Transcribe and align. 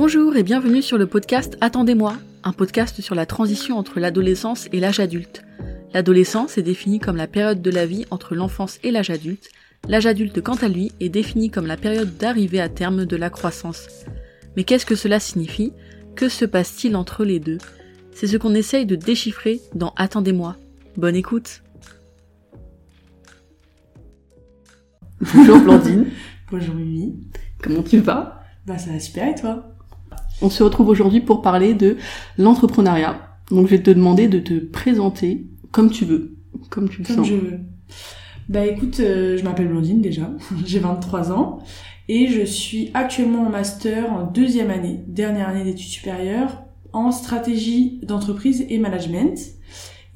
Bonjour 0.00 0.36
et 0.36 0.44
bienvenue 0.44 0.80
sur 0.80 0.96
le 0.96 1.08
podcast 1.08 1.58
Attendez-moi, 1.60 2.14
un 2.44 2.52
podcast 2.52 3.00
sur 3.00 3.16
la 3.16 3.26
transition 3.26 3.76
entre 3.76 3.98
l'adolescence 3.98 4.68
et 4.72 4.78
l'âge 4.78 5.00
adulte. 5.00 5.42
L'adolescence 5.92 6.56
est 6.56 6.62
définie 6.62 7.00
comme 7.00 7.16
la 7.16 7.26
période 7.26 7.62
de 7.62 7.70
la 7.72 7.84
vie 7.84 8.06
entre 8.12 8.36
l'enfance 8.36 8.78
et 8.84 8.92
l'âge 8.92 9.10
adulte. 9.10 9.50
L'âge 9.88 10.06
adulte, 10.06 10.40
quant 10.40 10.54
à 10.54 10.68
lui, 10.68 10.92
est 11.00 11.08
défini 11.08 11.50
comme 11.50 11.66
la 11.66 11.76
période 11.76 12.16
d'arrivée 12.16 12.60
à 12.60 12.68
terme 12.68 13.06
de 13.06 13.16
la 13.16 13.28
croissance. 13.28 13.88
Mais 14.56 14.62
qu'est-ce 14.62 14.86
que 14.86 14.94
cela 14.94 15.18
signifie? 15.18 15.72
Que 16.14 16.28
se 16.28 16.44
passe-t-il 16.44 16.94
entre 16.94 17.24
les 17.24 17.40
deux? 17.40 17.58
C'est 18.12 18.28
ce 18.28 18.36
qu'on 18.36 18.54
essaye 18.54 18.86
de 18.86 18.94
déchiffrer 18.94 19.60
dans 19.74 19.94
Attendez-moi. 19.96 20.54
Bonne 20.96 21.16
écoute 21.16 21.64
Bonjour 25.34 25.58
Blandine, 25.58 26.06
Bonjour 26.52 26.76
Mimi. 26.76 27.18
comment 27.60 27.82
tu 27.82 27.98
vas? 27.98 28.44
Bah 28.64 28.78
ça 28.78 28.92
va 28.92 29.00
super 29.00 29.26
et 29.26 29.34
toi? 29.34 29.74
On 30.42 30.50
se 30.50 30.62
retrouve 30.62 30.88
aujourd'hui 30.88 31.20
pour 31.20 31.42
parler 31.42 31.74
de 31.74 31.96
l'entrepreneuriat. 32.36 33.20
Donc 33.50 33.66
je 33.66 33.70
vais 33.76 33.82
te 33.82 33.90
demander 33.90 34.28
de 34.28 34.38
te 34.38 34.54
présenter 34.54 35.46
comme 35.72 35.90
tu 35.90 36.04
veux, 36.04 36.36
comme 36.70 36.88
tu 36.88 37.02
le 37.02 37.06
Comme 37.06 37.16
sens. 37.16 37.26
je 37.28 37.34
veux. 37.34 37.60
Bah 38.48 38.66
écoute, 38.66 39.00
euh, 39.00 39.36
je 39.36 39.44
m'appelle 39.44 39.68
Blondine 39.68 40.00
déjà, 40.00 40.30
j'ai 40.66 40.78
23 40.78 41.32
ans 41.32 41.58
et 42.08 42.28
je 42.28 42.42
suis 42.42 42.90
actuellement 42.94 43.42
en 43.42 43.50
master 43.50 44.10
en 44.12 44.26
deuxième 44.26 44.70
année, 44.70 45.04
dernière 45.06 45.48
année 45.48 45.64
d'études 45.64 45.88
supérieures, 45.88 46.62
en 46.94 47.12
stratégie 47.12 48.00
d'entreprise 48.02 48.64
et 48.70 48.78
management. 48.78 49.38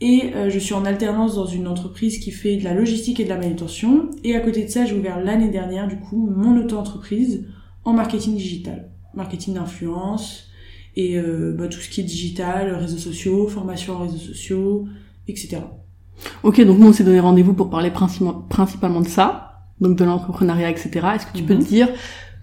Et 0.00 0.32
euh, 0.34 0.50
je 0.50 0.59
suis 0.59 0.74
en 0.74 0.84
alternance 0.84 1.36
dans 1.36 1.45
une 1.46 1.68
entreprise 1.68 2.18
qui 2.18 2.30
fait 2.32 2.56
de 2.56 2.64
la 2.64 2.74
logistique 2.74 3.20
et 3.20 3.24
de 3.24 3.28
la 3.28 3.36
manutention. 3.36 4.10
Et 4.24 4.34
à 4.34 4.40
côté 4.40 4.64
de 4.64 4.68
ça, 4.70 4.84
j'ai 4.84 4.96
ouvert 4.96 5.23
l'année 5.23 5.50
dernière 5.50 5.86
du 5.86 5.98
coup 5.98 6.26
mon 6.34 6.56
auto-entreprise 6.59 7.46
en 7.84 7.92
marketing 7.92 8.34
digital, 8.36 8.90
marketing 9.15 9.55
d'influence 9.55 10.48
et 10.97 11.19
euh, 11.19 11.55
bah, 11.57 11.69
tout 11.69 11.80
ce 11.80 11.89
qui 11.89 12.01
est 12.01 12.05
digital, 12.05 12.74
réseaux 12.74 12.99
sociaux, 12.99 13.49
formation 13.49 13.95
en 13.95 13.99
réseaux 14.01 14.19
sociaux, 14.19 14.87
etc. 15.29 15.59
Ok, 16.43 16.60
donc 16.65 16.79
nous 16.79 16.88
on 16.88 16.93
s'est 16.93 17.04
donné 17.04 17.21
rendez-vous 17.21 17.54
pour 17.54 17.71
parler 17.71 17.91
principalement, 17.91 18.41
principalement 18.43 19.01
de 19.01 19.09
ça, 19.09 19.63
donc 19.80 19.96
de 19.96 20.04
l'entrepreneuriat, 20.04 20.71
etc. 20.71 20.91
Est-ce 21.15 21.27
que 21.27 21.37
tu 21.37 21.43
peux 21.45 21.54
Mhm. 21.54 21.60
te 21.63 21.69
dire 21.69 21.88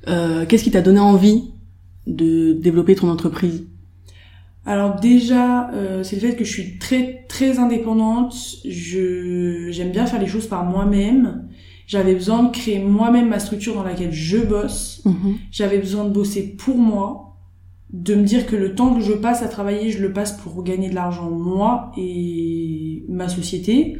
euh, 0.08 0.46
qu'est-ce 0.46 0.64
qui 0.64 0.72
t'a 0.72 0.82
donné 0.82 1.00
envie 1.00 1.52
de 2.08 2.54
développer 2.54 2.96
ton 2.96 3.10
entreprise? 3.10 3.66
Alors 4.66 5.00
déjà, 5.00 5.70
euh, 5.72 6.04
c'est 6.04 6.16
le 6.16 6.22
fait 6.22 6.36
que 6.36 6.44
je 6.44 6.52
suis 6.52 6.78
très 6.80 7.26
très 7.28 7.60
indépendante. 7.60 8.36
Je 8.68 9.68
j'aime 9.72 9.92
bien 9.92 10.06
faire 10.06 10.20
les 10.20 10.28
choses 10.28 10.48
par 10.48 10.64
moi-même. 10.66 11.48
J'avais 11.90 12.14
besoin 12.14 12.44
de 12.44 12.52
créer 12.52 12.78
moi-même 12.78 13.30
ma 13.30 13.40
structure 13.40 13.74
dans 13.74 13.82
laquelle 13.82 14.12
je 14.12 14.38
bosse. 14.38 15.02
Mhm. 15.06 15.38
J'avais 15.52 15.80
besoin 15.80 16.06
de 16.06 16.12
bosser 16.12 16.56
pour 16.56 16.78
moi, 16.78 17.36
de 17.92 18.14
me 18.14 18.24
dire 18.24 18.46
que 18.46 18.56
le 18.56 18.76
temps 18.76 18.94
que 18.94 19.02
je 19.02 19.14
passe 19.14 19.42
à 19.42 19.48
travailler, 19.48 19.90
je 19.90 20.00
le 20.00 20.14
passe 20.14 20.34
pour 20.38 20.64
gagner 20.64 20.92
de 20.92 20.94
l'argent 20.94 21.32
moi 21.32 21.92
et 21.98 23.06
ma 23.10 23.28
société. 23.28 23.98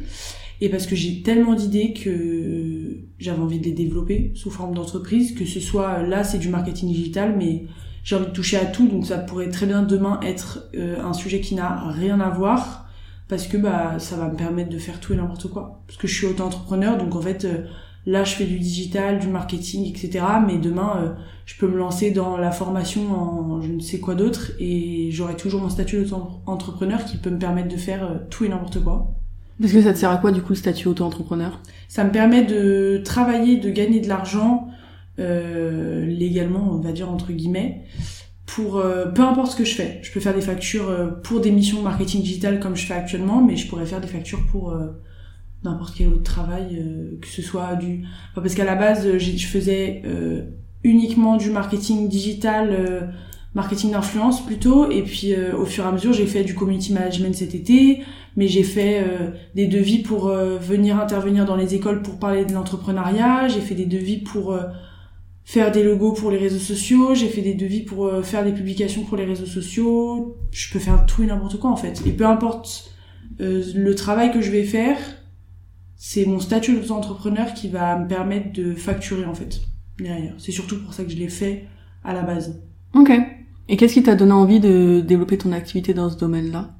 Et 0.60 0.68
parce 0.68 0.86
que 0.86 0.94
j'ai 0.94 1.22
tellement 1.22 1.54
d'idées 1.54 1.92
que 1.92 3.08
j'avais 3.18 3.42
envie 3.42 3.58
de 3.58 3.64
les 3.64 3.72
développer 3.72 4.30
sous 4.36 4.50
forme 4.50 4.72
d'entreprise, 4.72 5.34
que 5.34 5.44
ce 5.44 5.58
soit 5.58 6.04
là 6.04 6.22
c'est 6.22 6.38
du 6.38 6.48
marketing 6.48 6.92
digital, 6.92 7.34
mais 7.36 7.64
j'ai 8.04 8.14
envie 8.14 8.26
de 8.26 8.30
toucher 8.30 8.56
à 8.56 8.66
tout, 8.66 8.86
donc 8.86 9.04
ça 9.04 9.18
pourrait 9.18 9.48
très 9.48 9.66
bien 9.66 9.82
demain 9.82 10.20
être 10.22 10.70
euh, 10.76 11.02
un 11.02 11.12
sujet 11.12 11.40
qui 11.40 11.56
n'a 11.56 11.90
rien 11.90 12.20
à 12.20 12.30
voir, 12.30 12.86
parce 13.30 13.46
que 13.46 13.56
bah 13.56 13.94
ça 13.98 14.16
va 14.16 14.28
me 14.28 14.36
permettre 14.36 14.70
de 14.70 14.78
faire 14.78 14.98
tout 14.98 15.12
et 15.12 15.16
n'importe 15.16 15.48
quoi. 15.48 15.82
Parce 15.86 15.96
que 15.96 16.08
je 16.08 16.14
suis 16.14 16.26
auto-entrepreneur, 16.26 16.98
donc 16.98 17.14
en 17.14 17.22
fait 17.22 17.44
euh, 17.44 17.64
là 18.04 18.24
je 18.24 18.34
fais 18.34 18.44
du 18.44 18.58
digital, 18.58 19.20
du 19.20 19.28
marketing, 19.28 19.88
etc. 19.88 20.24
Mais 20.44 20.58
demain 20.58 20.96
euh, 20.96 21.12
je 21.46 21.56
peux 21.56 21.68
me 21.68 21.78
lancer 21.78 22.10
dans 22.10 22.36
la 22.36 22.50
formation 22.50 23.12
en 23.12 23.62
je 23.62 23.68
ne 23.68 23.80
sais 23.80 24.00
quoi 24.00 24.16
d'autre, 24.16 24.50
et 24.58 25.10
j'aurai 25.12 25.36
toujours 25.36 25.62
mon 25.62 25.70
statut 25.70 26.02
d'auto-entrepreneur 26.02 27.04
qui 27.04 27.18
peut 27.18 27.30
me 27.30 27.38
permettre 27.38 27.68
de 27.68 27.76
faire 27.76 28.04
euh, 28.04 28.14
tout 28.28 28.44
et 28.44 28.48
n'importe 28.48 28.82
quoi. 28.82 29.12
Parce 29.60 29.72
que 29.72 29.80
ça 29.80 29.92
te 29.92 29.98
sert 29.98 30.10
à 30.10 30.16
quoi 30.16 30.32
du 30.32 30.42
coup 30.42 30.50
le 30.50 30.56
statut 30.56 30.88
auto-entrepreneur? 30.88 31.60
Ça 31.86 32.02
me 32.02 32.10
permet 32.10 32.44
de 32.44 33.00
travailler, 33.04 33.58
de 33.58 33.70
gagner 33.70 34.00
de 34.00 34.08
l'argent 34.08 34.66
euh, 35.20 36.06
légalement, 36.06 36.70
on 36.72 36.78
va 36.78 36.92
dire 36.92 37.10
entre 37.10 37.32
guillemets, 37.32 37.82
pour 38.54 38.78
euh, 38.78 39.06
peu 39.06 39.22
importe 39.22 39.52
ce 39.52 39.56
que 39.56 39.64
je 39.64 39.74
fais. 39.74 40.00
Je 40.02 40.12
peux 40.12 40.20
faire 40.20 40.34
des 40.34 40.40
factures 40.40 40.88
euh, 40.88 41.06
pour 41.06 41.40
des 41.40 41.50
missions 41.50 41.82
marketing 41.82 42.22
digital 42.22 42.60
comme 42.60 42.76
je 42.76 42.86
fais 42.86 42.94
actuellement, 42.94 43.42
mais 43.42 43.56
je 43.56 43.68
pourrais 43.68 43.86
faire 43.86 44.00
des 44.00 44.08
factures 44.08 44.44
pour 44.50 44.70
euh, 44.72 44.88
n'importe 45.64 45.94
quel 45.96 46.08
autre 46.08 46.22
travail, 46.22 46.78
euh, 46.78 47.18
que 47.20 47.28
ce 47.28 47.42
soit 47.42 47.74
du... 47.76 48.04
enfin, 48.32 48.40
parce 48.42 48.54
qu'à 48.54 48.64
la 48.64 48.76
base, 48.76 49.06
euh, 49.06 49.18
je 49.18 49.46
faisais 49.46 50.02
euh, 50.04 50.42
uniquement 50.82 51.36
du 51.36 51.50
marketing 51.50 52.08
digital, 52.08 53.12
marketing 53.54 53.90
d'influence 53.90 54.44
plutôt, 54.44 54.90
et 54.90 55.02
puis 55.02 55.34
au 55.36 55.66
fur 55.66 55.84
et 55.84 55.88
à 55.88 55.92
mesure, 55.92 56.14
j'ai 56.14 56.24
fait 56.24 56.42
du 56.42 56.54
community 56.54 56.94
management 56.94 57.34
cet 57.34 57.54
été, 57.54 58.00
mais 58.34 58.48
j'ai 58.48 58.62
fait 58.62 59.04
des 59.54 59.66
devis 59.66 59.98
pour 59.98 60.28
venir 60.28 60.98
intervenir 60.98 61.44
dans 61.44 61.56
les 61.56 61.74
écoles 61.74 62.00
pour 62.00 62.18
parler 62.18 62.46
de 62.46 62.54
l'entrepreneuriat, 62.54 63.48
j'ai 63.48 63.60
fait 63.60 63.74
des 63.74 63.84
devis 63.84 64.16
pour 64.16 64.56
faire 65.50 65.72
des 65.72 65.82
logos 65.82 66.12
pour 66.12 66.30
les 66.30 66.38
réseaux 66.38 66.60
sociaux, 66.60 67.12
j'ai 67.16 67.26
fait 67.26 67.40
des 67.40 67.54
devis 67.54 67.80
pour 67.80 68.06
euh, 68.06 68.22
faire 68.22 68.44
des 68.44 68.52
publications 68.52 69.02
pour 69.02 69.16
les 69.16 69.24
réseaux 69.24 69.46
sociaux, 69.46 70.36
je 70.52 70.72
peux 70.72 70.78
faire 70.78 71.04
tout 71.06 71.24
et 71.24 71.26
n'importe 71.26 71.58
quoi 71.58 71.70
en 71.70 71.76
fait. 71.76 72.02
Et 72.06 72.12
peu 72.12 72.24
importe 72.24 72.94
euh, 73.40 73.60
le 73.74 73.94
travail 73.96 74.30
que 74.30 74.40
je 74.40 74.52
vais 74.52 74.62
faire, 74.62 74.96
c'est 75.96 76.24
mon 76.24 76.38
statut 76.38 76.74
d'auto-entrepreneur 76.74 77.52
qui 77.52 77.68
va 77.68 77.98
me 77.98 78.06
permettre 78.06 78.52
de 78.52 78.74
facturer 78.74 79.24
en 79.24 79.34
fait 79.34 79.62
derrière. 79.98 80.34
C'est 80.38 80.52
surtout 80.52 80.80
pour 80.80 80.94
ça 80.94 81.02
que 81.02 81.10
je 81.10 81.16
l'ai 81.16 81.28
fait 81.28 81.64
à 82.04 82.14
la 82.14 82.22
base. 82.22 82.62
Ok. 82.94 83.10
Et 83.68 83.76
qu'est-ce 83.76 83.94
qui 83.94 84.04
t'a 84.04 84.14
donné 84.14 84.32
envie 84.32 84.60
de 84.60 85.02
développer 85.04 85.36
ton 85.36 85.50
activité 85.50 85.94
dans 85.94 86.10
ce 86.10 86.16
domaine-là? 86.16 86.76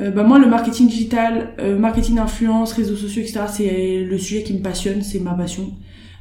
Euh, 0.00 0.10
bah 0.10 0.24
moi 0.24 0.40
le 0.40 0.48
marketing 0.48 0.88
digital, 0.88 1.54
euh, 1.60 1.78
marketing 1.78 2.16
d'influence, 2.16 2.72
réseaux 2.72 2.96
sociaux, 2.96 3.22
etc. 3.22 3.42
C'est 3.48 4.02
le 4.02 4.18
sujet 4.18 4.42
qui 4.42 4.54
me 4.54 4.62
passionne, 4.62 5.02
c'est 5.02 5.20
ma 5.20 5.34
passion. 5.34 5.74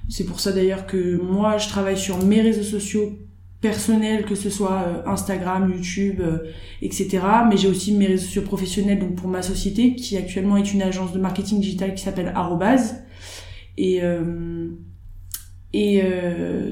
C'est 0.09 0.25
pour 0.25 0.39
ça 0.39 0.51
d'ailleurs 0.51 0.85
que 0.85 1.21
moi 1.21 1.57
je 1.57 1.67
travaille 1.69 1.97
sur 1.97 2.23
mes 2.23 2.41
réseaux 2.41 2.63
sociaux 2.63 3.17
personnels, 3.61 4.25
que 4.25 4.35
ce 4.35 4.49
soit 4.49 4.83
euh, 4.87 5.09
Instagram, 5.09 5.71
YouTube, 5.73 6.19
euh, 6.19 6.39
etc. 6.81 7.19
Mais 7.49 7.55
j'ai 7.57 7.69
aussi 7.69 7.93
mes 7.93 8.07
réseaux 8.07 8.25
sociaux 8.25 8.41
professionnels, 8.41 8.99
donc 8.99 9.15
pour 9.15 9.29
ma 9.29 9.41
société 9.41 9.95
qui 9.95 10.17
actuellement 10.17 10.57
est 10.57 10.73
une 10.73 10.81
agence 10.81 11.13
de 11.13 11.19
marketing 11.19 11.61
digital 11.61 11.95
qui 11.95 12.03
s'appelle 12.03 12.31
Arrobase. 12.35 13.03
Et 13.77 14.03
euh, 14.03 14.67
et 15.75 16.03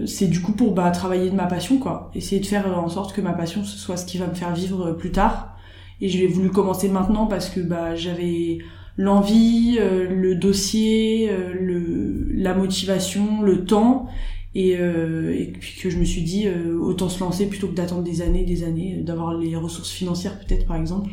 c'est 0.05 0.27
du 0.27 0.41
coup 0.41 0.51
pour 0.51 0.75
bah, 0.75 0.91
travailler 0.91 1.31
de 1.31 1.35
ma 1.35 1.47
passion 1.47 1.79
quoi, 1.79 2.11
essayer 2.13 2.39
de 2.39 2.45
faire 2.45 2.67
en 2.77 2.87
sorte 2.87 3.13
que 3.15 3.21
ma 3.21 3.33
passion 3.33 3.63
ce 3.63 3.75
soit 3.75 3.97
ce 3.97 4.05
qui 4.05 4.19
va 4.19 4.27
me 4.27 4.35
faire 4.35 4.53
vivre 4.53 4.91
plus 4.91 5.09
tard 5.09 5.57
et 6.01 6.07
je 6.07 6.23
voulu 6.27 6.51
commencer 6.51 6.87
maintenant 6.87 7.25
parce 7.25 7.49
que 7.49 7.61
bah 7.61 7.95
j'avais 7.95 8.59
l'envie, 9.01 9.77
euh, 9.79 10.07
le 10.07 10.35
dossier, 10.35 11.29
euh, 11.31 11.53
le 11.59 12.27
la 12.35 12.53
motivation, 12.53 13.41
le 13.41 13.65
temps 13.65 14.07
et, 14.55 14.77
euh, 14.79 15.35
et 15.37 15.45
puis 15.47 15.79
que 15.79 15.89
je 15.89 15.97
me 15.97 16.05
suis 16.05 16.21
dit 16.21 16.47
autant 16.79 17.07
se 17.07 17.19
lancer 17.19 17.45
plutôt 17.45 17.67
que 17.67 17.75
d'attendre 17.75 18.03
des 18.03 18.21
années, 18.21 18.43
des 18.43 18.63
années, 18.63 18.97
d'avoir 19.03 19.35
les 19.35 19.55
ressources 19.55 19.91
financières 19.91 20.39
peut-être 20.39 20.65
par 20.65 20.75
exemple. 20.75 21.11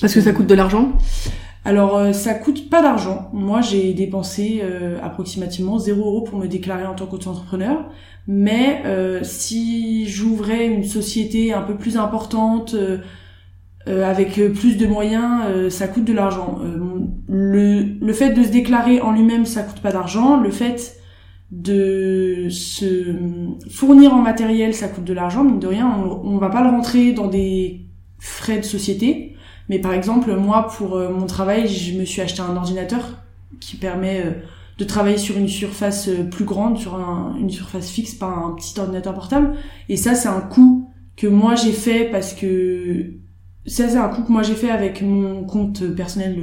Parce 0.00 0.14
que 0.14 0.20
ça 0.20 0.32
coûte 0.32 0.46
de 0.46 0.54
l'argent? 0.54 0.92
Alors 1.64 2.14
ça 2.14 2.34
coûte 2.34 2.70
pas 2.70 2.80
d'argent. 2.80 3.28
Moi 3.32 3.60
j'ai 3.60 3.92
dépensé 3.92 4.62
approximativement 5.02 5.78
0 5.78 6.00
euros 6.00 6.20
pour 6.22 6.38
me 6.38 6.46
déclarer 6.46 6.86
en 6.86 6.94
tant 6.94 7.06
qu'auto-entrepreneur. 7.06 7.90
Mais 8.28 8.82
si 9.22 10.06
j'ouvrais 10.06 10.68
une 10.68 10.84
société 10.84 11.52
un 11.52 11.62
peu 11.62 11.74
plus 11.74 11.96
importante, 11.96 12.76
euh, 13.88 14.08
avec 14.08 14.34
plus 14.54 14.76
de 14.76 14.86
moyens, 14.86 15.42
euh, 15.46 15.68
ça 15.68 15.88
coûte 15.88 16.04
de 16.04 16.12
l'argent. 16.12 16.60
Euh, 16.62 16.76
le, 17.32 17.98
le 18.00 18.12
fait 18.12 18.30
de 18.34 18.42
se 18.42 18.50
déclarer 18.50 19.00
en 19.00 19.12
lui-même, 19.12 19.46
ça 19.46 19.62
coûte 19.62 19.80
pas 19.80 19.92
d'argent. 19.92 20.38
Le 20.40 20.50
fait 20.50 20.96
de 21.50 22.48
se 22.50 23.14
fournir 23.70 24.14
en 24.14 24.20
matériel, 24.20 24.74
ça 24.74 24.88
coûte 24.88 25.04
de 25.04 25.12
l'argent. 25.14 25.44
Mine 25.44 25.58
de 25.58 25.66
rien, 25.66 25.88
on, 25.88 26.34
on 26.34 26.38
va 26.38 26.50
pas 26.50 26.62
le 26.62 26.70
rentrer 26.70 27.12
dans 27.12 27.28
des 27.28 27.86
frais 28.18 28.58
de 28.58 28.64
société. 28.64 29.36
Mais 29.68 29.78
par 29.78 29.92
exemple, 29.94 30.34
moi, 30.36 30.68
pour 30.76 30.96
euh, 30.96 31.10
mon 31.10 31.26
travail, 31.26 31.68
je 31.68 31.98
me 31.98 32.04
suis 32.04 32.20
acheté 32.20 32.42
un 32.42 32.56
ordinateur 32.56 33.18
qui 33.60 33.76
permet 33.76 34.22
euh, 34.24 34.30
de 34.78 34.84
travailler 34.84 35.18
sur 35.18 35.36
une 35.38 35.48
surface 35.48 36.08
euh, 36.08 36.24
plus 36.24 36.44
grande, 36.44 36.78
sur 36.78 36.94
un- 36.96 37.36
une 37.40 37.50
surface 37.50 37.90
fixe, 37.90 38.14
pas 38.14 38.26
un 38.26 38.52
petit 38.54 38.78
ordinateur 38.78 39.14
portable. 39.14 39.54
Et 39.88 39.96
ça, 39.96 40.14
c'est 40.14 40.28
un 40.28 40.40
coût 40.40 40.90
que 41.16 41.26
moi 41.26 41.54
j'ai 41.54 41.72
fait 41.72 42.08
parce 42.10 42.32
que 42.34 43.12
ça, 43.66 43.88
c'est 43.88 43.96
un 43.96 44.08
coup 44.08 44.22
que 44.24 44.32
moi 44.32 44.42
j'ai 44.42 44.54
fait 44.54 44.70
avec 44.70 45.02
mon 45.02 45.44
compte 45.44 45.84
personnel, 45.94 46.36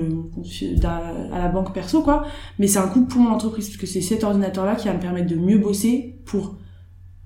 d'a- 0.77 1.13
à 1.33 1.39
la 1.39 1.47
banque 1.49 1.73
perso, 1.73 2.01
quoi. 2.01 2.25
Mais 2.59 2.67
c'est 2.67 2.79
un 2.79 2.87
coup 2.87 3.05
pour 3.05 3.19
mon 3.21 3.31
entreprise 3.31 3.67
parce 3.67 3.77
que 3.77 3.87
c'est 3.87 4.01
cet 4.01 4.23
ordinateur-là 4.23 4.75
qui 4.75 4.87
va 4.87 4.93
me 4.93 4.99
permettre 5.01 5.27
de 5.27 5.35
mieux 5.35 5.57
bosser 5.57 6.21
pour 6.25 6.55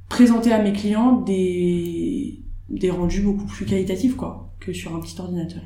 présenter 0.09 0.51
à 0.51 0.61
mes 0.61 0.73
clients 0.73 1.21
des 1.21 2.39
des 2.69 2.89
rendus 2.89 3.21
beaucoup 3.21 3.45
plus 3.45 3.65
qualitatifs, 3.65 4.15
quoi, 4.15 4.53
que 4.59 4.73
sur 4.73 4.95
un 4.95 4.99
petit 4.99 5.19
ordinateur. 5.19 5.61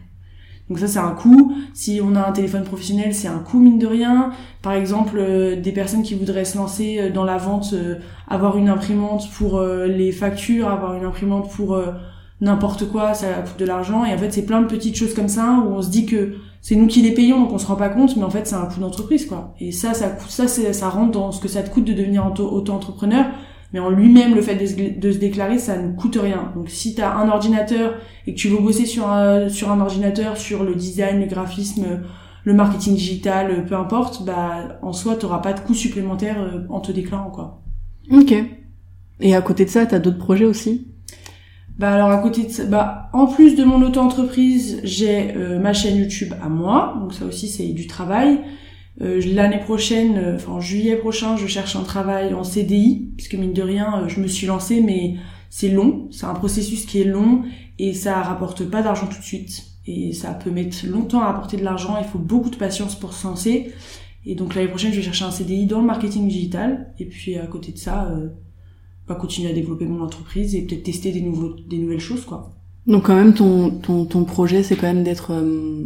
Donc 0.67 0.79
ça 0.79 0.87
c'est 0.87 0.99
un 0.99 1.11
coût. 1.11 1.53
Si 1.73 2.01
on 2.03 2.13
a 2.15 2.27
un 2.27 2.33
téléphone 2.33 2.63
professionnel, 2.65 3.13
c'est 3.13 3.29
un 3.29 3.39
coût 3.39 3.59
mine 3.59 3.79
de 3.79 3.87
rien. 3.87 4.31
Par 4.61 4.73
exemple, 4.73 5.17
euh, 5.17 5.55
des 5.55 5.71
personnes 5.71 6.03
qui 6.03 6.15
voudraient 6.15 6.43
se 6.43 6.57
lancer 6.57 6.97
euh, 6.99 7.09
dans 7.09 7.23
la 7.23 7.37
vente, 7.37 7.69
euh, 7.73 7.95
avoir 8.27 8.57
une 8.57 8.67
imprimante 8.67 9.29
pour 9.37 9.61
les 9.61 10.11
factures, 10.11 10.67
avoir 10.67 10.95
une 10.95 11.05
imprimante 11.05 11.49
pour 11.51 11.79
n'importe 12.41 12.89
quoi, 12.89 13.13
ça 13.13 13.27
coûte 13.33 13.59
de 13.59 13.65
l'argent. 13.65 14.05
Et 14.05 14.13
en 14.13 14.17
fait, 14.17 14.31
c'est 14.31 14.45
plein 14.45 14.61
de 14.61 14.67
petites 14.67 14.95
choses 14.95 15.13
comme 15.13 15.27
ça 15.27 15.63
où 15.65 15.69
on 15.71 15.81
se 15.81 15.89
dit 15.89 16.05
que 16.05 16.35
c'est 16.61 16.75
nous 16.75 16.87
qui 16.87 17.01
les 17.01 17.13
payons, 17.13 17.41
donc 17.41 17.53
on 17.53 17.57
se 17.57 17.65
rend 17.65 17.75
pas 17.75 17.89
compte, 17.89 18.15
mais 18.17 18.23
en 18.23 18.29
fait, 18.29 18.45
c'est 18.47 18.55
un 18.55 18.65
coût 18.65 18.79
d'entreprise, 18.79 19.25
quoi. 19.25 19.53
Et 19.59 19.71
ça, 19.71 19.93
ça 19.93 20.09
coûte, 20.09 20.29
ça, 20.29 20.47
ça 20.47 20.89
rentre 20.89 21.11
dans 21.11 21.31
ce 21.31 21.39
que 21.39 21.47
ça 21.47 21.63
te 21.63 21.69
coûte 21.69 21.85
de 21.85 21.93
devenir 21.93 22.25
auto-entrepreneur. 22.27 23.25
Mais 23.73 23.79
en 23.79 23.89
lui-même, 23.89 24.33
le 24.33 24.41
fait 24.41 24.55
de 24.55 25.11
se, 25.11 25.17
déclarer, 25.17 25.57
ça 25.57 25.77
ne 25.77 25.93
coûte 25.93 26.17
rien. 26.21 26.51
Donc, 26.55 26.69
si 26.69 26.95
tu 26.95 27.01
as 27.01 27.17
un 27.17 27.27
ordinateur 27.29 27.95
et 28.25 28.33
que 28.33 28.39
tu 28.39 28.47
veux 28.47 28.59
bosser 28.59 28.85
sur 28.85 29.09
un, 29.09 29.49
sur 29.49 29.71
un 29.71 29.81
ordinateur, 29.81 30.37
sur 30.37 30.63
le 30.63 30.73
design, 30.73 31.19
le 31.19 31.25
graphisme, 31.25 31.85
le 32.45 32.53
marketing 32.53 32.95
digital, 32.95 33.65
peu 33.65 33.75
importe, 33.75 34.23
bah, 34.23 34.79
en 34.81 34.93
soi, 34.93 35.17
t'auras 35.17 35.39
pas 35.39 35.51
de 35.51 35.59
coût 35.59 35.73
supplémentaire 35.73 36.41
euh, 36.41 36.61
en 36.69 36.79
te 36.79 36.93
déclarant, 36.93 37.29
quoi. 37.29 37.61
Ok. 38.09 38.33
Et 39.19 39.35
à 39.35 39.41
côté 39.41 39.65
de 39.65 39.69
ça, 39.69 39.85
t'as 39.85 39.99
d'autres 39.99 40.17
projets 40.17 40.45
aussi? 40.45 40.87
Bah 41.77 41.91
alors 41.91 42.09
à 42.09 42.17
côté 42.17 42.43
de 42.43 42.49
ça, 42.49 42.65
bah 42.65 43.09
en 43.13 43.27
plus 43.27 43.55
de 43.55 43.63
mon 43.63 43.81
auto-entreprise, 43.83 44.79
j'ai 44.83 45.35
euh, 45.35 45.59
ma 45.59 45.73
chaîne 45.73 45.97
YouTube 45.97 46.33
à 46.41 46.49
moi, 46.49 46.97
donc 46.99 47.13
ça 47.13 47.25
aussi 47.25 47.47
c'est 47.47 47.67
du 47.67 47.87
travail. 47.87 48.39
Euh, 49.01 49.21
L'année 49.33 49.59
prochaine, 49.59 50.17
euh, 50.17 50.35
enfin 50.35 50.53
en 50.53 50.59
juillet 50.59 50.95
prochain, 50.95 51.37
je 51.37 51.45
cherche 51.45 51.75
un 51.75 51.83
travail 51.83 52.33
en 52.33 52.43
CDI, 52.43 53.11
puisque 53.15 53.35
mine 53.35 53.53
de 53.53 53.61
rien, 53.61 54.01
euh, 54.01 54.07
je 54.07 54.19
me 54.19 54.27
suis 54.27 54.47
lancée, 54.47 54.81
mais 54.81 55.15
c'est 55.49 55.69
long, 55.69 56.07
c'est 56.11 56.25
un 56.25 56.33
processus 56.33 56.85
qui 56.85 57.01
est 57.01 57.05
long 57.05 57.43
et 57.77 57.93
ça 57.93 58.21
rapporte 58.21 58.65
pas 58.65 58.81
d'argent 58.81 59.05
tout 59.05 59.19
de 59.19 59.23
suite. 59.23 59.63
Et 59.85 60.13
ça 60.13 60.33
peut 60.33 60.49
mettre 60.49 60.77
longtemps 60.87 61.21
à 61.21 61.29
apporter 61.29 61.57
de 61.57 61.63
l'argent, 61.63 61.95
il 61.99 62.07
faut 62.07 62.17
beaucoup 62.17 62.49
de 62.49 62.55
patience 62.55 62.95
pour 62.95 63.13
se 63.13 63.27
lancer. 63.27 63.71
Et 64.25 64.35
donc 64.35 64.55
l'année 64.55 64.67
prochaine, 64.67 64.91
je 64.91 64.97
vais 64.97 65.03
chercher 65.03 65.25
un 65.25 65.31
CDI 65.31 65.67
dans 65.67 65.79
le 65.79 65.85
marketing 65.85 66.27
digital. 66.27 66.91
Et 66.99 67.05
puis 67.05 67.37
à 67.37 67.45
côté 67.45 67.71
de 67.71 67.77
ça, 67.77 68.11
pas 69.07 69.15
continuer 69.15 69.49
à 69.49 69.53
développer 69.53 69.85
mon 69.85 70.03
entreprise 70.03 70.53
et 70.53 70.61
peut-être 70.61 70.83
tester 70.83 71.11
des 71.11 71.21
nouveaux 71.21 71.55
des 71.67 71.77
nouvelles 71.77 72.01
choses 72.01 72.25
quoi. 72.25 72.53
Donc 72.85 73.05
quand 73.05 73.15
même 73.15 73.33
ton 73.33 73.71
ton, 73.71 74.05
ton 74.05 74.25
projet 74.25 74.63
c'est 74.63 74.75
quand 74.75 74.87
même 74.87 75.03
d'être 75.03 75.31
euh, 75.31 75.85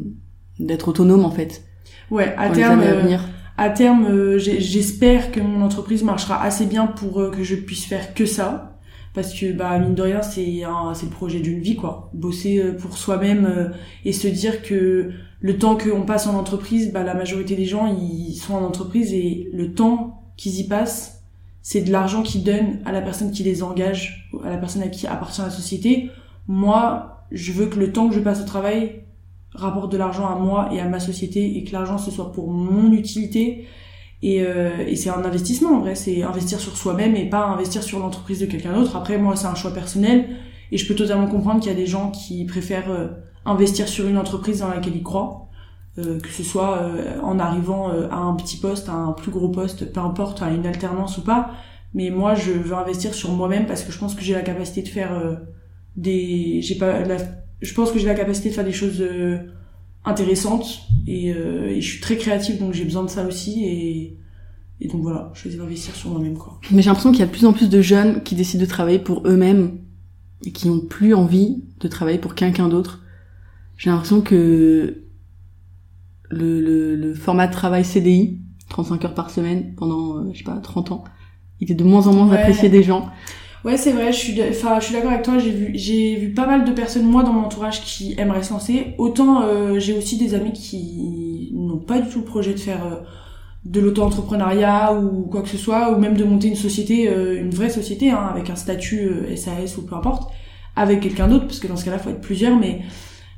d'être 0.60 0.88
autonome 0.90 1.24
en 1.24 1.32
fait. 1.32 1.64
Ouais, 2.10 2.34
à 2.38 2.50
terme 2.50 2.82
euh, 2.82 3.18
à, 3.58 3.70
terme 3.70 4.06
euh, 4.06 4.38
j'espère 4.38 5.32
que 5.32 5.40
mon 5.40 5.62
entreprise 5.62 6.04
marchera 6.04 6.42
assez 6.44 6.66
bien 6.66 6.88
pour 6.88 7.32
que 7.32 7.44
je 7.44 7.56
puisse 7.56 7.86
faire 7.86 8.14
que 8.14 8.26
ça 8.26 8.80
parce 9.14 9.34
que 9.34 9.52
bah 9.52 9.78
mine 9.78 9.94
de 9.94 10.02
rien 10.02 10.22
c'est 10.22 10.64
un 10.64 10.94
c'est 10.94 11.06
le 11.06 11.12
projet 11.12 11.40
d'une 11.40 11.60
vie 11.60 11.76
quoi. 11.76 12.10
Bosser 12.14 12.74
pour 12.80 12.98
soi-même 12.98 13.72
et 14.04 14.14
se 14.14 14.28
dire 14.28 14.64
que 14.64 15.12
le 15.40 15.58
temps 15.58 15.76
qu'on 15.76 16.04
passe 16.04 16.28
en 16.28 16.36
entreprise, 16.36 16.92
bah 16.92 17.04
la 17.04 17.14
majorité 17.14 17.56
des 17.56 17.66
gens 17.66 17.88
ils 17.88 18.36
sont 18.36 18.56
en 18.56 18.64
entreprise 18.64 19.14
et 19.14 19.50
le 19.54 19.74
temps 19.74 20.24
qu'ils 20.38 20.60
y 20.60 20.68
passent 20.68 21.21
c'est 21.62 21.82
de 21.82 21.92
l'argent 21.92 22.24
qu'ils 22.24 22.44
donnent 22.44 22.80
à 22.86 22.92
la 22.92 23.02
personne 23.02 23.32
qui 23.32 23.44
les 23.44 23.64
engage, 23.64 24.30
à 24.44 24.50
la 24.50 24.58
personne 24.58 24.82
à 24.82 24.88
qui 24.88 25.08
appartient 25.08 25.42
la 25.42 25.50
société. 25.50 26.10
Moi, 26.48 27.26
je 27.32 27.52
veux 27.52 27.68
que 27.68 27.80
le 27.80 27.92
temps 27.92 28.10
que 28.10 28.16
je 28.16 28.20
passe 28.20 28.42
au 28.42 28.46
travail 28.46 29.04
rapporte 29.54 29.92
de 29.92 29.98
l'argent 29.98 30.28
à 30.28 30.36
moi 30.36 30.70
et 30.74 30.80
à 30.80 30.88
ma 30.88 31.00
société 31.00 31.58
et 31.58 31.64
que 31.64 31.74
l'argent 31.74 31.98
ce 31.98 32.10
soit 32.10 32.32
pour 32.32 32.50
mon 32.50 32.92
utilité. 32.94 33.68
Et, 34.24 34.42
euh, 34.44 34.96
c'est 34.96 35.10
un 35.10 35.24
investissement 35.24 35.78
en 35.78 35.80
vrai, 35.80 35.96
c'est 35.96 36.24
investir 36.24 36.60
sur 36.60 36.78
soi-même 36.78 37.16
et 37.16 37.28
pas 37.28 37.46
investir 37.46 37.84
sur 37.84 38.00
l'entreprise 38.00 38.40
de 38.40 38.46
quelqu'un 38.46 38.74
d'autre. 38.74 38.96
Après, 38.96 39.18
moi, 39.18 39.36
c'est 39.36 39.48
un 39.48 39.56
choix 39.56 39.74
personnel 39.74 40.30
et 40.72 40.78
je 40.78 40.88
peux 40.88 40.96
totalement 40.96 41.28
comprendre 41.28 41.60
qu'il 41.60 41.72
y 41.72 41.76
a 41.76 41.78
des 41.78 41.88
gens 41.88 42.12
qui 42.12 42.46
préfèrent 42.46 42.92
euh, 42.92 43.08
investir 43.46 43.88
sur 43.88 44.08
une 44.08 44.18
entreprise 44.18 44.60
dans 44.60 44.70
laquelle 44.70 44.96
ils 44.96 45.04
croient 45.04 45.50
que 45.98 46.30
ce 46.30 46.44
soit 46.44 46.78
euh, 46.78 47.20
en 47.22 47.40
arrivant 47.40 47.92
euh, 47.92 48.08
à 48.10 48.18
un 48.18 48.34
petit 48.36 48.58
poste, 48.58 48.88
à 48.90 48.94
un 48.94 49.12
plus 49.12 49.32
gros 49.32 49.50
poste, 49.50 49.92
peu 49.92 50.00
importe, 50.00 50.42
à 50.42 50.50
une 50.52 50.66
alternance 50.66 51.18
ou 51.18 51.24
pas. 51.24 51.52
Mais 51.94 52.10
moi, 52.10 52.36
je 52.36 52.52
veux 52.52 52.76
investir 52.76 53.14
sur 53.14 53.32
moi-même 53.32 53.66
parce 53.66 53.84
que 53.84 53.92
je 53.92 54.00
pense 54.00 54.16
que 54.16 54.22
j'ai 54.22 54.34
la 54.34 54.42
capacité 54.42 54.82
de 54.82 54.88
faire 54.88 55.40
des, 55.98 56.62
j'ai 56.62 56.76
pas, 56.76 57.04
je 57.62 57.74
pense 57.74 57.92
que 57.92 58.00
j'ai 58.00 58.08
la 58.08 58.16
capacité 58.16 58.48
de 58.50 58.54
faire 58.54 58.64
des 58.64 58.72
choses 58.72 59.04
intéressantes 60.06 60.84
et, 61.06 61.32
et, 61.32 61.82
je 61.82 61.88
suis 61.90 62.00
très 62.00 62.16
créative 62.16 62.60
donc 62.60 62.74
j'ai 62.74 62.86
besoin 62.86 63.04
de 63.04 63.10
ça 63.10 63.28
aussi 63.28 63.66
et, 63.66 64.18
et 64.80 64.88
donc 64.88 65.02
voilà, 65.02 65.34
je 65.36 65.50
vais 65.50 65.60
investir 65.60 65.94
sur 65.94 66.12
moi-même 66.12 66.38
quoi. 66.38 66.62
Mais 66.72 66.82
j'ai 66.82 66.88
l'impression 66.88 67.12
qu'il 67.12 67.20
y 67.20 67.24
a 67.24 67.28
de 67.28 67.32
plus 67.32 67.46
en 67.46 67.52
plus 67.52 67.70
de 67.70 67.82
jeunes 67.82 68.24
qui 68.24 68.36
décident 68.36 68.64
de 68.64 68.70
travailler 68.70 69.00
pour 69.00 69.28
eux-mêmes 69.28 69.80
et 70.46 70.54
qui 70.54 70.70
ont 70.70 70.80
plus 70.80 71.14
envie 71.14 71.62
de 71.82 71.90
travailler 71.90 72.20
pour 72.20 72.36
quelqu'un 72.36 72.70
d'autre. 72.70 73.02
J'ai 73.76 73.90
l'impression 73.90 74.22
que 74.22 75.04
le, 76.32 76.96
le, 76.96 77.14
format 77.14 77.48
de 77.48 77.52
travail 77.52 77.86
CDI, 77.86 78.40
35 78.70 79.06
heures 79.06 79.14
par 79.14 79.30
semaine 79.30 79.76
pendant, 79.76 80.18
euh, 80.18 80.30
je 80.34 80.40
sais 80.40 80.44
pas, 80.44 80.58
30 80.58 80.92
ans, 80.92 81.04
il 81.60 81.72
est 81.72 81.76
de 81.76 81.84
moins 81.84 82.08
en 82.08 82.14
moins 82.14 82.32
apprécié 82.32 82.70
des 82.70 82.84
gens. 82.84 83.10
Ouais, 83.64 83.78
c'est 83.78 83.92
vrai, 83.92 84.12
je 84.12 84.18
suis, 84.18 84.42
enfin, 84.50 84.80
je 84.80 84.86
suis 84.86 84.94
d'accord 84.96 85.12
avec 85.12 85.24
toi. 85.24 85.38
J'ai 85.38 85.52
vu, 85.52 85.72
j'ai 85.76 86.16
vu 86.16 86.34
pas 86.34 86.48
mal 86.48 86.66
de 86.66 86.72
personnes 86.72 87.06
moi 87.06 87.22
dans 87.22 87.34
mon 87.34 87.46
entourage 87.46 87.84
qui 87.84 88.16
aimeraient 88.18 88.42
se 88.42 88.52
lancer. 88.52 88.96
Autant 88.98 89.44
euh, 89.44 89.78
j'ai 89.78 89.96
aussi 89.96 90.18
des 90.18 90.34
amis 90.34 90.54
qui 90.54 91.52
n'ont 91.54 91.78
pas 91.78 92.00
du 92.00 92.10
tout 92.10 92.20
le 92.20 92.26
projet 92.26 92.54
de 92.54 92.60
faire 92.60 92.84
euh, 92.86 92.96
de 93.66 93.80
l'auto-entrepreneuriat 93.80 94.94
ou 94.96 95.28
quoi 95.28 95.44
que 95.44 95.50
ce 95.50 95.58
soit, 95.58 95.92
ou 95.92 96.00
même 96.00 96.18
de 96.18 96.24
monter 96.24 96.48
une 96.48 96.56
société, 96.56 97.04
une 97.06 97.52
vraie 97.52 97.70
société, 97.70 98.10
hein, 98.10 98.28
avec 98.32 98.50
un 98.50 98.56
statut 98.56 99.12
SAS 99.36 99.78
ou 99.78 99.84
peu 99.84 99.94
importe, 99.94 100.32
avec 100.76 101.02
quelqu'un 101.02 101.28
d'autre, 101.28 101.46
parce 101.46 101.60
que 101.60 101.68
dans 101.68 101.76
ce 101.76 101.86
cas-là, 101.86 102.00
faut 102.00 102.10
être 102.10 102.22
plusieurs. 102.22 102.58
Mais 102.58 102.82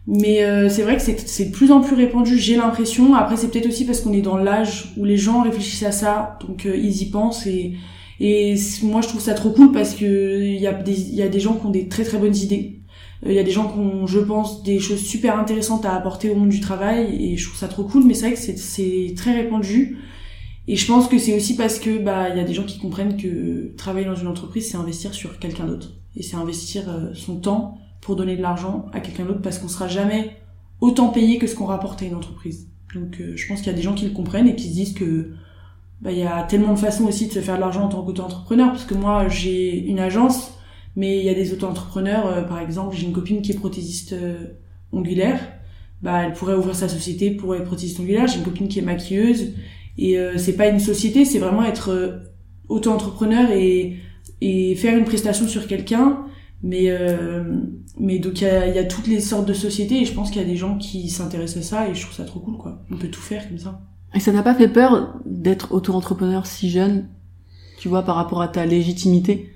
mais 0.06 0.44
euh, 0.44 0.68
c'est 0.70 0.82
vrai 0.82 0.98
que 0.98 1.02
c'est 1.02 1.46
de 1.46 1.52
plus 1.52 1.72
en 1.72 1.80
plus 1.80 1.96
répandu, 1.96 2.38
j'ai 2.38 2.58
l'impression. 2.58 3.16
Après, 3.16 3.38
c'est 3.38 3.50
peut-être 3.50 3.68
aussi 3.68 3.86
parce 3.86 4.02
qu'on 4.02 4.12
est 4.12 4.22
dans 4.22 4.38
l'âge 4.38 4.94
où 4.98 5.06
les 5.06 5.18
gens 5.18 5.44
réfléchissent 5.44 5.84
à 5.84 5.94
ça, 5.94 6.38
donc 6.46 6.66
euh, 6.66 6.76
ils 6.76 7.02
y 7.02 7.10
pensent. 7.10 7.48
Et, 7.48 7.76
et 8.20 8.56
moi, 8.84 9.02
je 9.02 9.08
trouve 9.08 9.22
ça 9.22 9.34
trop 9.34 9.52
cool 9.52 9.72
parce 9.72 9.96
que 9.96 10.44
il 10.44 10.60
y, 10.60 10.68
a 10.68 10.74
des, 10.74 11.12
y 11.12 11.22
a 11.22 11.30
des 11.30 11.40
gens 11.40 11.54
qui 11.56 11.66
ont 11.66 11.70
des 11.70 11.88
très 11.88 12.04
très 12.04 12.18
bonnes 12.18 12.36
idées. 12.36 12.82
Euh, 13.26 13.32
il 13.32 13.36
y 13.36 13.40
a 13.40 13.44
des 13.44 13.52
gens 13.52 13.70
qui 13.70 13.80
ont, 13.80 14.06
je 14.06 14.20
pense, 14.20 14.64
des 14.64 14.80
choses 14.80 15.02
super 15.02 15.40
intéressantes 15.40 15.86
à 15.86 15.96
apporter 15.96 16.30
au 16.30 16.36
monde 16.36 16.50
du 16.50 16.60
travail. 16.60 17.32
Et 17.32 17.38
je 17.38 17.46
trouve 17.48 17.58
ça 17.58 17.70
trop 17.70 17.86
cool, 17.86 18.04
mais 18.04 18.14
c'est 18.14 18.28
vrai 18.28 18.34
que 18.34 18.58
c'est 18.58 19.14
très 19.16 19.34
répandu. 19.34 20.00
Et 20.68 20.76
je 20.76 20.86
pense 20.86 21.08
que 21.08 21.18
c'est 21.18 21.36
aussi 21.36 21.56
parce 21.56 21.80
que 21.80 21.98
bah 21.98 22.30
il 22.30 22.38
y 22.38 22.40
a 22.40 22.46
des 22.46 22.54
gens 22.54 22.64
qui 22.64 22.80
comprennent 22.80 23.18
que 23.18 23.74
travailler 23.78 24.06
dans 24.06 24.16
une 24.16 24.28
entreprise, 24.28 24.70
c'est 24.70 24.78
investir 24.78 25.14
sur 25.14 25.40
quelqu'un 25.40 25.66
d'autre. 25.66 25.94
Et 26.16 26.24
c'est 26.24 26.36
investir 26.38 26.84
son 27.14 27.38
temps 27.38 27.78
pour 28.04 28.16
donner 28.16 28.36
de 28.36 28.42
l'argent 28.42 28.86
à 28.94 29.00
quelqu'un 29.00 29.26
d'autre 29.26 29.42
parce 29.42 29.60
qu'on 29.60 29.68
sera 29.68 29.88
jamais 29.88 30.36
autant 30.82 31.10
payé 31.10 31.38
que 31.38 31.48
ce 31.48 31.56
qu'on 31.56 31.66
rapporte 31.66 32.02
à 32.02 32.06
une 32.06 32.16
entreprise. 32.16 32.68
Donc 32.94 33.20
euh, 33.20 33.34
je 33.36 33.48
pense 33.48 33.60
qu'il 33.60 33.72
y 33.72 33.74
a 33.74 33.78
des 33.78 33.82
gens 33.82 33.96
qui 33.96 34.06
le 34.06 34.12
comprennent 34.12 34.48
et 34.48 34.56
qui 34.56 34.70
se 34.70 34.74
disent 34.74 34.94
que 34.94 35.32
bah 36.02 36.12
il 36.12 36.20
y 36.20 36.24
a 36.24 36.44
tellement 36.44 36.74
de 36.74 36.80
façons 36.80 37.06
aussi 37.06 37.28
de 37.28 37.32
se 37.32 37.40
faire 37.40 37.56
de 37.56 37.62
l'argent 37.62 37.86
en 37.86 37.90
tant 37.90 38.04
qu'auto-entrepreneur. 38.04 38.72
Parce 38.72 38.86
que 38.86 38.94
moi 38.94 39.28
j'ai 39.30 39.86
une 39.86 40.00
agence 40.00 40.54
mais 40.96 41.18
il 41.18 41.26
y 41.26 41.30
a 41.30 41.34
des 41.34 41.54
auto-entrepreneurs 41.54 42.28
euh, 42.28 42.42
par 42.44 42.60
exemple 42.60 42.96
j'ai 42.96 43.08
une 43.08 43.14
copine 43.14 43.42
qui 43.42 43.52
est 43.52 43.58
prothésiste 43.58 44.14
euh, 44.14 44.48
ongulaire. 44.92 45.40
Bah 46.02 46.24
elle 46.24 46.34
pourrait 46.34 46.56
ouvrir 46.56 46.76
sa 46.76 46.90
société 46.90 47.32
pour 47.32 47.56
être 47.56 47.64
prothésiste 47.64 48.00
ongulaire. 48.00 48.28
J'ai 48.28 48.40
une 48.40 48.46
copine 48.46 48.68
qui 48.68 48.80
est 48.80 48.84
maquilleuse. 48.84 49.54
Et 49.98 50.18
c'est 50.38 50.58
pas 50.58 50.68
une 50.70 50.80
société 50.80 51.24
c'est 51.24 51.38
vraiment 51.38 51.64
être 51.64 52.20
auto-entrepreneur 52.68 53.52
et 53.52 54.00
et 54.42 54.76
faire 54.76 54.98
une 54.98 55.06
prestation 55.06 55.48
sur 55.48 55.68
quelqu'un. 55.68 56.26
Mais 56.64 56.86
euh, 56.88 57.44
mais 58.00 58.20
donc 58.20 58.42
il 58.42 58.46
y 58.46 58.48
a, 58.48 58.68
y 58.68 58.80
a, 58.80 58.84
toutes 58.84 59.08
les 59.08 59.20
sortes 59.20 59.46
de 59.46 59.54
sociétés 59.54 60.02
et 60.02 60.06
je 60.06 60.14
pense 60.14 60.32
qu'il 60.32 60.42
y 60.42 60.46
a 60.46 60.48
des 60.48 60.56
gens 60.56 60.78
qui 60.78 61.10
s'intéressent 61.10 61.64
à 61.64 61.68
ça 61.68 61.90
et 61.90 61.96
je 61.96 62.02
trouve 62.02 62.16
ça 62.16 62.26
trop 62.26 62.40
cool 62.40 62.58
quoi. 62.58 62.82
On 62.92 62.98
peut 62.98 63.10
tout 63.10 63.22
faire 63.22 63.48
comme 63.48 63.60
ça. 63.60 63.82
Et 64.16 64.20
ça 64.20 64.32
n'a 64.32 64.44
pas 64.44 64.54
fait 64.54 64.68
peur 64.68 65.16
d'être 65.26 65.72
auto-entrepreneur 65.72 66.46
si 66.46 66.70
jeune, 66.70 67.08
tu 67.80 67.88
vois, 67.88 68.04
par 68.04 68.16
rapport 68.16 68.42
à 68.42 68.48
ta 68.48 68.66
légitimité? 68.66 69.50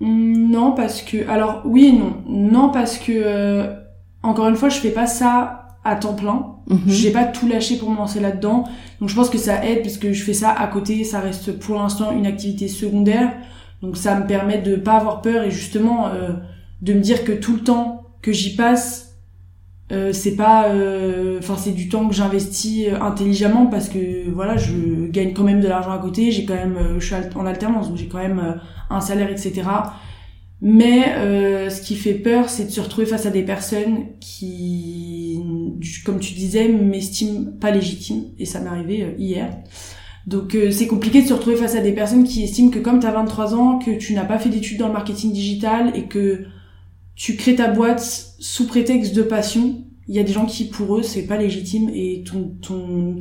Mmh, 0.00 0.50
Non 0.50 0.72
parce 0.72 1.02
que 1.02 1.28
alors 1.28 1.62
oui 1.64 1.86
et 1.86 1.92
non 1.92 2.22
non 2.28 2.70
parce 2.70 2.98
que 2.98 3.12
euh, 3.12 3.74
encore 4.22 4.48
une 4.48 4.56
fois 4.56 4.68
je 4.68 4.78
fais 4.78 4.90
pas 4.90 5.06
ça 5.06 5.64
à 5.84 5.96
temps 5.96 6.14
plein. 6.14 6.46
Mhm. 6.66 6.80
J'ai 6.86 7.10
pas 7.10 7.24
tout 7.24 7.46
lâché 7.46 7.76
pour 7.76 7.90
me 7.90 7.96
lancer 7.96 8.18
là-dedans. 8.18 8.64
Donc 9.00 9.08
je 9.08 9.14
pense 9.14 9.30
que 9.30 9.38
ça 9.38 9.64
aide 9.64 9.82
parce 9.82 9.98
que 9.98 10.12
je 10.12 10.24
fais 10.24 10.32
ça 10.32 10.50
à 10.50 10.66
côté, 10.66 11.04
ça 11.04 11.20
reste 11.20 11.58
pour 11.58 11.76
l'instant 11.76 12.10
une 12.10 12.26
activité 12.26 12.68
secondaire. 12.68 13.34
Donc 13.82 13.96
ça 13.96 14.18
me 14.18 14.26
permet 14.26 14.58
de 14.58 14.76
pas 14.76 14.94
avoir 14.94 15.20
peur 15.20 15.44
et 15.44 15.50
justement 15.50 16.08
euh, 16.08 16.32
de 16.84 16.92
me 16.92 17.00
dire 17.00 17.24
que 17.24 17.32
tout 17.32 17.54
le 17.54 17.60
temps 17.60 18.02
que 18.22 18.30
j'y 18.32 18.54
passe 18.54 19.04
euh, 19.92 20.14
c'est 20.14 20.34
pas 20.34 20.68
euh, 20.70 21.38
enfin 21.40 21.56
c'est 21.58 21.72
du 21.72 21.90
temps 21.90 22.08
que 22.08 22.14
j'investis 22.14 22.86
euh, 22.88 22.98
intelligemment 23.00 23.66
parce 23.66 23.90
que 23.90 24.30
voilà 24.30 24.56
je 24.56 25.06
gagne 25.08 25.34
quand 25.34 25.44
même 25.44 25.60
de 25.60 25.68
l'argent 25.68 25.92
à 25.92 25.98
côté. 25.98 26.30
J'ai 26.30 26.46
quand 26.46 26.54
même 26.54 26.78
je 26.98 27.04
suis 27.04 27.14
en 27.34 27.44
alternance 27.44 27.88
donc 27.88 27.98
j'ai 27.98 28.08
quand 28.08 28.18
même 28.18 28.60
un 28.88 29.00
salaire 29.00 29.30
etc 29.30 29.62
mais 30.62 31.04
ce 31.68 31.82
qui 31.82 31.96
fait 31.96 32.14
peur 32.14 32.48
c'est 32.48 32.66
de 32.66 32.70
se 32.70 32.80
retrouver 32.80 33.06
face 33.06 33.26
à 33.26 33.30
des 33.30 33.42
personnes 33.42 34.06
qui 34.20 35.42
comme 36.06 36.18
tu 36.18 36.32
disais 36.32 36.68
m'estiment 36.68 37.50
pas 37.60 37.70
légitime 37.70 38.24
et 38.38 38.46
ça 38.46 38.60
m'est 38.60 38.70
arrivé 38.70 39.14
hier. 39.18 39.50
Donc 40.26 40.56
c'est 40.70 40.86
compliqué 40.86 41.20
de 41.20 41.28
se 41.28 41.34
retrouver 41.34 41.56
face 41.56 41.74
à 41.74 41.80
des 41.80 41.92
personnes 41.92 42.24
qui 42.24 42.42
estiment 42.42 42.70
que 42.70 42.78
comme 42.78 43.00
tu 43.00 43.06
as 43.06 43.12
23 43.12 43.54
ans, 43.54 43.78
que 43.78 43.90
tu 43.90 44.14
n'as 44.14 44.24
pas 44.24 44.38
fait 44.38 44.48
d'études 44.48 44.78
dans 44.78 44.86
le 44.86 44.94
marketing 44.94 45.32
digital 45.32 45.92
et 45.94 46.04
que 46.04 46.46
tu 47.16 47.36
crées 47.36 47.54
ta 47.54 47.68
boîte 47.68 48.00
sous 48.38 48.66
prétexte 48.66 49.14
de 49.14 49.22
passion 49.22 49.84
Il 50.08 50.14
y 50.14 50.18
a 50.18 50.22
des 50.22 50.32
gens 50.32 50.46
qui, 50.46 50.64
pour 50.64 50.96
eux, 50.96 51.02
c'est 51.02 51.26
pas 51.26 51.36
légitime 51.36 51.90
et 51.94 52.24
ton, 52.24 52.54
ton 52.60 53.16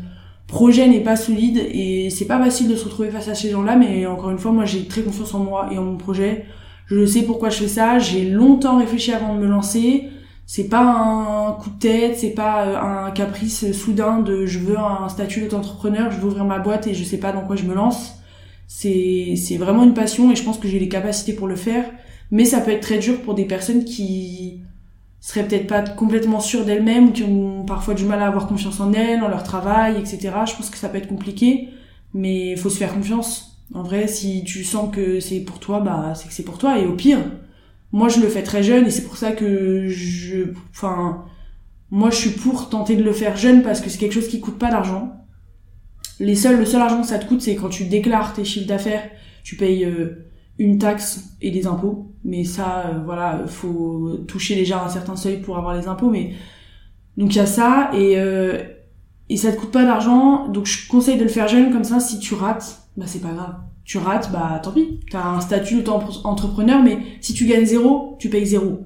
projet 0.47 0.87
n'est 0.87 1.01
pas 1.01 1.15
solide 1.15 1.57
et 1.71 2.09
c'est 2.09 2.25
pas 2.25 2.39
facile 2.39 2.67
de 2.67 2.75
se 2.75 2.85
retrouver 2.85 3.09
face 3.09 3.27
à 3.27 3.35
ces 3.35 3.49
gens-là. 3.49 3.75
Mais 3.75 4.05
encore 4.05 4.31
une 4.31 4.39
fois, 4.39 4.51
moi, 4.51 4.65
j'ai 4.65 4.85
très 4.85 5.01
confiance 5.01 5.33
en 5.33 5.39
moi 5.39 5.69
et 5.71 5.77
en 5.77 5.83
mon 5.83 5.97
projet. 5.97 6.45
Je 6.87 7.05
sais 7.05 7.23
pourquoi 7.23 7.49
je 7.49 7.57
fais 7.57 7.67
ça. 7.67 7.99
J'ai 7.99 8.29
longtemps 8.29 8.79
réfléchi 8.79 9.11
avant 9.11 9.35
de 9.35 9.39
me 9.39 9.47
lancer. 9.47 10.09
C'est 10.45 10.67
pas 10.67 10.83
un 10.83 11.53
coup 11.53 11.69
de 11.69 11.79
tête, 11.79 12.17
c'est 12.17 12.31
pas 12.31 12.65
euh, 12.65 13.07
un 13.07 13.11
caprice 13.11 13.71
soudain 13.71 14.19
de 14.19 14.45
je 14.45 14.59
veux 14.59 14.77
un 14.77 15.07
statut 15.07 15.47
d'entrepreneur, 15.47 16.11
je 16.11 16.17
veux 16.17 16.27
ouvrir 16.27 16.43
ma 16.43 16.59
boîte 16.59 16.85
et 16.85 16.93
je 16.93 17.03
sais 17.03 17.17
pas 17.17 17.31
dans 17.31 17.41
quoi 17.45 17.55
je 17.55 17.63
me 17.63 17.73
lance. 17.73 18.15
C'est 18.67 19.35
c'est 19.37 19.57
vraiment 19.57 19.83
une 19.83 19.93
passion 19.93 20.31
et 20.31 20.35
je 20.35 20.43
pense 20.43 20.57
que 20.57 20.67
j'ai 20.67 20.79
les 20.79 20.89
capacités 20.89 21.33
pour 21.33 21.47
le 21.47 21.55
faire. 21.55 21.85
Mais 22.33 22.45
ça 22.45 22.61
peut 22.61 22.71
être 22.71 22.81
très 22.81 22.97
dur 22.97 23.21
pour 23.21 23.35
des 23.35 23.45
personnes 23.45 23.85
qui 23.85 24.63
seraient 25.19 25.47
peut-être 25.47 25.67
pas 25.67 25.83
complètement 25.83 26.39
sûres 26.39 26.65
d'elles-mêmes 26.65 27.09
ou 27.09 27.11
qui 27.11 27.21
ont 27.21 27.63
parfois 27.63 27.93
du 27.93 28.05
mal 28.05 28.19
à 28.23 28.25
avoir 28.25 28.47
confiance 28.47 28.79
en 28.79 28.91
elles, 28.91 29.21
en 29.21 29.27
leur 29.27 29.43
travail, 29.43 29.99
etc. 29.99 30.17
Je 30.47 30.55
pense 30.55 30.71
que 30.71 30.77
ça 30.77 30.89
peut 30.89 30.97
être 30.97 31.07
compliqué, 31.07 31.69
mais 32.15 32.53
il 32.53 32.57
faut 32.57 32.71
se 32.71 32.77
faire 32.77 32.91
confiance. 32.91 33.63
En 33.75 33.83
vrai, 33.83 34.07
si 34.07 34.43
tu 34.45 34.63
sens 34.63 34.91
que 34.91 35.19
c'est 35.19 35.41
pour 35.41 35.59
toi, 35.59 35.79
bah 35.79 36.13
c'est 36.15 36.27
que 36.27 36.33
c'est 36.33 36.43
pour 36.43 36.57
toi. 36.57 36.79
Et 36.79 36.87
au 36.87 36.93
pire, 36.93 37.19
moi 37.91 38.09
je 38.09 38.19
le 38.19 38.27
fais 38.27 38.41
très 38.41 38.63
jeune 38.63 38.87
et 38.87 38.89
c'est 38.89 39.03
pour 39.03 39.17
ça 39.17 39.33
que 39.33 39.87
je, 39.87 40.53
enfin, 40.71 41.25
moi 41.91 42.09
je 42.09 42.15
suis 42.15 42.31
pour 42.31 42.67
tenter 42.67 42.95
de 42.95 43.03
le 43.03 43.13
faire 43.13 43.37
jeune 43.37 43.61
parce 43.61 43.79
que 43.79 43.91
c'est 43.91 43.99
quelque 43.99 44.15
chose 44.15 44.27
qui 44.27 44.39
coûte 44.39 44.57
pas 44.57 44.71
d'argent. 44.71 45.23
Les 46.19 46.35
seuls, 46.35 46.57
le 46.57 46.65
seul 46.65 46.81
argent 46.81 47.01
que 47.01 47.07
ça 47.07 47.19
te 47.19 47.27
coûte, 47.27 47.43
c'est 47.43 47.55
quand 47.55 47.69
tu 47.69 47.85
déclares 47.85 48.33
tes 48.33 48.43
chiffres 48.43 48.67
d'affaires, 48.67 49.07
tu 49.43 49.55
payes 49.55 49.85
euh, 49.85 50.25
une 50.59 50.77
taxe 50.77 51.35
et 51.41 51.51
des 51.51 51.67
impôts. 51.67 52.11
Mais 52.23 52.43
ça, 52.43 52.85
euh, 52.87 52.99
voilà, 53.03 53.41
faut 53.47 54.17
toucher 54.27 54.55
déjà 54.55 54.83
un 54.83 54.89
certain 54.89 55.15
seuil 55.15 55.41
pour 55.41 55.57
avoir 55.57 55.75
les 55.75 55.87
impôts. 55.87 56.09
Mais 56.09 56.33
donc 57.17 57.33
il 57.33 57.37
y 57.37 57.41
a 57.41 57.45
ça 57.45 57.91
et 57.93 58.17
euh, 58.17 58.61
et 59.29 59.37
ça 59.37 59.51
te 59.51 59.59
coûte 59.59 59.71
pas 59.71 59.83
d'argent. 59.83 60.47
Donc 60.47 60.65
je 60.65 60.87
conseille 60.87 61.17
de 61.17 61.23
le 61.23 61.29
faire 61.29 61.47
jeune 61.47 61.71
comme 61.71 61.83
ça. 61.83 61.99
Si 61.99 62.19
tu 62.19 62.33
rates, 62.33 62.87
bah 62.97 63.05
c'est 63.07 63.21
pas 63.21 63.31
grave. 63.31 63.55
Tu 63.83 63.97
rates, 63.97 64.31
bah 64.31 64.59
tant 64.63 64.71
pis. 64.71 64.99
T'as 65.11 65.25
un 65.25 65.41
statut 65.41 65.81
d'auto-entrepreneur, 65.81 66.81
mais 66.81 66.99
si 67.21 67.33
tu 67.33 67.45
gagnes 67.45 67.65
zéro, 67.65 68.15
tu 68.19 68.29
payes 68.29 68.45
zéro. 68.45 68.79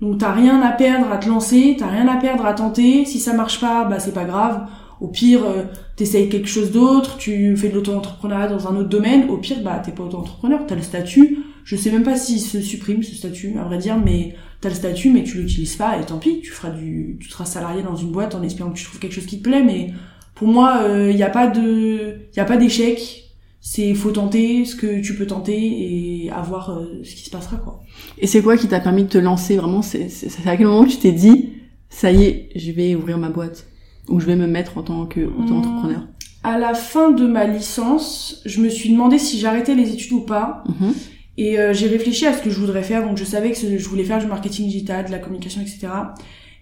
Donc 0.00 0.18
t'as 0.18 0.32
rien 0.32 0.60
à 0.60 0.70
perdre 0.72 1.10
à 1.10 1.18
te 1.18 1.28
lancer, 1.28 1.76
t'as 1.78 1.86
rien 1.86 2.06
à 2.08 2.16
perdre 2.16 2.44
à 2.46 2.52
tenter. 2.52 3.04
Si 3.04 3.18
ça 3.18 3.32
marche 3.32 3.60
pas, 3.60 3.84
bah 3.84 3.98
c'est 3.98 4.12
pas 4.12 4.24
grave. 4.24 4.68
Au 5.04 5.08
pire, 5.08 5.44
euh, 5.44 5.64
t'essayes 5.96 6.30
quelque 6.30 6.48
chose 6.48 6.70
d'autre, 6.70 7.18
tu 7.18 7.54
fais 7.58 7.68
de 7.68 7.74
l'auto-entrepreneuriat 7.74 8.48
dans 8.48 8.68
un 8.68 8.76
autre 8.76 8.88
domaine. 8.88 9.28
Au 9.28 9.36
pire, 9.36 9.58
bah 9.62 9.82
t'es 9.84 9.92
pas 9.92 10.02
auto-entrepreneur, 10.02 10.60
t'as 10.66 10.76
le 10.76 10.80
statut. 10.80 11.40
Je 11.62 11.76
sais 11.76 11.90
même 11.90 12.04
pas 12.04 12.16
s'il 12.16 12.40
se 12.40 12.62
supprime 12.62 13.02
ce 13.02 13.14
statut, 13.14 13.58
à 13.58 13.64
vrai 13.64 13.76
dire, 13.76 13.98
mais 14.02 14.34
t'as 14.62 14.70
le 14.70 14.74
statut, 14.74 15.10
mais 15.10 15.22
tu 15.22 15.42
l'utilises 15.42 15.76
pas 15.76 16.00
et 16.00 16.06
tant 16.06 16.16
pis. 16.16 16.40
Tu 16.40 16.50
feras 16.52 16.70
du, 16.70 17.18
tu 17.20 17.28
seras 17.28 17.44
salarié 17.44 17.82
dans 17.82 17.96
une 17.96 18.12
boîte 18.12 18.34
en 18.34 18.42
espérant 18.42 18.70
que 18.70 18.78
tu 18.78 18.84
trouves 18.84 18.98
quelque 18.98 19.12
chose 19.12 19.26
qui 19.26 19.40
te 19.40 19.42
plaît. 19.42 19.62
Mais 19.62 19.92
pour 20.34 20.48
moi, 20.48 20.80
il 20.84 20.90
euh, 20.90 21.12
y 21.12 21.22
a 21.22 21.28
pas 21.28 21.48
de, 21.48 22.20
il 22.32 22.36
y 22.38 22.40
a 22.40 22.46
pas 22.46 22.56
d'échec. 22.56 23.24
C'est 23.60 23.92
faut 23.92 24.10
tenter 24.10 24.64
ce 24.64 24.74
que 24.74 25.02
tu 25.02 25.14
peux 25.14 25.26
tenter 25.26 25.58
et 25.58 26.30
avoir 26.30 26.70
euh, 26.70 27.02
ce 27.02 27.14
qui 27.14 27.24
se 27.24 27.30
passera 27.30 27.58
quoi. 27.58 27.82
Et 28.16 28.26
c'est 28.26 28.40
quoi 28.40 28.56
qui 28.56 28.68
t'a 28.68 28.80
permis 28.80 29.04
de 29.04 29.08
te 29.08 29.18
lancer 29.18 29.58
vraiment? 29.58 29.82
C'est 29.82 30.08
à 30.46 30.56
quel 30.56 30.66
moment 30.66 30.86
tu 30.86 30.96
t'es 30.96 31.12
dit 31.12 31.50
ça 31.90 32.10
y 32.10 32.24
est, 32.24 32.48
je 32.56 32.72
vais 32.72 32.94
ouvrir 32.94 33.18
ma 33.18 33.28
boîte? 33.28 33.66
Ou 34.08 34.20
je 34.20 34.26
vais 34.26 34.36
me 34.36 34.46
mettre 34.46 34.78
en 34.78 34.82
tant 34.82 35.06
qu'auto-entrepreneur 35.06 36.00
mmh. 36.00 36.08
À 36.42 36.58
la 36.58 36.74
fin 36.74 37.10
de 37.10 37.26
ma 37.26 37.46
licence, 37.46 38.42
je 38.44 38.60
me 38.60 38.68
suis 38.68 38.90
demandé 38.90 39.18
si 39.18 39.38
j'arrêtais 39.38 39.74
les 39.74 39.92
études 39.92 40.12
ou 40.12 40.20
pas. 40.20 40.62
Mmh. 40.68 40.90
Et 41.36 41.58
euh, 41.58 41.72
j'ai 41.72 41.88
réfléchi 41.88 42.26
à 42.26 42.34
ce 42.34 42.42
que 42.42 42.50
je 42.50 42.60
voudrais 42.60 42.82
faire. 42.82 43.06
Donc 43.06 43.16
je 43.16 43.24
savais 43.24 43.50
que 43.50 43.78
je 43.78 43.88
voulais 43.88 44.04
faire 44.04 44.18
du 44.18 44.26
marketing 44.26 44.66
digital, 44.66 45.06
de 45.06 45.10
la 45.10 45.18
communication, 45.18 45.62
etc. 45.62 45.88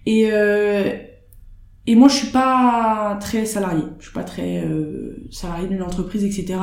Et 0.07 0.29
euh, 0.33 0.93
et 1.87 1.97
moi 1.97 2.09
je 2.09 2.15
suis 2.15 2.29
pas 2.29 3.19
très 3.21 3.45
salarié. 3.45 3.83
Je 3.99 4.05
suis 4.05 4.15
pas 4.15 4.25
très 4.25 4.65
euh, 4.65 5.27
salarié 5.31 5.69
d'une 5.69 5.83
entreprise, 5.83 6.25
etc. 6.25 6.61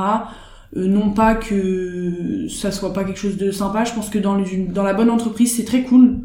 Euh, 0.76 0.86
non 0.86 1.10
pas 1.10 1.34
que 1.34 2.46
ça 2.48 2.70
soit 2.72 2.92
pas 2.92 3.04
quelque 3.04 3.18
chose 3.18 3.36
de 3.36 3.50
sympa. 3.50 3.84
Je 3.84 3.92
pense 3.92 4.08
que 4.08 4.18
dans, 4.18 4.40
dans 4.68 4.82
la 4.82 4.94
bonne 4.94 5.10
entreprise 5.10 5.56
c'est 5.56 5.64
très 5.64 5.82
cool. 5.82 6.20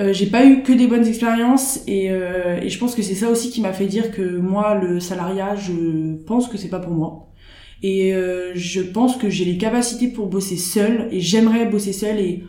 Euh, 0.00 0.14
j'ai 0.14 0.26
pas 0.26 0.46
eu 0.46 0.62
que 0.62 0.72
des 0.72 0.86
bonnes 0.86 1.06
expériences 1.06 1.80
et, 1.86 2.10
euh, 2.10 2.58
et 2.62 2.70
je 2.70 2.78
pense 2.78 2.94
que 2.94 3.02
c'est 3.02 3.14
ça 3.14 3.28
aussi 3.28 3.50
qui 3.50 3.60
m'a 3.60 3.74
fait 3.74 3.86
dire 3.86 4.12
que 4.12 4.38
moi 4.38 4.74
le 4.74 4.98
salariat 4.98 5.56
je 5.56 6.16
pense 6.24 6.48
que 6.48 6.56
c'est 6.56 6.70
pas 6.70 6.78
pour 6.78 6.94
moi. 6.94 7.28
Et 7.82 8.14
euh, 8.14 8.52
je 8.54 8.80
pense 8.80 9.16
que 9.16 9.28
j'ai 9.28 9.44
les 9.44 9.58
capacités 9.58 10.08
pour 10.08 10.28
bosser 10.28 10.56
seule 10.56 11.08
et 11.10 11.20
j'aimerais 11.20 11.66
bosser 11.66 11.92
seule 11.92 12.18
et 12.18 12.44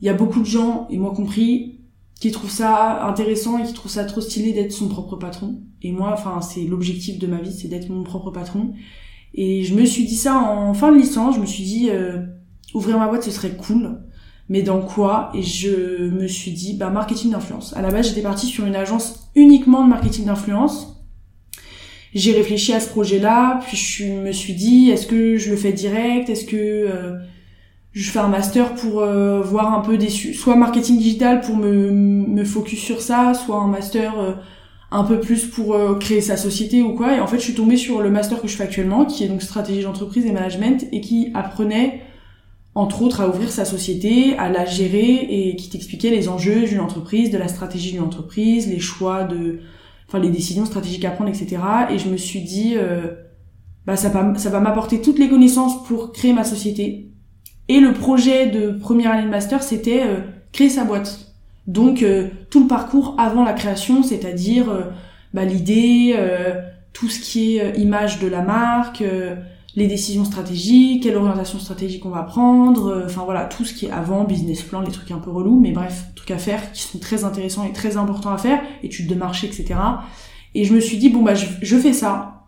il 0.00 0.06
y 0.06 0.08
a 0.08 0.14
beaucoup 0.14 0.40
de 0.40 0.46
gens 0.46 0.86
et 0.90 0.96
moi 0.96 1.12
compris 1.12 1.80
qui 2.20 2.30
trouvent 2.30 2.50
ça 2.50 3.04
intéressant 3.08 3.58
et 3.58 3.64
qui 3.64 3.72
trouvent 3.72 3.90
ça 3.90 4.04
trop 4.04 4.20
stylé 4.20 4.52
d'être 4.52 4.72
son 4.72 4.88
propre 4.88 5.16
patron. 5.16 5.60
Et 5.82 5.90
moi 5.90 6.10
enfin 6.12 6.40
c'est 6.40 6.62
l'objectif 6.62 7.18
de 7.18 7.26
ma 7.26 7.40
vie 7.40 7.52
c'est 7.52 7.68
d'être 7.68 7.88
mon 7.88 8.04
propre 8.04 8.30
patron. 8.30 8.74
Et 9.34 9.64
je 9.64 9.74
me 9.74 9.84
suis 9.86 10.04
dit 10.04 10.14
ça 10.14 10.36
en 10.36 10.72
fin 10.72 10.92
de 10.92 10.98
licence 10.98 11.34
je 11.34 11.40
me 11.40 11.46
suis 11.46 11.64
dit 11.64 11.90
ouvrir 12.74 12.98
ma 12.98 13.08
boîte 13.08 13.24
ce 13.24 13.32
serait 13.32 13.56
cool 13.56 13.98
mais 14.48 14.62
dans 14.62 14.80
quoi 14.80 15.30
Et 15.34 15.42
je 15.42 16.08
me 16.10 16.26
suis 16.26 16.50
dit, 16.50 16.74
bah, 16.74 16.90
marketing 16.90 17.30
d'influence. 17.30 17.74
À 17.76 17.82
la 17.82 17.90
base, 17.90 18.08
j'étais 18.08 18.22
partie 18.22 18.46
sur 18.46 18.66
une 18.66 18.76
agence 18.76 19.30
uniquement 19.34 19.84
de 19.84 19.88
marketing 19.88 20.26
d'influence. 20.26 21.02
J'ai 22.14 22.32
réfléchi 22.32 22.74
à 22.74 22.80
ce 22.80 22.90
projet-là, 22.90 23.60
puis 23.66 23.76
je 23.76 24.04
me 24.04 24.32
suis 24.32 24.52
dit, 24.52 24.90
est-ce 24.90 25.06
que 25.06 25.38
je 25.38 25.50
le 25.50 25.56
fais 25.56 25.72
direct 25.72 26.28
Est-ce 26.28 26.44
que 26.44 26.56
euh, 26.56 27.16
je 27.92 28.10
fais 28.10 28.18
un 28.18 28.28
master 28.28 28.74
pour 28.74 29.00
euh, 29.00 29.40
voir 29.40 29.72
un 29.72 29.80
peu 29.80 29.96
des... 29.96 30.10
Soit 30.10 30.56
marketing 30.56 30.98
digital 30.98 31.40
pour 31.40 31.56
me, 31.56 31.90
me 31.90 32.44
focus 32.44 32.80
sur 32.80 33.00
ça, 33.00 33.32
soit 33.34 33.56
un 33.56 33.68
master... 33.68 34.18
Euh, 34.18 34.32
un 34.94 35.04
peu 35.04 35.20
plus 35.20 35.46
pour 35.46 35.74
créer 36.00 36.20
sa 36.20 36.36
société 36.36 36.82
ou 36.82 36.92
quoi. 36.92 37.16
Et 37.16 37.20
en 37.20 37.26
fait, 37.26 37.38
je 37.38 37.44
suis 37.44 37.54
tombée 37.54 37.78
sur 37.78 38.02
le 38.02 38.10
master 38.10 38.42
que 38.42 38.46
je 38.46 38.54
fais 38.54 38.64
actuellement, 38.64 39.06
qui 39.06 39.24
est 39.24 39.26
donc 39.26 39.40
stratégie 39.40 39.84
d'entreprise 39.84 40.26
et 40.26 40.32
management, 40.32 40.86
et 40.92 41.00
qui 41.00 41.30
apprenait 41.32 42.02
entre 42.74 43.02
autres 43.02 43.20
à 43.20 43.28
ouvrir 43.28 43.50
sa 43.50 43.64
société, 43.64 44.36
à 44.38 44.48
la 44.48 44.64
gérer 44.64 45.26
et 45.28 45.56
qui 45.56 45.68
t'expliquait 45.68 46.10
les 46.10 46.28
enjeux 46.28 46.66
d'une 46.66 46.80
entreprise, 46.80 47.30
de 47.30 47.38
la 47.38 47.48
stratégie 47.48 47.92
d'une 47.92 48.02
entreprise, 48.02 48.68
les 48.68 48.80
choix 48.80 49.24
de, 49.24 49.60
enfin 50.08 50.18
les 50.18 50.30
décisions 50.30 50.64
stratégiques 50.64 51.04
à 51.04 51.10
prendre, 51.10 51.30
etc. 51.30 51.58
Et 51.90 51.98
je 51.98 52.08
me 52.08 52.16
suis 52.16 52.40
dit, 52.40 52.74
euh, 52.76 53.08
bah 53.84 53.96
ça 53.96 54.08
va, 54.08 54.34
ça 54.36 54.48
va 54.48 54.60
m'apporter 54.60 55.02
toutes 55.02 55.18
les 55.18 55.28
connaissances 55.28 55.84
pour 55.84 56.12
créer 56.12 56.32
ma 56.32 56.44
société. 56.44 57.10
Et 57.68 57.78
le 57.78 57.92
projet 57.92 58.46
de 58.46 58.70
première 58.70 59.12
année 59.12 59.24
de 59.24 59.30
master, 59.30 59.62
c'était 59.62 60.02
euh, 60.04 60.20
créer 60.52 60.70
sa 60.70 60.84
boîte. 60.84 61.34
Donc 61.66 62.02
euh, 62.02 62.28
tout 62.48 62.62
le 62.62 62.68
parcours 62.68 63.14
avant 63.18 63.44
la 63.44 63.52
création, 63.52 64.02
c'est-à-dire 64.02 64.90
bah, 65.34 65.44
l'idée, 65.44 66.16
tout 66.94 67.08
ce 67.10 67.20
qui 67.20 67.58
est 67.58 67.78
image 67.78 68.18
de 68.18 68.28
la 68.28 68.42
marque 68.42 69.04
les 69.74 69.86
décisions 69.86 70.24
stratégiques, 70.24 71.02
quelle 71.02 71.16
orientation 71.16 71.58
stratégique 71.58 72.04
on 72.04 72.10
va 72.10 72.22
prendre, 72.22 72.88
euh, 72.88 73.06
enfin 73.06 73.22
voilà, 73.24 73.44
tout 73.46 73.64
ce 73.64 73.72
qui 73.72 73.86
est 73.86 73.90
avant, 73.90 74.24
business 74.24 74.62
plan, 74.62 74.80
les 74.80 74.90
trucs 74.90 75.10
un 75.10 75.18
peu 75.18 75.30
relous, 75.30 75.58
mais 75.58 75.72
bref, 75.72 76.06
trucs 76.14 76.30
à 76.30 76.38
faire 76.38 76.72
qui 76.72 76.82
sont 76.82 76.98
très 76.98 77.24
intéressants 77.24 77.64
et 77.64 77.72
très 77.72 77.96
importants 77.96 78.32
à 78.32 78.38
faire, 78.38 78.62
études 78.82 79.08
de 79.08 79.14
marché, 79.14 79.46
etc. 79.46 79.74
Et 80.54 80.64
je 80.64 80.74
me 80.74 80.80
suis 80.80 80.98
dit, 80.98 81.08
bon 81.08 81.22
bah 81.22 81.34
je, 81.34 81.76
fais 81.76 81.94
ça, 81.94 82.44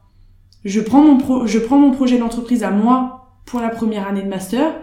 je 0.64 0.81
prends 0.81 1.02
mon, 1.02 1.16
pro, 1.16 1.47
je 1.47 1.59
prends 1.59 1.78
mon 1.78 1.93
projet 1.93 2.19
d'entreprise 2.19 2.62
à 2.62 2.71
moi 2.71 3.31
pour 3.47 3.61
la 3.61 3.71
première 3.71 4.07
année 4.07 4.23
de 4.23 4.28
master, 4.28 4.75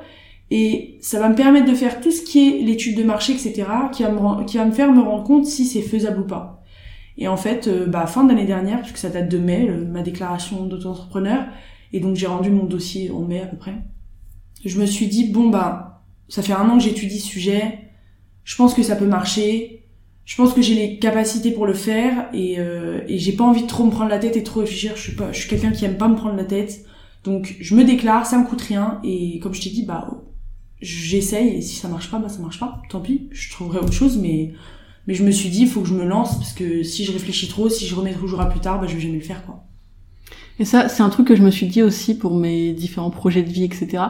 et 0.50 0.98
ça 1.02 1.20
va 1.20 1.30
me 1.30 1.36
permettre 1.36 1.70
de 1.70 1.76
faire 1.76 2.02
tout 2.02 2.12
ce 2.12 2.24
qui 2.24 2.50
est 2.50 2.62
l'étude 2.64 2.98
de 2.98 3.04
marché, 3.04 3.34
etc., 3.34 3.66
qui 3.92 4.02
va 4.02 4.10
me, 4.10 4.44
qui 4.46 4.58
va 4.58 4.66
me 4.66 4.72
faire 4.72 4.92
me 4.92 5.02
rendre 5.02 5.24
compte 5.24 5.46
si 5.46 5.66
c'est 5.66 5.82
faisable 5.82 6.22
ou 6.22 6.26
pas. 6.26 6.64
Et 7.18 7.28
en 7.28 7.38
fait, 7.38 7.68
euh, 7.68 7.86
bah, 7.86 8.08
fin 8.08 8.24
d'année 8.24 8.46
dernière, 8.46 8.82
puisque 8.82 8.98
ça 8.98 9.10
date 9.10 9.30
de 9.30 9.38
mai, 9.38 9.70
ma 9.70 10.02
déclaration 10.02 10.66
d'auto-entrepreneur, 10.66 11.46
et 11.94 12.00
donc 12.00 12.16
j'ai 12.16 12.28
rendu 12.28 12.50
mon 12.50 12.66
dossier 12.66 13.12
en 13.12 13.22
mai 13.22 13.42
à 13.42 13.46
peu 13.46 13.58
près. 13.58 13.76
Je 14.64 14.80
me 14.80 14.86
suis 14.86 15.08
dit, 15.08 15.32
bon 15.32 15.50
bah, 15.50 16.04
ça 16.28 16.42
fait 16.42 16.54
un 16.54 16.70
an 16.70 16.78
que 16.78 16.84
j'étudie 16.84 17.20
ce 17.20 17.28
sujet, 17.28 17.80
je 18.44 18.56
pense 18.56 18.74
que 18.74 18.84
ça 18.84 18.96
peut 18.96 19.08
marcher, 19.08 19.86
je 20.26 20.36
pense 20.36 20.54
que 20.54 20.62
j'ai 20.62 20.76
les 20.76 21.00
capacités 21.00 21.52
pour 21.52 21.66
le 21.66 21.74
faire, 21.74 22.30
et, 22.34 22.60
euh, 22.60 23.02
et 23.08 23.18
j'ai 23.18 23.34
pas 23.34 23.44
envie 23.44 23.64
de 23.64 23.68
trop 23.68 23.84
me 23.84 23.92
prendre 23.92 24.10
la 24.10 24.20
tête 24.20 24.38
et 24.38 24.44
trop 24.44 24.62
réfléchir, 24.62 24.94
je 24.96 25.02
suis, 25.02 25.16
pas, 25.16 25.32
je 25.32 25.40
suis 25.40 25.50
quelqu'un 25.50 25.72
qui 25.72 25.86
aime 25.86 25.98
pas 25.98 26.08
me 26.08 26.16
prendre 26.16 26.36
la 26.36 26.46
tête. 26.46 26.86
Donc 27.24 27.56
je 27.60 27.76
me 27.76 27.84
déclare, 27.84 28.26
ça 28.26 28.38
me 28.38 28.48
coûte 28.48 28.62
rien, 28.62 29.00
et 29.04 29.40
comme 29.40 29.54
je 29.54 29.62
t'ai 29.62 29.70
dit, 29.70 29.84
bah 29.84 30.10
j'essaye, 30.82 31.58
et 31.58 31.62
si 31.62 31.76
ça 31.76 31.88
marche 31.88 32.10
pas, 32.10 32.18
bah 32.18 32.30
ça 32.30 32.40
marche 32.40 32.60
pas, 32.60 32.82
tant 32.90 33.02
pis, 33.02 33.30
je 33.32 33.52
trouverai 33.52 33.80
autre 33.80 33.94
chose, 33.94 34.18
mais 34.18 34.54
mais 35.08 35.16
je 35.16 35.24
me 35.24 35.32
suis 35.32 35.50
dit, 35.50 35.62
il 35.62 35.68
faut 35.68 35.82
que 35.82 35.88
je 35.88 35.94
me 35.94 36.06
lance, 36.06 36.38
parce 36.38 36.54
que 36.54 36.84
si 36.84 37.06
je 37.06 37.12
réfléchis 37.12 37.48
trop, 37.48 37.70
si 37.70 37.88
je 37.88 37.96
remets 37.96 38.14
toujours 38.14 38.42
à 38.42 38.50
plus 38.50 38.60
tard, 38.60 38.80
bah 38.80 38.88
je 38.88 38.96
vais 38.96 39.02
jamais 39.02 39.18
le 39.18 39.24
faire, 39.24 39.44
quoi. 39.46 39.66
Et 40.62 40.65
ça, 40.65 40.89
c'est 40.89 41.01
un 41.01 41.10
truc 41.10 41.27
que 41.27 41.36
je 41.36 41.41
me 41.41 41.50
suis 41.50 41.65
dit 41.65 41.82
aussi 41.82 42.15
pour 42.15 42.36
mes 42.36 42.72
différents 42.74 43.10
projets 43.10 43.41
de 43.41 43.50
vie, 43.50 43.63
etc. 43.63 44.03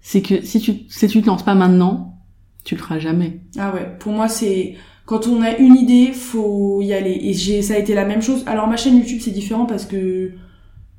C'est 0.00 0.22
que 0.22 0.40
si 0.42 0.60
tu, 0.60 0.74
si 0.88 1.08
tu 1.08 1.20
te 1.20 1.26
lances 1.26 1.42
pas 1.42 1.56
maintenant, 1.56 2.20
tu 2.62 2.76
le 2.76 2.80
feras 2.80 3.00
jamais. 3.00 3.40
Ah 3.58 3.74
ouais, 3.74 3.88
pour 3.98 4.12
moi 4.12 4.28
c'est 4.28 4.76
quand 5.06 5.26
on 5.26 5.42
a 5.42 5.56
une 5.56 5.74
idée, 5.74 6.12
faut 6.12 6.82
y 6.82 6.92
aller. 6.92 7.18
Et 7.22 7.32
j'ai, 7.32 7.62
ça 7.62 7.74
a 7.74 7.78
été 7.78 7.94
la 7.94 8.04
même 8.04 8.22
chose. 8.22 8.44
Alors 8.46 8.68
ma 8.68 8.76
chaîne 8.76 8.96
YouTube 8.96 9.18
c'est 9.20 9.32
différent 9.32 9.66
parce 9.66 9.84
que 9.84 10.30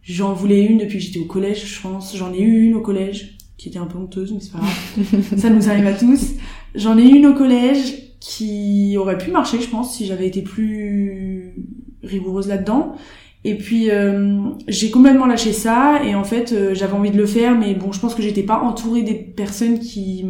j'en 0.02 0.34
voulais 0.34 0.66
une 0.66 0.80
depuis 0.80 0.98
que 0.98 1.04
j'étais 1.06 1.20
au 1.20 1.28
collège, 1.28 1.66
je 1.66 1.82
pense. 1.82 2.14
J'en 2.18 2.34
ai 2.34 2.42
eu 2.42 2.66
une 2.66 2.76
au 2.76 2.82
collège 2.82 3.38
qui 3.56 3.70
était 3.70 3.80
un 3.80 3.86
peu 3.86 3.98
honteuse, 3.98 4.34
mais 4.34 4.42
c'est 4.42 4.52
pas 4.52 4.60
grave. 4.60 5.38
ça 5.38 5.50
nous 5.50 5.70
arrive 5.70 5.88
à 5.88 5.94
tous. 5.94 6.34
J'en 6.76 6.98
ai 6.98 7.06
une 7.06 7.28
au 7.28 7.34
collège 7.34 8.18
qui 8.20 8.98
aurait 8.98 9.18
pu 9.18 9.32
marcher, 9.32 9.62
je 9.62 9.70
pense, 9.70 9.96
si 9.96 10.06
j'avais 10.06 10.28
été 10.28 10.42
plus 10.42 11.56
rigoureuse 12.04 12.50
là-dedans. 12.50 12.98
Et 13.46 13.58
puis 13.58 13.92
euh, 13.92 14.40
j'ai 14.68 14.90
complètement 14.90 15.26
lâché 15.26 15.52
ça 15.52 16.02
et 16.06 16.16
en 16.16 16.24
fait 16.24 16.54
euh, 16.54 16.74
j'avais 16.74 16.94
envie 16.94 17.12
de 17.12 17.18
le 17.18 17.26
faire 17.26 17.58
mais 17.58 17.74
bon 17.76 17.92
je 17.92 18.00
pense 18.00 18.16
que 18.16 18.22
j'étais 18.22 18.44
pas 18.44 18.60
entourée 18.60 19.04
des 19.04 19.16
personnes 19.16 19.80
qui 19.80 20.24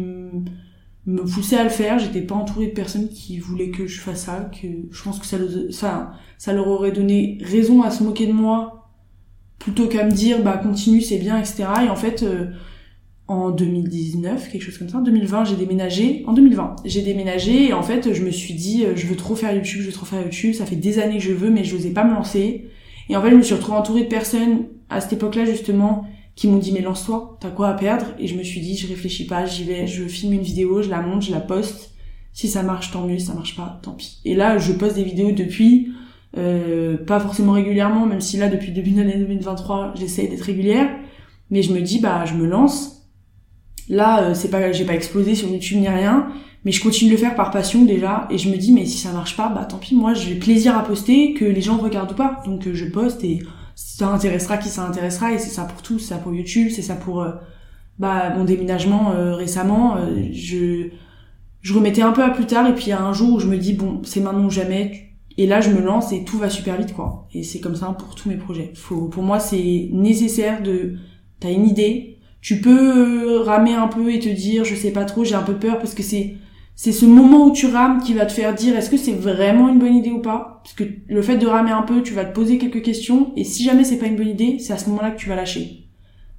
me 1.06 1.22
poussaient 1.22 1.58
à 1.58 1.64
le 1.64 1.70
faire, 1.70 1.98
j'étais 1.98 2.22
pas 2.22 2.34
entourée 2.34 2.68
de 2.68 2.72
personnes 2.72 3.08
qui 3.08 3.38
voulaient 3.38 3.70
que 3.70 3.86
je 3.86 4.00
fasse 4.00 4.24
ça, 4.24 4.50
que 4.50 4.66
je 4.90 5.02
pense 5.02 5.20
que 5.20 5.26
ça, 5.26 6.12
ça, 6.38 6.52
leur 6.52 6.66
aurait 6.66 6.92
donné 6.92 7.38
raison 7.42 7.82
à 7.82 7.90
se 7.90 8.02
moquer 8.02 8.26
de 8.26 8.32
moi 8.32 8.90
plutôt 9.60 9.86
qu'à 9.86 10.04
me 10.04 10.10
dire 10.10 10.42
bah 10.42 10.56
continue 10.56 11.00
c'est 11.00 11.18
bien 11.18 11.38
etc. 11.38 11.66
Et 11.84 11.90
en 11.90 11.96
fait 11.96 12.24
euh, 12.24 12.46
en 13.28 13.50
2019 13.50 14.50
quelque 14.50 14.62
chose 14.62 14.76
comme 14.76 14.88
ça, 14.88 14.98
en 14.98 15.02
2020 15.02 15.44
j'ai 15.44 15.56
déménagé, 15.56 16.24
en 16.26 16.32
2020 16.32 16.76
j'ai 16.84 17.02
déménagé 17.02 17.68
et 17.68 17.72
en 17.74 17.84
fait 17.84 18.12
je 18.12 18.24
me 18.24 18.32
suis 18.32 18.54
dit 18.54 18.84
je 18.96 19.06
veux 19.06 19.16
trop 19.16 19.36
faire 19.36 19.54
YouTube, 19.54 19.82
je 19.82 19.86
veux 19.86 19.92
trop 19.92 20.04
faire 20.04 20.22
YouTube, 20.22 20.54
ça 20.54 20.66
fait 20.66 20.74
des 20.74 20.98
années 20.98 21.18
que 21.18 21.22
je 21.22 21.32
veux 21.32 21.50
mais 21.50 21.62
je 21.62 21.76
n'osais 21.76 21.90
pas 21.90 22.02
me 22.02 22.12
lancer 22.12 22.70
et 23.08 23.16
en 23.16 23.22
fait, 23.22 23.30
je 23.30 23.36
me 23.36 23.42
suis 23.42 23.54
retrouvée 23.54 23.78
entourée 23.78 24.02
de 24.04 24.08
personnes 24.08 24.66
à 24.88 25.00
cette 25.00 25.14
époque-là 25.14 25.44
justement 25.44 26.06
qui 26.34 26.48
m'ont 26.48 26.58
dit 26.58 26.72
mais 26.72 26.80
lance-toi, 26.80 27.38
t'as 27.40 27.50
quoi 27.50 27.68
à 27.68 27.74
perdre? 27.74 28.06
Et 28.18 28.26
je 28.26 28.36
me 28.36 28.42
suis 28.42 28.60
dit 28.60 28.76
je 28.76 28.88
réfléchis 28.88 29.26
pas, 29.26 29.46
j'y 29.46 29.64
vais, 29.64 29.86
je 29.86 30.04
filme 30.04 30.32
une 30.32 30.42
vidéo, 30.42 30.82
je 30.82 30.90
la 30.90 31.00
monte, 31.00 31.22
je 31.22 31.30
la 31.30 31.40
poste. 31.40 31.92
Si 32.32 32.48
ça 32.48 32.64
marche, 32.64 32.90
tant 32.90 33.06
mieux. 33.06 33.18
Si 33.18 33.26
ça 33.26 33.34
marche 33.34 33.56
pas, 33.56 33.78
tant 33.82 33.92
pis. 33.92 34.20
Et 34.24 34.34
là, 34.34 34.58
je 34.58 34.72
poste 34.72 34.96
des 34.96 35.04
vidéos 35.04 35.30
depuis, 35.30 35.92
euh, 36.36 36.96
pas 36.96 37.20
forcément 37.20 37.52
régulièrement, 37.52 38.06
même 38.06 38.20
si 38.20 38.36
là 38.36 38.48
depuis 38.48 38.72
début 38.72 38.90
d'année 38.90 39.16
2023, 39.16 39.94
j'essaye 39.94 40.28
d'être 40.28 40.42
régulière. 40.42 40.90
Mais 41.50 41.62
je 41.62 41.72
me 41.72 41.80
dis 41.80 42.00
bah 42.00 42.24
je 42.24 42.34
me 42.34 42.46
lance. 42.46 43.08
Là, 43.88 44.24
euh, 44.24 44.34
c'est 44.34 44.48
pas, 44.48 44.72
j'ai 44.72 44.84
pas 44.84 44.94
explosé 44.94 45.34
sur 45.34 45.48
YouTube 45.48 45.78
ni 45.78 45.88
rien, 45.88 46.28
mais 46.64 46.72
je 46.72 46.82
continue 46.82 47.10
de 47.10 47.16
le 47.16 47.20
faire 47.20 47.34
par 47.34 47.50
passion 47.50 47.84
déjà 47.84 48.26
et 48.30 48.38
je 48.38 48.48
me 48.48 48.56
dis 48.56 48.72
mais 48.72 48.86
si 48.86 48.98
ça 48.98 49.12
marche 49.12 49.36
pas 49.36 49.48
bah 49.48 49.64
tant 49.64 49.78
pis 49.78 49.94
moi 49.94 50.14
j'ai 50.14 50.34
plaisir 50.34 50.76
à 50.76 50.82
poster 50.82 51.34
que 51.34 51.44
les 51.44 51.60
gens 51.60 51.76
regardent 51.76 52.12
ou 52.12 52.14
pas. 52.14 52.42
Donc 52.46 52.66
euh, 52.66 52.74
je 52.74 52.86
poste 52.86 53.22
et 53.24 53.42
ça 53.74 54.08
intéressera 54.08 54.56
qui 54.56 54.68
ça 54.68 54.86
intéressera 54.86 55.32
et 55.32 55.38
c'est 55.38 55.50
ça 55.50 55.64
pour 55.64 55.82
tout 55.82 55.98
c'est 55.98 56.14
ça 56.14 56.18
pour 56.18 56.34
YouTube 56.34 56.68
c'est 56.74 56.82
ça 56.82 56.94
pour 56.94 57.22
euh, 57.22 57.32
bah 57.98 58.34
mon 58.36 58.44
déménagement 58.44 59.12
euh, 59.12 59.34
récemment 59.34 59.98
je 60.32 60.88
je 61.60 61.74
remettais 61.74 62.02
un 62.02 62.12
peu 62.12 62.22
à 62.22 62.30
plus 62.30 62.46
tard 62.46 62.66
et 62.66 62.74
puis 62.74 62.86
il 62.86 62.90
y 62.90 62.92
a 62.92 63.02
un 63.02 63.12
jour 63.12 63.34
où 63.34 63.40
je 63.40 63.46
me 63.46 63.56
dis 63.56 63.74
bon 63.74 64.00
c'est 64.04 64.20
maintenant 64.20 64.46
ou 64.46 64.50
jamais 64.50 65.10
et 65.36 65.46
là 65.46 65.60
je 65.60 65.70
me 65.70 65.80
lance 65.80 66.12
et 66.12 66.24
tout 66.24 66.38
va 66.38 66.48
super 66.48 66.76
vite 66.78 66.94
quoi. 66.94 67.28
Et 67.34 67.42
c'est 67.42 67.60
comme 67.60 67.74
ça 67.74 67.86
pour 67.98 68.14
tous 68.14 68.28
mes 68.28 68.36
projets. 68.36 68.72
Faut 68.74 69.08
pour 69.08 69.22
moi 69.22 69.38
c'est 69.38 69.88
nécessaire 69.92 70.62
de 70.62 70.96
t'as 71.40 71.50
une 71.50 71.66
idée 71.66 72.18
tu 72.40 72.60
peux 72.60 73.38
ramer 73.38 73.72
un 73.72 73.88
peu 73.88 74.12
et 74.12 74.18
te 74.18 74.28
dire 74.28 74.64
je 74.64 74.74
sais 74.74 74.90
pas 74.90 75.04
trop 75.04 75.24
j'ai 75.24 75.34
un 75.34 75.42
peu 75.42 75.54
peur 75.54 75.78
parce 75.78 75.94
que 75.94 76.02
c'est 76.02 76.36
c'est 76.76 76.92
ce 76.92 77.06
moment 77.06 77.46
où 77.46 77.52
tu 77.52 77.66
rames 77.66 78.02
qui 78.02 78.14
va 78.14 78.26
te 78.26 78.32
faire 78.32 78.54
dire 78.54 78.76
est-ce 78.76 78.90
que 78.90 78.96
c'est 78.96 79.12
vraiment 79.12 79.68
une 79.68 79.78
bonne 79.78 79.94
idée 79.94 80.10
ou 80.10 80.20
pas? 80.20 80.60
Parce 80.64 80.74
que 80.74 80.84
le 81.06 81.22
fait 81.22 81.36
de 81.36 81.46
ramer 81.46 81.70
un 81.70 81.82
peu 81.82 82.02
tu 82.02 82.14
vas 82.14 82.24
te 82.24 82.34
poser 82.34 82.58
quelques 82.58 82.82
questions 82.82 83.32
et 83.36 83.44
si 83.44 83.62
jamais 83.64 83.84
c'est 83.84 83.98
pas 83.98 84.06
une 84.06 84.16
bonne 84.16 84.28
idée 84.28 84.58
c'est 84.58 84.72
à 84.72 84.78
ce 84.78 84.90
moment-là 84.90 85.12
que 85.12 85.18
tu 85.18 85.28
vas 85.28 85.36
lâcher. 85.36 85.86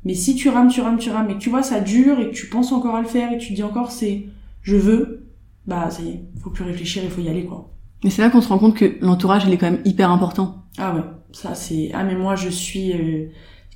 Mais 0.04 0.14
si 0.14 0.36
tu 0.36 0.50
rames 0.50 0.68
tu 0.68 0.82
rames 0.82 0.98
tu 0.98 1.10
rames 1.10 1.30
et 1.30 1.36
que 1.36 1.40
tu 1.40 1.50
vois 1.50 1.64
ça 1.64 1.80
dure 1.80 2.20
et 2.20 2.30
que 2.30 2.36
tu 2.36 2.48
penses 2.48 2.72
encore 2.72 2.96
à 2.96 3.02
le 3.02 3.08
faire 3.08 3.32
et 3.32 3.38
que 3.38 3.42
tu 3.42 3.50
te 3.50 3.54
dis 3.54 3.64
encore 3.64 3.92
c'est 3.92 4.26
je 4.62 4.76
veux 4.76 5.26
bah 5.68 5.90
ça 5.90 6.04
y 6.04 6.10
est 6.10 6.24
faut 6.44 6.50
plus 6.50 6.66
réfléchir 6.66 7.04
il 7.04 7.10
faut 7.10 7.22
y 7.22 7.30
aller 7.30 7.46
quoi. 7.46 7.72
Mais 8.04 8.10
c'est 8.10 8.22
là 8.22 8.30
qu'on 8.30 8.42
se 8.42 8.50
rend 8.50 8.60
compte 8.60 8.76
que 8.76 8.98
l'entourage 9.02 9.46
il 9.48 9.54
est 9.54 9.58
quand 9.58 9.72
même 9.72 9.82
hyper 9.86 10.12
important. 10.12 10.66
Ah 10.78 10.94
ouais 10.94 11.02
ça 11.32 11.56
c'est 11.56 11.92
ah 11.94 12.04
mais 12.04 12.16
moi 12.16 12.36
je 12.36 12.50
suis 12.50 12.92
euh, 12.92 13.30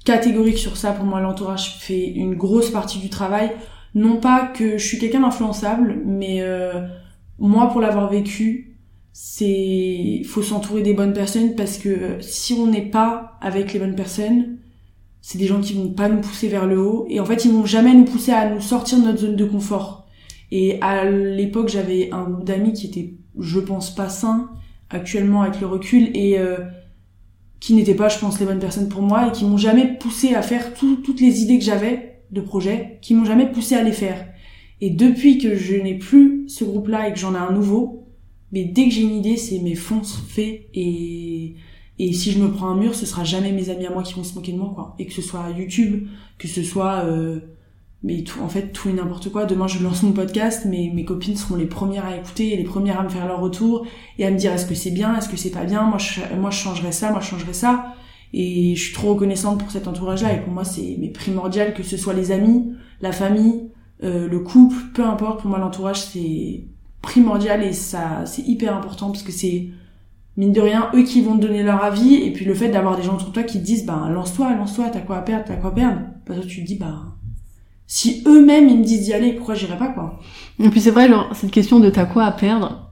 catégorique 0.03 0.57
sur 0.57 0.75
ça. 0.75 0.91
Pour 0.91 1.05
moi 1.05 1.21
l'entourage 1.21 1.77
fait 1.79 2.05
une 2.05 2.35
grosse 2.35 2.69
partie 2.69 2.99
du 2.99 3.09
travail 3.09 3.51
non 3.95 4.17
pas 4.17 4.47
que 4.47 4.77
je 4.77 4.85
suis 4.85 4.99
quelqu'un 4.99 5.21
d'influençable, 5.21 6.01
mais 6.05 6.41
euh, 6.41 6.87
moi 7.37 7.69
pour 7.69 7.81
l'avoir 7.81 8.09
vécu, 8.09 8.77
c'est 9.13 10.21
faut 10.25 10.43
s'entourer 10.43 10.81
des 10.81 10.93
bonnes 10.93 11.13
personnes 11.13 11.55
parce 11.55 11.77
que 11.77 12.17
si 12.21 12.53
on 12.53 12.67
n'est 12.67 12.89
pas 12.89 13.37
avec 13.41 13.73
les 13.73 13.79
bonnes 13.79 13.95
personnes, 13.95 14.57
c'est 15.21 15.37
des 15.37 15.47
gens 15.47 15.59
qui 15.59 15.73
vont 15.73 15.89
pas 15.89 16.07
nous 16.07 16.21
pousser 16.21 16.47
vers 16.47 16.65
le 16.65 16.79
haut 16.79 17.05
et 17.09 17.19
en 17.19 17.25
fait 17.25 17.45
ils 17.45 17.51
vont 17.51 17.65
jamais 17.65 17.93
nous 17.93 18.05
pousser 18.05 18.31
à 18.31 18.49
nous 18.49 18.61
sortir 18.61 18.99
de 18.99 19.05
notre 19.05 19.19
zone 19.19 19.35
de 19.35 19.45
confort. 19.45 20.07
Et 20.51 20.79
à 20.81 21.05
l'époque 21.09 21.69
j'avais 21.69 22.11
un 22.11 22.23
groupe 22.23 22.45
d'amis 22.45 22.73
qui 22.73 22.87
était, 22.87 23.13
je 23.37 23.59
pense, 23.59 23.93
pas 23.93 24.09
sain 24.09 24.49
actuellement 24.89 25.41
avec 25.41 25.59
le 25.61 25.67
recul 25.67 26.09
et 26.15 26.39
euh, 26.39 26.57
qui 27.59 27.73
n'étaient 27.73 27.95
pas, 27.95 28.09
je 28.09 28.17
pense, 28.17 28.39
les 28.39 28.45
bonnes 28.45 28.59
personnes 28.59 28.89
pour 28.89 29.01
moi 29.01 29.27
et 29.27 29.31
qui 29.31 29.45
m'ont 29.45 29.57
jamais 29.57 29.97
poussé 29.99 30.33
à 30.33 30.41
faire 30.41 30.73
toutes 30.73 31.19
les 31.19 31.41
idées 31.43 31.59
que 31.59 31.65
j'avais 31.65 32.08
de 32.31 32.41
projets 32.41 32.99
qui 33.01 33.13
m'ont 33.13 33.25
jamais 33.25 33.51
poussé 33.51 33.75
à 33.75 33.83
les 33.83 33.91
faire. 33.91 34.27
Et 34.81 34.89
depuis 34.89 35.37
que 35.37 35.55
je 35.55 35.75
n'ai 35.75 35.97
plus 35.97 36.47
ce 36.47 36.63
groupe-là 36.63 37.09
et 37.09 37.13
que 37.13 37.19
j'en 37.19 37.33
ai 37.33 37.37
un 37.37 37.51
nouveau, 37.51 38.07
mais 38.51 38.63
dès 38.63 38.85
que 38.85 38.91
j'ai 38.91 39.01
une 39.01 39.15
idée, 39.15 39.37
c'est 39.37 39.59
mes 39.59 39.75
fonces 39.75 40.23
fait 40.27 40.69
et 40.73 41.55
et 42.01 42.13
si 42.13 42.31
je 42.31 42.39
me 42.39 42.49
prends 42.49 42.69
un 42.69 42.77
mur, 42.77 42.95
ce 42.95 43.05
sera 43.05 43.25
jamais 43.25 43.51
mes 43.51 43.69
amis 43.69 43.85
à 43.85 43.91
moi 43.91 44.03
qui 44.03 44.13
vont 44.13 44.23
se 44.23 44.33
moquer 44.33 44.53
de 44.53 44.57
moi 44.57 44.71
quoi. 44.73 44.95
Et 44.99 45.05
que 45.05 45.11
ce 45.11 45.21
soit 45.21 45.49
YouTube, 45.49 46.07
que 46.37 46.47
ce 46.47 46.63
soit 46.63 47.03
euh, 47.03 47.41
mais 48.03 48.23
tout 48.23 48.39
en 48.39 48.47
fait 48.47 48.71
tout 48.71 48.87
et 48.87 48.93
n'importe 48.93 49.29
quoi. 49.29 49.45
Demain 49.45 49.67
je 49.67 49.83
lance 49.83 50.01
mon 50.03 50.13
podcast, 50.13 50.65
mais 50.65 50.91
mes 50.93 51.03
copines 51.03 51.35
seront 51.35 51.55
les 51.55 51.65
premières 51.65 52.05
à 52.05 52.15
écouter 52.15 52.53
et 52.53 52.57
les 52.57 52.63
premières 52.63 53.01
à 53.01 53.03
me 53.03 53.09
faire 53.09 53.27
leur 53.27 53.41
retour 53.41 53.85
et 54.17 54.25
à 54.25 54.31
me 54.31 54.37
dire 54.37 54.53
est-ce 54.53 54.65
que 54.65 54.75
c'est 54.75 54.91
bien, 54.91 55.17
est-ce 55.17 55.27
que 55.27 55.35
c'est 55.35 55.51
pas 55.51 55.65
bien? 55.65 55.83
Moi 55.83 55.97
je 55.97 56.21
moi 56.39 56.51
je 56.51 56.57
changerais 56.57 56.93
ça, 56.93 57.11
moi 57.11 57.19
je 57.19 57.27
changerais 57.27 57.53
ça. 57.53 57.93
Et 58.33 58.75
je 58.75 58.83
suis 58.83 58.93
trop 58.93 59.13
reconnaissante 59.13 59.59
pour 59.59 59.71
cet 59.71 59.87
entourage-là. 59.87 60.33
Et 60.33 60.41
pour 60.41 60.53
moi, 60.53 60.63
c'est 60.63 60.97
primordial 61.13 61.73
que 61.73 61.83
ce 61.83 61.97
soit 61.97 62.13
les 62.13 62.31
amis, 62.31 62.73
la 63.01 63.11
famille, 63.11 63.69
euh, 64.03 64.27
le 64.27 64.39
couple, 64.39 64.75
peu 64.93 65.03
importe. 65.03 65.41
Pour 65.41 65.49
moi, 65.49 65.59
l'entourage, 65.59 66.01
c'est 66.01 66.63
primordial 67.01 67.63
et 67.63 67.73
ça, 67.73 68.25
c'est 68.25 68.43
hyper 68.43 68.75
important 68.75 69.09
parce 69.11 69.23
que 69.23 69.31
c'est 69.31 69.69
mine 70.37 70.53
de 70.53 70.61
rien 70.61 70.89
eux 70.93 71.03
qui 71.03 71.21
vont 71.21 71.37
te 71.37 71.41
donner 71.41 71.63
leur 71.63 71.83
avis. 71.83 72.15
Et 72.15 72.31
puis 72.31 72.45
le 72.45 72.53
fait 72.53 72.69
d'avoir 72.69 72.95
des 72.95 73.03
gens 73.03 73.15
autour 73.15 73.29
de 73.29 73.33
toi 73.33 73.43
qui 73.43 73.59
te 73.59 73.65
disent, 73.65 73.85
ben 73.85 74.09
lance-toi, 74.09 74.55
lance-toi, 74.55 74.89
t'as 74.91 75.01
quoi 75.01 75.17
à 75.17 75.21
perdre, 75.21 75.45
t'as 75.47 75.55
quoi 75.55 75.71
à 75.71 75.73
perdre. 75.73 76.01
Parce 76.25 76.39
que 76.39 76.45
tu 76.45 76.61
te 76.61 76.67
dis, 76.67 76.75
bah 76.75 77.15
si 77.91 78.23
eux-mêmes 78.27 78.69
ils 78.69 78.77
me 78.77 78.83
disent 78.83 79.05
d'y 79.05 79.13
aller, 79.13 79.33
pourquoi 79.33 79.55
j'irai 79.55 79.75
pas 79.75 79.87
quoi? 79.87 80.19
Et 80.59 80.69
puis 80.69 80.79
c'est 80.79 80.91
vrai, 80.91 81.09
genre, 81.09 81.27
cette 81.33 81.49
question 81.49 81.79
de 81.79 81.89
t'as 81.89 82.05
quoi 82.05 82.23
à 82.23 82.31
perdre. 82.31 82.91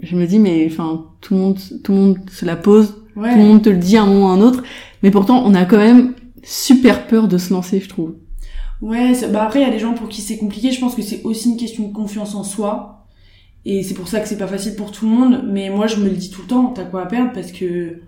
Je 0.00 0.16
me 0.16 0.26
dis, 0.26 0.38
mais 0.38 0.66
enfin, 0.66 1.04
tout 1.20 1.34
le 1.34 1.40
monde, 1.40 1.58
tout 1.84 1.92
le 1.92 1.98
monde 1.98 2.18
se 2.30 2.46
la 2.46 2.56
pose 2.56 3.01
tout 3.14 3.20
le 3.20 3.44
monde 3.44 3.62
te 3.62 3.70
le 3.70 3.76
dit 3.76 3.96
à 3.96 4.02
un 4.02 4.06
moment 4.06 4.26
ou 4.26 4.28
à 4.28 4.32
un 4.32 4.40
autre. 4.40 4.62
Mais 5.02 5.10
pourtant, 5.10 5.42
on 5.44 5.54
a 5.54 5.64
quand 5.64 5.78
même 5.78 6.14
super 6.42 7.06
peur 7.06 7.28
de 7.28 7.38
se 7.38 7.52
lancer, 7.52 7.80
je 7.80 7.88
trouve. 7.88 8.14
Ouais, 8.80 9.12
bah 9.32 9.44
après, 9.44 9.60
il 9.60 9.62
y 9.62 9.68
a 9.68 9.70
des 9.70 9.78
gens 9.78 9.94
pour 9.94 10.08
qui 10.08 10.20
c'est 10.20 10.38
compliqué. 10.38 10.72
Je 10.72 10.80
pense 10.80 10.94
que 10.94 11.02
c'est 11.02 11.22
aussi 11.22 11.50
une 11.50 11.56
question 11.56 11.86
de 11.86 11.92
confiance 11.92 12.34
en 12.34 12.42
soi. 12.42 13.06
Et 13.64 13.84
c'est 13.84 13.94
pour 13.94 14.08
ça 14.08 14.18
que 14.20 14.28
c'est 14.28 14.38
pas 14.38 14.48
facile 14.48 14.74
pour 14.74 14.90
tout 14.90 15.08
le 15.08 15.12
monde. 15.12 15.44
Mais 15.48 15.70
moi, 15.70 15.86
je 15.86 15.96
me 15.96 16.08
le 16.08 16.16
dis 16.16 16.30
tout 16.30 16.42
le 16.42 16.48
temps, 16.48 16.66
t'as 16.74 16.84
quoi 16.84 17.02
à 17.02 17.06
perdre? 17.06 17.30
Parce 17.32 17.52
que... 17.52 18.00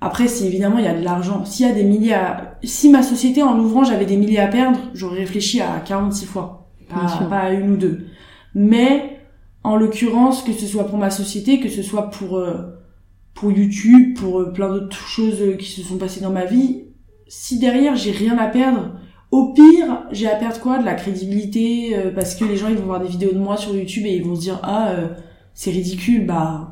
Après, 0.00 0.28
si 0.28 0.46
évidemment 0.46 0.78
il 0.78 0.84
y 0.84 0.88
a 0.88 0.98
de 0.98 1.02
l'argent, 1.02 1.44
s'il 1.44 1.66
y 1.66 1.68
a 1.68 1.72
des 1.72 1.84
milliers 1.84 2.14
à... 2.14 2.58
Si 2.62 2.90
ma 2.90 3.02
société, 3.02 3.42
en 3.42 3.54
l'ouvrant, 3.54 3.84
j'avais 3.84 4.04
des 4.04 4.16
milliers 4.16 4.40
à 4.40 4.48
perdre, 4.48 4.78
j'aurais 4.92 5.18
réfléchi 5.20 5.60
à 5.60 5.80
46 5.84 6.26
fois. 6.26 6.68
Pas, 6.88 7.26
pas 7.28 7.38
à 7.38 7.52
une 7.52 7.72
ou 7.72 7.76
deux. 7.76 8.06
Mais, 8.54 9.18
en 9.62 9.76
l'occurrence, 9.76 10.42
que 10.42 10.52
ce 10.52 10.66
soit 10.66 10.86
pour 10.86 10.98
ma 10.98 11.10
société, 11.10 11.60
que 11.60 11.68
ce 11.68 11.82
soit 11.82 12.10
pour... 12.10 12.38
Euh, 12.38 12.83
pour 13.34 13.50
YouTube, 13.50 14.16
pour 14.16 14.40
euh, 14.40 14.52
plein 14.52 14.68
d'autres 14.68 14.96
choses 14.96 15.40
euh, 15.40 15.56
qui 15.56 15.66
se 15.66 15.82
sont 15.82 15.96
passées 15.96 16.20
dans 16.20 16.30
ma 16.30 16.44
vie, 16.44 16.84
si 17.26 17.58
derrière 17.58 17.96
j'ai 17.96 18.12
rien 18.12 18.38
à 18.38 18.46
perdre, 18.46 18.92
au 19.30 19.52
pire, 19.52 20.04
j'ai 20.12 20.28
à 20.28 20.36
perdre 20.36 20.60
quoi? 20.60 20.78
De 20.78 20.84
la 20.84 20.94
crédibilité, 20.94 21.96
euh, 21.96 22.12
parce 22.14 22.36
que 22.36 22.44
les 22.44 22.56
gens 22.56 22.68
ils 22.68 22.76
vont 22.76 22.86
voir 22.86 23.00
des 23.00 23.08
vidéos 23.08 23.32
de 23.32 23.38
moi 23.38 23.56
sur 23.56 23.74
YouTube 23.74 24.06
et 24.06 24.14
ils 24.14 24.22
vont 24.24 24.36
se 24.36 24.40
dire 24.42 24.60
ah 24.62 24.94
c'est 25.52 25.70
ridicule, 25.70 26.26
bah 26.26 26.70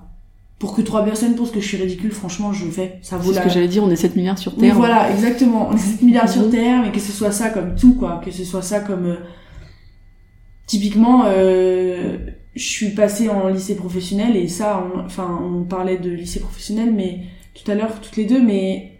pour 0.60 0.76
que 0.76 0.82
trois 0.82 1.04
personnes 1.04 1.34
pensent 1.34 1.50
que 1.50 1.58
je 1.58 1.66
suis 1.66 1.76
ridicule, 1.76 2.12
franchement 2.12 2.52
je 2.52 2.64
le 2.64 2.70
fais, 2.70 3.00
ça 3.02 3.16
vaut 3.16 3.32
la. 3.32 3.40
ce 3.40 3.44
que 3.44 3.52
j'allais 3.52 3.66
dire, 3.66 3.82
on 3.82 3.90
est 3.90 3.96
7 3.96 4.14
milliards 4.14 4.38
sur 4.38 4.54
Terre. 4.54 4.70
Oui, 4.72 4.76
voilà, 4.76 5.10
exactement, 5.10 5.70
on 5.70 5.74
est 5.74 5.78
7 5.78 6.02
milliards 6.02 6.28
sur 6.28 6.42
mhm. 6.42 6.50
Terre, 6.50 6.82
mais 6.82 6.92
que 6.92 7.00
ce 7.00 7.10
soit 7.10 7.32
ça 7.32 7.50
comme 7.50 7.74
tout 7.74 7.94
quoi, 7.94 8.20
que 8.24 8.30
ce 8.30 8.44
soit 8.44 8.62
ça 8.62 8.78
comme 8.78 9.16
typiquement 10.66 11.24
je 12.54 12.64
suis 12.64 12.90
passée 12.90 13.28
en 13.28 13.48
lycée 13.48 13.76
professionnel 13.76 14.36
et 14.36 14.48
ça, 14.48 14.86
on, 14.94 15.00
enfin, 15.00 15.40
on 15.42 15.64
parlait 15.64 15.98
de 15.98 16.10
lycée 16.10 16.40
professionnel, 16.40 16.92
mais 16.92 17.20
tout 17.54 17.70
à 17.70 17.74
l'heure 17.74 18.00
toutes 18.00 18.16
les 18.16 18.24
deux, 18.24 18.42
mais 18.42 18.98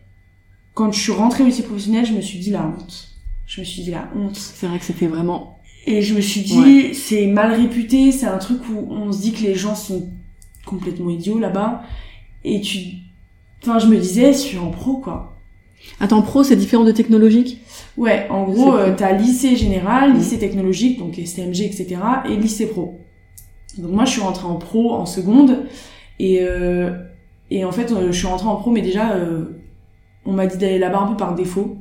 quand 0.74 0.90
je 0.92 1.00
suis 1.00 1.12
rentrée 1.12 1.42
au 1.42 1.46
lycée 1.46 1.62
professionnel, 1.62 2.06
je 2.06 2.12
me 2.12 2.20
suis 2.20 2.38
dit 2.38 2.50
la 2.50 2.66
honte. 2.66 3.08
Je 3.46 3.60
me 3.60 3.64
suis 3.66 3.82
dit 3.82 3.90
la 3.90 4.08
honte. 4.16 4.36
C'est 4.36 4.66
vrai 4.66 4.78
que 4.78 4.84
c'était 4.84 5.06
vraiment. 5.06 5.58
Et 5.86 6.00
je 6.00 6.14
me 6.14 6.20
suis 6.20 6.42
dit, 6.42 6.94
c'est 6.94 7.26
mal 7.26 7.52
réputé, 7.52 8.12
c'est 8.12 8.26
un 8.26 8.38
truc 8.38 8.60
où 8.70 8.86
on 8.90 9.10
se 9.12 9.20
dit 9.20 9.32
que 9.32 9.42
les 9.42 9.54
gens 9.54 9.74
sont 9.74 10.08
complètement 10.64 11.10
idiots 11.10 11.38
là-bas. 11.38 11.82
Et 12.44 12.60
tu, 12.60 12.78
enfin, 13.62 13.78
je 13.78 13.86
me 13.86 13.98
disais, 13.98 14.32
je 14.32 14.38
suis 14.38 14.58
en 14.58 14.70
pro, 14.70 14.98
quoi. 14.98 15.36
Attends, 15.98 16.22
pro, 16.22 16.44
c'est 16.44 16.56
différent 16.56 16.84
de 16.84 16.92
technologique? 16.92 17.58
Ouais, 17.96 18.28
en 18.30 18.44
gros, 18.44 18.74
euh, 18.74 18.94
t'as 18.96 19.12
lycée 19.12 19.56
général, 19.56 20.14
lycée 20.16 20.38
technologique, 20.38 20.98
donc 20.98 21.16
STMG, 21.16 21.62
etc., 21.62 21.96
et 22.28 22.36
lycée 22.36 22.66
pro. 22.66 23.00
Donc 23.78 23.92
moi, 23.92 24.04
je 24.04 24.10
suis 24.10 24.20
rentrée 24.20 24.46
en 24.46 24.56
pro 24.56 24.92
en 24.92 25.06
seconde 25.06 25.66
et 26.18 26.40
euh, 26.42 26.90
et 27.50 27.64
en 27.64 27.72
fait, 27.72 27.92
euh, 27.92 28.12
je 28.12 28.18
suis 28.18 28.26
rentrée 28.26 28.48
en 28.48 28.56
pro, 28.56 28.70
mais 28.70 28.82
déjà, 28.82 29.12
euh, 29.12 29.44
on 30.24 30.32
m'a 30.32 30.46
dit 30.46 30.56
d'aller 30.58 30.78
là-bas 30.78 31.00
un 31.00 31.06
peu 31.08 31.16
par 31.16 31.34
défaut 31.34 31.76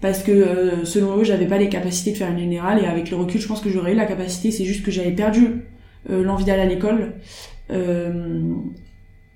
parce 0.00 0.22
que 0.22 0.84
selon 0.84 1.18
eux, 1.18 1.24
j'avais 1.24 1.46
pas 1.46 1.58
les 1.58 1.68
capacités 1.68 2.12
de 2.12 2.16
faire 2.16 2.30
une 2.30 2.38
générale 2.38 2.82
et 2.82 2.86
avec 2.86 3.10
le 3.10 3.18
recul, 3.18 3.38
je 3.40 3.46
pense 3.46 3.60
que 3.60 3.68
j'aurais 3.68 3.92
eu 3.92 3.96
la 3.96 4.06
capacité. 4.06 4.50
C'est 4.50 4.64
juste 4.64 4.82
que 4.82 4.90
j'avais 4.90 5.12
perdu 5.12 5.66
l'envie 6.08 6.46
d'aller 6.46 6.62
à 6.62 6.66
l'école. 6.66 7.16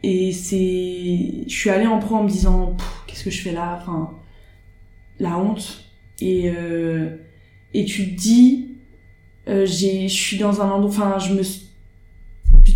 Et 0.02 0.32
c'est, 0.32 1.44
je 1.46 1.54
suis 1.54 1.68
allée 1.68 1.86
en 1.86 1.98
pro 1.98 2.14
en 2.14 2.22
me 2.24 2.30
disant, 2.30 2.76
qu'est-ce 3.06 3.24
que 3.24 3.30
je 3.30 3.42
fais 3.42 3.52
là? 3.52 3.78
Enfin, 3.78 4.12
la 5.18 5.38
honte. 5.38 5.84
Et 6.22 6.50
et 7.74 7.84
tu 7.84 8.14
te 8.14 8.18
dis, 8.18 8.78
j'ai, 9.46 10.08
je 10.08 10.14
suis 10.14 10.38
dans 10.38 10.62
un 10.62 10.70
endroit, 10.70 10.88
enfin, 10.88 11.18
je 11.18 11.34
me, 11.34 11.42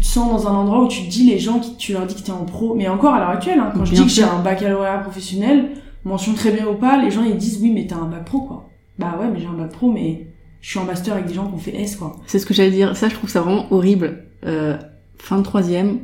te 0.09 0.14
sens 0.14 0.31
dans 0.31 0.49
un 0.49 0.55
endroit 0.55 0.83
où 0.83 0.88
tu 0.88 1.03
te 1.03 1.11
dis 1.11 1.25
les 1.25 1.38
gens 1.38 1.59
qui, 1.59 1.77
tu 1.77 1.92
leur 1.92 2.07
dis 2.07 2.14
que 2.14 2.21
t'es 2.21 2.33
en 2.33 2.44
pro, 2.44 2.75
mais 2.75 2.88
encore 2.88 3.14
à 3.14 3.21
l'heure 3.21 3.31
actuelle, 3.31 3.61
hein, 3.61 3.73
quand 3.75 3.85
je 3.85 3.94
dis 3.94 4.03
que 4.03 4.09
j'ai 4.09 4.23
un 4.23 4.40
baccalauréat 4.40 4.99
professionnel, 4.99 5.71
mention 6.05 6.35
très 6.35 6.51
bien 6.51 6.66
ou 6.66 6.75
pas, 6.75 7.03
les 7.03 7.11
gens 7.11 7.23
ils 7.25 7.37
disent 7.37 7.59
oui 7.61 7.71
mais 7.71 7.87
t'as 7.87 7.97
un 7.97 8.07
bac 8.07 8.25
pro 8.25 8.40
quoi. 8.40 8.71
Bah 8.99 9.18
ouais 9.21 9.29
mais 9.33 9.38
j'ai 9.40 9.47
un 9.47 9.53
bac 9.53 9.71
pro 9.71 9.90
mais 9.90 10.27
je 10.61 10.71
suis 10.71 10.79
en 10.79 10.85
master 10.85 11.14
avec 11.14 11.27
des 11.27 11.35
gens 11.35 11.47
qui 11.47 11.55
ont 11.55 11.59
fait 11.59 11.77
S 11.77 11.97
quoi. 11.97 12.16
C'est 12.27 12.38
ce 12.38 12.47
que 12.47 12.55
j'allais 12.55 12.71
dire. 12.71 12.97
Ça 12.97 13.09
je 13.09 13.14
trouve 13.14 13.31
ça 13.31 13.42
vraiment 13.42 13.66
horrible. 13.71 14.25
Euh, 14.47 14.77
fin 15.18 15.38
de 15.38 15.42
troisième, 15.42 15.99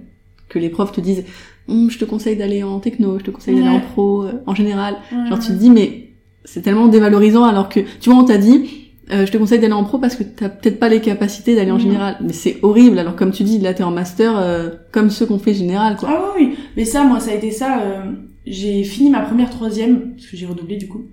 que 0.49 0.59
les 0.59 0.69
profs 0.69 0.93
te 0.93 1.01
disent 1.01 1.25
hum, 1.69 1.91
je 1.91 1.99
te 1.99 2.05
conseille 2.05 2.37
d'aller 2.37 2.63
en 2.63 2.81
techno, 2.81 3.19
je 3.19 3.25
te 3.25 3.31
conseille 3.31 3.55
d'aller 3.55 3.69
en 3.69 3.81
pro 3.81 4.25
euh, 4.25 4.43
en 4.47 4.55
général. 4.55 4.97
Genre 5.29 5.39
tu 5.39 5.49
te 5.49 5.53
dis 5.53 5.71
mais 5.71 6.11
c'est 6.45 6.61
tellement 6.61 6.89
dévalorisant 6.89 7.45
alors 7.45 7.69
que 7.69 7.81
tu 8.01 8.11
vois 8.11 8.19
on 8.19 8.25
t'a 8.25 8.39
dit 8.39 8.84
euh, 9.11 9.27
je 9.27 9.33
te 9.33 9.37
conseille 9.37 9.59
d'aller 9.59 9.75
en 9.75 9.85
pro 9.85 9.99
parce 9.99 10.17
que 10.17 10.23
t'as 10.23 10.49
peut-être 10.49 10.79
pas 10.79 10.89
les 10.89 11.01
capacités 11.01 11.55
d'aller 11.55 11.71
en 11.71 11.79
général. 11.79 12.17
Mais 12.23 12.33
c'est 12.33 12.59
horrible. 12.63 12.99
Alors 12.99 13.17
comme 13.17 13.33
tu 13.33 13.43
dis, 13.43 13.59
là 13.59 13.75
t'es 13.75 13.83
en 13.83 13.91
master 13.91 14.39
euh, 14.39 14.71
comme 14.93 15.11
ceux 15.11 15.27
qu'on 15.27 15.39
fait 15.39 15.55
général 15.55 15.97
quoi. 15.97 16.09
Ah 16.11 16.33
oui, 16.37 16.47
oui. 16.47 16.59
Mais 16.77 16.85
ça, 16.85 17.05
moi, 17.05 17.21
ça 17.21 17.33
a 17.33 17.35
été 17.35 17.51
ça. 17.51 17.81
Euh, 17.83 18.13
j'ai 18.47 18.85
fini 18.85 19.11
ma 19.11 19.21
première 19.21 19.51
troisième 19.51 20.15
parce 20.15 20.27
que 20.27 20.37
j'ai 20.37 20.47
redoublé 20.47 20.77
du 20.77 20.89
coup. 20.89 21.07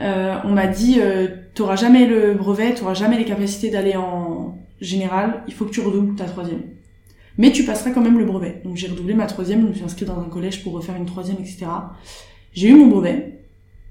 Euh, 0.00 0.36
on 0.44 0.50
m'a 0.50 0.66
dit, 0.66 0.96
euh, 0.98 1.28
t'auras 1.54 1.76
jamais 1.76 2.06
le 2.06 2.34
brevet, 2.34 2.74
t'auras 2.74 2.94
jamais 2.94 3.18
les 3.18 3.24
capacités 3.24 3.70
d'aller 3.70 3.94
en 3.96 4.58
général. 4.80 5.44
Il 5.46 5.54
faut 5.54 5.64
que 5.64 5.70
tu 5.70 5.80
redoubles 5.80 6.16
ta 6.16 6.24
troisième. 6.24 6.62
Mais 7.38 7.52
tu 7.52 7.64
passeras 7.64 7.90
quand 7.92 8.02
même 8.02 8.18
le 8.18 8.24
brevet. 8.24 8.60
Donc 8.64 8.76
j'ai 8.76 8.88
redoublé 8.88 9.14
ma 9.14 9.26
troisième. 9.26 9.62
Je 9.62 9.66
me 9.68 9.74
suis 9.74 9.84
inscrite 9.84 10.08
dans 10.08 10.20
un 10.20 10.28
collège 10.28 10.62
pour 10.62 10.72
refaire 10.72 10.96
une 10.96 11.06
troisième, 11.06 11.38
etc. 11.38 11.66
J'ai 12.52 12.68
eu 12.68 12.74
mon 12.74 12.88
brevet. 12.88 13.40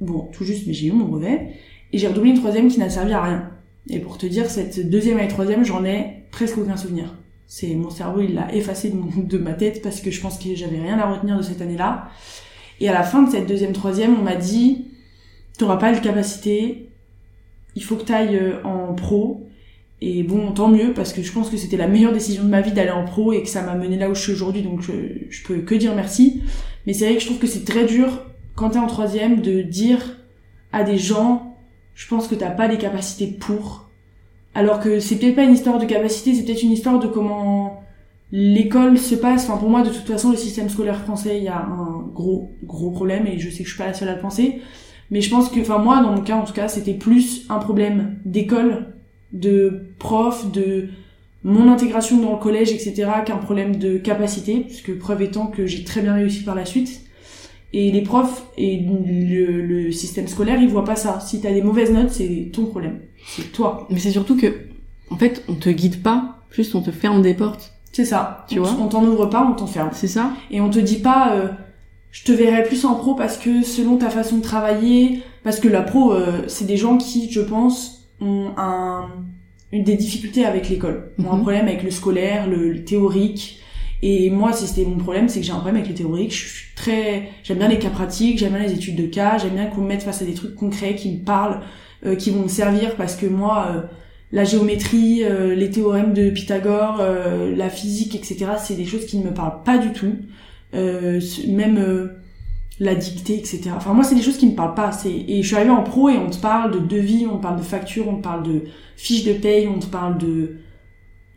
Bon, 0.01 0.29
tout 0.33 0.43
juste, 0.43 0.67
mais 0.67 0.73
j'ai 0.73 0.87
eu 0.87 0.91
mon 0.91 1.05
brevet. 1.05 1.53
Et 1.93 1.97
j'ai 1.97 2.07
redoublé 2.07 2.31
une 2.31 2.37
troisième 2.37 2.67
qui 2.69 2.79
n'a 2.79 2.89
servi 2.89 3.13
à 3.13 3.21
rien. 3.21 3.49
Et 3.89 3.99
pour 3.99 4.17
te 4.17 4.25
dire, 4.25 4.49
cette 4.49 4.89
deuxième 4.89 5.19
et 5.19 5.27
troisième, 5.27 5.65
j'en 5.65 5.83
ai 5.83 6.23
presque 6.31 6.57
aucun 6.57 6.77
souvenir. 6.77 7.15
C'est 7.47 7.75
mon 7.75 7.89
cerveau, 7.89 8.21
il 8.21 8.35
l'a 8.35 8.53
effacé 8.55 8.93
de, 8.93 9.37
ma 9.37 9.53
tête 9.53 9.81
parce 9.81 9.99
que 9.99 10.09
je 10.09 10.21
pense 10.21 10.37
que 10.37 10.55
j'avais 10.55 10.79
rien 10.79 10.97
à 10.99 11.11
retenir 11.11 11.37
de 11.37 11.41
cette 11.41 11.61
année-là. 11.61 12.09
Et 12.79 12.87
à 12.87 12.93
la 12.93 13.03
fin 13.03 13.23
de 13.23 13.29
cette 13.29 13.47
deuxième, 13.47 13.73
troisième, 13.73 14.17
on 14.17 14.23
m'a 14.23 14.35
dit, 14.35 14.85
t'auras 15.57 15.77
pas 15.77 15.91
les 15.91 15.99
capacités, 15.99 16.89
il 17.75 17.83
faut 17.83 17.95
que 17.95 18.03
t'ailles 18.03 18.37
euh, 18.37 18.63
en 18.63 18.93
pro. 18.93 19.47
Et 19.99 20.23
bon, 20.23 20.51
tant 20.51 20.67
mieux, 20.69 20.93
parce 20.93 21.13
que 21.13 21.21
je 21.21 21.31
pense 21.31 21.49
que 21.49 21.57
c'était 21.57 21.77
la 21.77 21.87
meilleure 21.87 22.13
décision 22.13 22.43
de 22.43 22.49
ma 22.49 22.61
vie 22.61 22.71
d'aller 22.71 22.91
en 22.91 23.05
pro 23.05 23.33
et 23.33 23.43
que 23.43 23.49
ça 23.49 23.61
m'a 23.61 23.75
mené 23.75 23.97
là 23.97 24.09
où 24.09 24.15
je 24.15 24.21
suis 24.21 24.31
aujourd'hui, 24.31 24.63
donc 24.63 24.81
je, 24.81 24.93
je 25.29 25.43
peux 25.43 25.57
que 25.57 25.75
dire 25.75 25.93
merci. 25.93 26.41
Mais 26.87 26.93
c'est 26.93 27.05
vrai 27.05 27.15
que 27.15 27.21
je 27.21 27.25
trouve 27.27 27.37
que 27.37 27.47
c'est 27.47 27.65
très 27.65 27.85
dur, 27.85 28.25
quand 28.55 28.71
t'es 28.71 28.79
en 28.79 28.87
troisième, 28.87 29.41
de 29.41 29.61
dire 29.61 30.17
à 30.71 30.83
des 30.83 30.97
gens 30.97 31.50
je 32.01 32.07
pense 32.07 32.27
que 32.27 32.33
t'as 32.33 32.49
pas 32.49 32.67
les 32.67 32.79
capacités 32.79 33.27
pour. 33.27 33.87
Alors 34.55 34.79
que 34.79 34.99
c'est 34.99 35.17
peut-être 35.17 35.35
pas 35.35 35.43
une 35.43 35.53
histoire 35.53 35.77
de 35.77 35.85
capacité, 35.85 36.33
c'est 36.33 36.43
peut-être 36.43 36.63
une 36.63 36.71
histoire 36.71 36.97
de 36.97 37.05
comment 37.05 37.83
l'école 38.31 38.97
se 38.97 39.13
passe. 39.13 39.47
Enfin, 39.47 39.57
pour 39.57 39.69
moi, 39.69 39.83
de 39.83 39.89
toute 39.89 40.07
façon, 40.07 40.31
le 40.31 40.37
système 40.37 40.67
scolaire 40.67 40.99
français, 40.99 41.37
il 41.37 41.43
y 41.43 41.47
a 41.47 41.59
un 41.59 42.03
gros, 42.11 42.49
gros 42.63 42.89
problème 42.89 43.27
et 43.27 43.37
je 43.37 43.51
sais 43.51 43.59
que 43.59 43.69
je 43.69 43.75
suis 43.75 43.77
pas 43.77 43.85
la 43.85 43.93
seule 43.93 44.09
à 44.09 44.15
le 44.15 44.19
penser. 44.19 44.61
Mais 45.11 45.21
je 45.21 45.29
pense 45.29 45.49
que, 45.49 45.59
enfin, 45.59 45.77
moi, 45.77 46.01
dans 46.01 46.11
mon 46.13 46.21
cas, 46.21 46.37
en 46.37 46.43
tout 46.43 46.53
cas, 46.53 46.67
c'était 46.67 46.95
plus 46.95 47.45
un 47.49 47.59
problème 47.59 48.17
d'école, 48.25 48.95
de 49.31 49.83
prof, 49.99 50.51
de 50.51 50.89
mon 51.43 51.71
intégration 51.71 52.17
dans 52.17 52.31
le 52.31 52.39
collège, 52.39 52.71
etc., 52.71 53.11
qu'un 53.23 53.37
problème 53.37 53.75
de 53.75 53.99
capacité, 53.99 54.61
puisque 54.61 54.97
preuve 54.97 55.21
étant 55.21 55.45
que 55.45 55.67
j'ai 55.67 55.83
très 55.83 56.01
bien 56.01 56.15
réussi 56.15 56.41
par 56.43 56.55
la 56.55 56.65
suite. 56.65 57.03
Et 57.73 57.91
les 57.91 58.01
profs 58.01 58.43
et 58.57 58.79
le, 58.79 59.61
le 59.61 59.91
système 59.91 60.27
scolaire, 60.27 60.61
ils 60.61 60.67
voient 60.67 60.83
pas 60.83 60.95
ça. 60.97 61.19
Si 61.21 61.39
t'as 61.39 61.51
des 61.53 61.61
mauvaises 61.61 61.91
notes, 61.91 62.09
c'est 62.09 62.49
ton 62.53 62.65
problème. 62.65 62.99
C'est 63.25 63.51
toi. 63.53 63.87
Mais 63.89 63.99
c'est 63.99 64.11
surtout 64.11 64.35
que, 64.35 64.47
en 65.09 65.17
fait, 65.17 65.43
on 65.47 65.53
te 65.53 65.69
guide 65.69 66.03
pas, 66.03 66.41
juste 66.51 66.75
on 66.75 66.81
te 66.81 66.91
ferme 66.91 67.21
des 67.21 67.33
portes. 67.33 67.73
C'est 67.93 68.05
ça. 68.05 68.45
Tu 68.49 68.59
on, 68.59 68.63
vois 68.63 68.77
On 68.81 68.87
t'en 68.87 69.03
ouvre 69.05 69.25
pas, 69.27 69.45
on 69.49 69.53
t'enferme. 69.53 69.89
C'est 69.93 70.07
ça 70.07 70.31
Et 70.51 70.59
on 70.59 70.69
te 70.69 70.79
dit 70.79 70.99
pas, 70.99 71.33
euh, 71.35 71.47
je 72.11 72.23
te 72.25 72.31
verrai 72.33 72.63
plus 72.63 72.83
en 72.83 72.95
pro 72.95 73.15
parce 73.15 73.37
que 73.37 73.63
selon 73.63 73.97
ta 73.97 74.09
façon 74.09 74.37
de 74.37 74.41
travailler, 74.41 75.21
parce 75.43 75.59
que 75.61 75.69
la 75.69 75.81
pro, 75.81 76.11
euh, 76.13 76.43
c'est 76.47 76.65
des 76.65 76.77
gens 76.77 76.97
qui, 76.97 77.31
je 77.31 77.39
pense, 77.41 78.09
ont 78.19 78.49
un, 78.57 79.05
une 79.71 79.83
des 79.85 79.95
difficultés 79.95 80.43
avec 80.45 80.67
l'école, 80.69 81.11
ont 81.19 81.31
un 81.31 81.35
Mhm. 81.35 81.41
problème 81.41 81.67
avec 81.69 81.83
le 81.83 81.91
scolaire, 81.91 82.49
le, 82.49 82.71
le 82.73 82.83
théorique. 82.83 83.59
Et 84.01 84.29
moi, 84.29 84.51
si 84.53 84.67
c'était 84.67 84.89
mon 84.89 84.97
problème, 84.97 85.29
c'est 85.29 85.41
que 85.41 85.45
j'ai 85.45 85.51
un 85.51 85.59
problème 85.59 85.75
avec 85.75 85.89
le 85.89 85.93
théorique. 85.95 86.33
Je 86.33 86.47
suis 86.47 86.75
très, 86.75 87.29
j'aime 87.43 87.59
bien 87.59 87.67
les 87.67 87.79
cas 87.79 87.89
pratiques, 87.89 88.39
j'aime 88.39 88.53
bien 88.53 88.63
les 88.63 88.73
études 88.73 88.95
de 88.95 89.05
cas, 89.05 89.37
j'aime 89.37 89.53
bien 89.53 89.67
qu'on 89.67 89.81
me 89.81 89.87
mette 89.87 90.03
face 90.03 90.21
à 90.21 90.25
des 90.25 90.33
trucs 90.33 90.55
concrets 90.55 90.95
qui 90.95 91.11
me 91.11 91.23
parlent, 91.23 91.61
euh, 92.05 92.15
qui 92.15 92.31
vont 92.31 92.43
me 92.43 92.47
servir 92.47 92.95
parce 92.95 93.15
que 93.15 93.27
moi, 93.27 93.67
euh, 93.69 93.81
la 94.31 94.43
géométrie, 94.43 95.23
euh, 95.23 95.53
les 95.55 95.69
théorèmes 95.69 96.13
de 96.13 96.29
Pythagore, 96.29 96.97
euh, 96.99 97.55
la 97.55 97.69
physique, 97.69 98.15
etc., 98.15 98.51
c'est 98.57 98.75
des 98.75 98.85
choses 98.85 99.05
qui 99.05 99.17
ne 99.17 99.25
me 99.25 99.33
parlent 99.33 99.61
pas 99.63 99.77
du 99.77 99.91
tout. 99.91 100.15
Euh, 100.73 101.19
même 101.49 101.77
euh, 101.77 102.21
la 102.79 102.95
dictée, 102.95 103.37
etc. 103.37 103.71
Enfin, 103.75 103.93
moi, 103.93 104.03
c'est 104.03 104.15
des 104.15 104.21
choses 104.21 104.37
qui 104.37 104.47
me 104.47 104.55
parlent 104.55 104.73
pas. 104.73 104.91
C'est 104.91 105.11
et 105.11 105.41
je 105.43 105.47
suis 105.47 105.55
arrivée 105.55 105.71
en 105.71 105.83
pro 105.83 106.09
et 106.09 106.17
on 106.17 106.29
te 106.29 106.37
parle 106.37 106.71
de 106.71 106.79
devis, 106.79 107.27
on 107.31 107.37
te 107.37 107.43
parle 107.43 107.57
de 107.57 107.63
factures, 107.63 108.07
on 108.07 108.15
te 108.17 108.23
parle 108.23 108.43
de 108.43 108.63
fiches 108.95 109.25
de 109.25 109.33
paye, 109.33 109.67
on 109.67 109.79
te 109.79 109.85
parle 109.85 110.17
de 110.17 110.57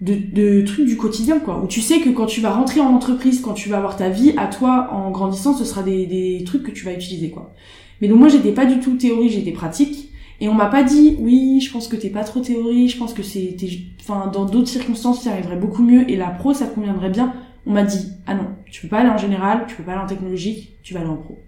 de, 0.00 0.14
de 0.14 0.62
trucs 0.62 0.86
du 0.86 0.96
quotidien, 0.96 1.38
quoi. 1.38 1.62
Où 1.62 1.66
tu 1.66 1.80
sais 1.80 2.00
que 2.00 2.10
quand 2.10 2.26
tu 2.26 2.40
vas 2.40 2.50
rentrer 2.50 2.80
en 2.80 2.94
entreprise, 2.94 3.40
quand 3.40 3.54
tu 3.54 3.68
vas 3.68 3.78
avoir 3.78 3.96
ta 3.96 4.08
vie 4.08 4.34
à 4.36 4.46
toi 4.46 4.88
en 4.92 5.10
grandissant, 5.10 5.54
ce 5.54 5.64
sera 5.64 5.82
des, 5.82 6.06
des 6.06 6.44
trucs 6.44 6.62
que 6.62 6.70
tu 6.70 6.84
vas 6.84 6.92
utiliser, 6.92 7.30
quoi. 7.30 7.54
Mais 8.00 8.08
donc 8.08 8.18
moi, 8.18 8.28
j'étais 8.28 8.52
pas 8.52 8.66
du 8.66 8.80
tout 8.80 8.96
théorie, 8.96 9.30
j'étais 9.30 9.52
pratique. 9.52 10.10
Et 10.40 10.48
on 10.48 10.54
m'a 10.54 10.66
pas 10.66 10.82
dit, 10.82 11.16
oui, 11.20 11.60
je 11.60 11.72
pense 11.72 11.86
que 11.88 11.96
t'es 11.96 12.10
pas 12.10 12.24
trop 12.24 12.40
théorie, 12.40 12.88
je 12.88 12.98
pense 12.98 13.14
que 13.14 13.22
c'est, 13.22 13.56
enfin, 14.00 14.30
dans 14.32 14.44
d'autres 14.44 14.68
circonstances, 14.68 15.22
tu 15.22 15.28
arriverais 15.28 15.56
beaucoup 15.56 15.82
mieux, 15.82 16.10
et 16.10 16.16
la 16.16 16.28
pro, 16.28 16.52
ça 16.52 16.66
te 16.66 16.74
conviendrait 16.74 17.10
bien. 17.10 17.32
On 17.66 17.72
m'a 17.72 17.84
dit, 17.84 18.08
ah 18.26 18.34
non, 18.34 18.48
tu 18.70 18.82
peux 18.82 18.88
pas 18.88 18.98
aller 18.98 19.10
en 19.10 19.16
général, 19.16 19.64
tu 19.68 19.76
peux 19.76 19.84
pas 19.84 19.92
aller 19.92 20.02
en 20.02 20.06
technologique, 20.06 20.76
tu 20.82 20.92
vas 20.92 21.00
aller 21.00 21.08
en 21.08 21.16
pro. 21.16 21.38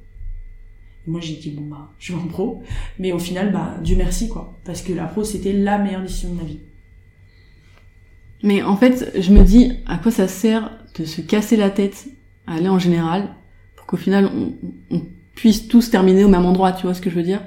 Et 1.06 1.10
moi, 1.10 1.20
j'ai 1.20 1.34
dit, 1.34 1.50
bon, 1.50 1.66
bah, 1.66 1.90
je 1.98 2.12
vais 2.12 2.18
en 2.18 2.26
pro. 2.26 2.62
Mais 2.98 3.12
au 3.12 3.18
final, 3.18 3.52
bah, 3.52 3.74
Dieu 3.82 3.96
merci, 3.96 4.28
quoi. 4.28 4.56
Parce 4.64 4.82
que 4.82 4.92
la 4.92 5.04
pro, 5.04 5.24
c'était 5.24 5.52
la 5.52 5.78
meilleure 5.78 6.02
décision 6.02 6.30
de 6.30 6.36
ma 6.36 6.44
vie. 6.44 6.60
Mais 8.42 8.62
en 8.62 8.76
fait, 8.76 9.12
je 9.18 9.32
me 9.32 9.42
dis, 9.42 9.72
à 9.86 9.98
quoi 9.98 10.10
ça 10.12 10.28
sert 10.28 10.70
de 10.98 11.04
se 11.04 11.20
casser 11.20 11.56
la 11.56 11.70
tête 11.70 12.06
à 12.46 12.54
aller 12.54 12.68
en 12.68 12.78
général 12.78 13.28
pour 13.76 13.86
qu'au 13.86 13.96
final, 13.96 14.30
on, 14.34 14.52
on 14.90 15.02
puisse 15.34 15.68
tous 15.68 15.90
terminer 15.90 16.24
au 16.24 16.28
même 16.28 16.46
endroit, 16.46 16.72
tu 16.72 16.82
vois 16.82 16.94
ce 16.94 17.00
que 17.00 17.10
je 17.10 17.16
veux 17.16 17.22
dire? 17.22 17.42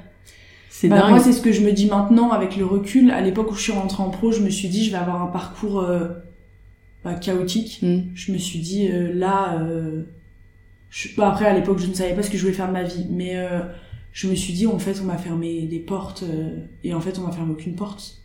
C'est 0.68 0.88
Bah, 0.88 1.00
dingue. 1.00 1.10
moi, 1.10 1.20
c'est 1.20 1.32
ce 1.32 1.42
que 1.42 1.52
je 1.52 1.60
me 1.62 1.72
dis 1.72 1.86
maintenant 1.86 2.30
avec 2.30 2.56
le 2.56 2.64
recul. 2.64 3.10
À 3.10 3.20
l'époque 3.20 3.50
où 3.50 3.54
je 3.54 3.62
suis 3.62 3.72
rentrée 3.72 4.02
en 4.02 4.10
pro, 4.10 4.32
je 4.32 4.40
me 4.40 4.50
suis 4.50 4.68
dit, 4.68 4.84
je 4.84 4.90
vais 4.90 4.96
avoir 4.98 5.22
un 5.22 5.26
parcours 5.26 5.80
euh, 5.80 6.08
bah, 7.04 7.14
chaotique. 7.14 7.80
Hmm. 7.82 8.00
Je 8.14 8.32
me 8.32 8.38
suis 8.38 8.60
dit, 8.60 8.88
euh, 8.88 9.12
là, 9.12 9.58
euh, 9.60 10.04
je... 10.90 11.08
bah, 11.16 11.28
après, 11.28 11.46
à 11.46 11.54
l'époque, 11.54 11.78
je 11.78 11.86
ne 11.86 11.94
savais 11.94 12.14
pas 12.14 12.22
ce 12.22 12.30
que 12.30 12.36
je 12.36 12.42
voulais 12.42 12.54
faire 12.54 12.68
de 12.68 12.72
ma 12.72 12.84
vie. 12.84 13.06
Mais 13.10 13.36
euh, 13.36 13.60
je 14.12 14.28
me 14.28 14.34
suis 14.34 14.52
dit, 14.52 14.66
en 14.66 14.78
fait, 14.78 15.00
on 15.02 15.04
m'a 15.06 15.18
fermé 15.18 15.62
des 15.62 15.80
portes. 15.80 16.24
et 16.84 16.94
en 16.94 17.00
fait, 17.00 17.18
on 17.18 17.22
m'a 17.22 17.32
fermé 17.32 17.52
aucune 17.52 17.74
porte. 17.74 18.18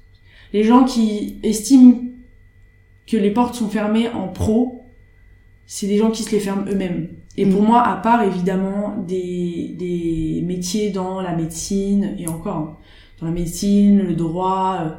Les 0.54 0.63
gens 0.63 0.84
qui 0.86 1.39
estiment 1.43 1.95
que 3.07 3.17
les 3.17 3.31
portes 3.31 3.55
sont 3.55 3.69
fermées 3.69 4.09
en 4.09 4.27
pro, 4.27 4.83
c'est 5.65 5.87
des 5.87 5.97
gens 5.97 6.11
qui 6.11 6.23
se 6.23 6.31
les 6.31 6.39
ferment 6.39 6.65
eux-mêmes. 6.69 7.07
Et 7.37 7.45
pour 7.45 7.61
Mhm. 7.61 7.67
moi, 7.67 7.81
à 7.81 7.97
part 7.97 8.23
évidemment 8.23 8.95
des, 9.07 9.75
des 9.77 10.43
métiers 10.45 10.89
dans 10.91 11.21
la 11.21 11.35
médecine, 11.35 12.15
et 12.19 12.27
encore, 12.27 12.55
hein, 12.57 12.77
dans 13.19 13.27
la 13.27 13.33
médecine, 13.33 14.01
le 14.01 14.13
droit, 14.15 14.79
euh, 14.81 14.89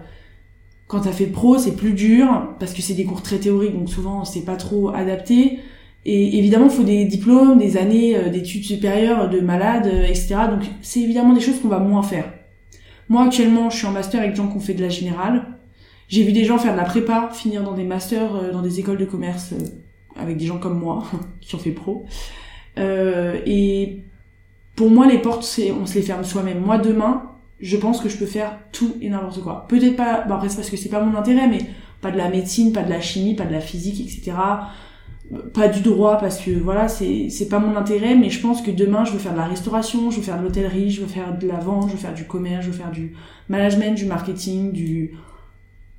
quand 0.86 1.00
t'as 1.00 1.12
fait 1.12 1.26
pro, 1.26 1.58
c'est 1.58 1.76
plus 1.76 1.92
dur, 1.94 2.54
parce 2.60 2.72
que 2.72 2.82
c'est 2.82 2.94
des 2.94 3.04
cours 3.04 3.22
très 3.22 3.38
théoriques, 3.38 3.74
donc 3.74 3.88
souvent 3.90 4.24
c'est 4.24 4.44
pas 4.44 4.56
trop 4.56 4.90
adapté. 4.90 5.58
Et 6.04 6.38
évidemment, 6.38 6.66
il 6.66 6.70
faut 6.70 6.84
des 6.84 7.04
diplômes, 7.04 7.58
des 7.58 7.76
années 7.76 8.16
euh, 8.16 8.28
d'études 8.30 8.64
supérieures 8.64 9.28
de 9.28 9.40
malades, 9.40 9.86
euh, 9.92 10.04
etc. 10.06 10.36
Donc 10.50 10.62
c'est 10.82 11.00
évidemment 11.00 11.32
des 11.34 11.40
choses 11.40 11.60
qu'on 11.60 11.68
va 11.68 11.80
moins 11.80 12.02
faire. 12.02 12.32
Moi 13.08 13.24
actuellement, 13.24 13.70
je 13.70 13.78
suis 13.78 13.86
en 13.86 13.92
master 13.92 14.20
avec 14.20 14.32
des 14.32 14.36
gens 14.36 14.48
qui 14.48 14.56
ont 14.56 14.60
fait 14.60 14.74
de 14.74 14.82
la 14.82 14.88
générale. 14.88 15.55
J'ai 16.08 16.22
vu 16.22 16.32
des 16.32 16.44
gens 16.44 16.58
faire 16.58 16.72
de 16.72 16.78
la 16.78 16.84
prépa, 16.84 17.30
finir 17.32 17.62
dans 17.62 17.72
des 17.72 17.84
masters, 17.84 18.36
euh, 18.36 18.52
dans 18.52 18.62
des 18.62 18.78
écoles 18.78 18.98
de 18.98 19.04
commerce, 19.04 19.52
euh, 19.52 19.64
avec 20.20 20.36
des 20.36 20.46
gens 20.46 20.58
comme 20.58 20.78
moi, 20.78 21.04
qui 21.40 21.54
ont 21.54 21.58
fait 21.58 21.72
pro. 21.72 22.06
Euh, 22.78 23.40
et 23.46 24.02
pour 24.76 24.90
moi, 24.90 25.06
les 25.06 25.18
portes, 25.18 25.42
c'est, 25.42 25.72
on 25.72 25.86
se 25.86 25.94
les 25.94 26.02
ferme 26.02 26.24
soi-même. 26.24 26.60
Moi, 26.60 26.78
demain, 26.78 27.30
je 27.60 27.76
pense 27.76 28.00
que 28.00 28.08
je 28.08 28.16
peux 28.16 28.26
faire 28.26 28.58
tout 28.72 28.94
et 29.00 29.08
n'importe 29.08 29.42
quoi. 29.42 29.66
Peut-être 29.68 29.96
pas, 29.96 30.24
après 30.28 30.48
c'est 30.48 30.56
parce 30.56 30.70
que 30.70 30.76
c'est 30.76 30.90
pas 30.90 31.00
mon 31.00 31.16
intérêt, 31.16 31.48
mais 31.48 31.58
pas 32.00 32.10
de 32.10 32.18
la 32.18 32.28
médecine, 32.28 32.72
pas 32.72 32.82
de 32.82 32.90
la 32.90 33.00
chimie, 33.00 33.34
pas 33.34 33.46
de 33.46 33.52
la 33.52 33.60
physique, 33.60 34.00
etc. 34.00 34.36
Pas 35.54 35.68
du 35.68 35.80
droit 35.80 36.18
parce 36.18 36.38
que 36.38 36.50
voilà, 36.50 36.86
c'est, 36.86 37.30
c'est 37.30 37.48
pas 37.48 37.58
mon 37.58 37.74
intérêt, 37.74 38.14
mais 38.14 38.28
je 38.28 38.40
pense 38.40 38.60
que 38.60 38.70
demain, 38.70 39.04
je 39.04 39.12
veux 39.12 39.18
faire 39.18 39.32
de 39.32 39.38
la 39.38 39.46
restauration, 39.46 40.10
je 40.10 40.18
veux 40.18 40.22
faire 40.22 40.38
de 40.38 40.44
l'hôtellerie, 40.44 40.90
je 40.90 41.00
veux 41.00 41.06
faire 41.06 41.36
de 41.36 41.48
la 41.48 41.58
vente, 41.58 41.88
je 41.88 41.92
veux 41.92 41.98
faire 41.98 42.14
du 42.14 42.24
commerce, 42.26 42.66
je 42.66 42.70
veux 42.70 42.76
faire 42.76 42.90
du 42.90 43.14
management, 43.48 43.94
du 43.94 44.04
marketing, 44.04 44.72
du, 44.72 45.16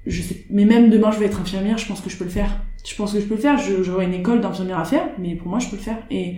je 0.07 0.21
sais, 0.21 0.45
mais 0.49 0.65
même 0.65 0.89
demain 0.89 1.11
je 1.11 1.19
vais 1.19 1.25
être 1.25 1.39
infirmière, 1.41 1.77
je 1.77 1.87
pense 1.87 2.01
que 2.01 2.09
je 2.09 2.17
peux 2.17 2.23
le 2.23 2.29
faire. 2.29 2.61
Je 2.85 2.95
pense 2.95 3.13
que 3.13 3.19
je 3.19 3.25
peux 3.25 3.35
le 3.35 3.41
faire. 3.41 3.57
J'aurai 3.57 4.05
une 4.05 4.13
école 4.13 4.41
d'infirmière 4.41 4.79
à 4.79 4.85
faire, 4.85 5.07
mais 5.19 5.35
pour 5.35 5.49
moi 5.49 5.59
je 5.59 5.67
peux 5.67 5.75
le 5.75 5.81
faire. 5.81 5.97
Et 6.09 6.37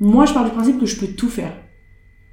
moi 0.00 0.26
je 0.26 0.34
pars 0.34 0.44
du 0.44 0.50
principe 0.50 0.80
que 0.80 0.86
je 0.86 0.98
peux 0.98 1.06
tout 1.06 1.28
faire. 1.28 1.52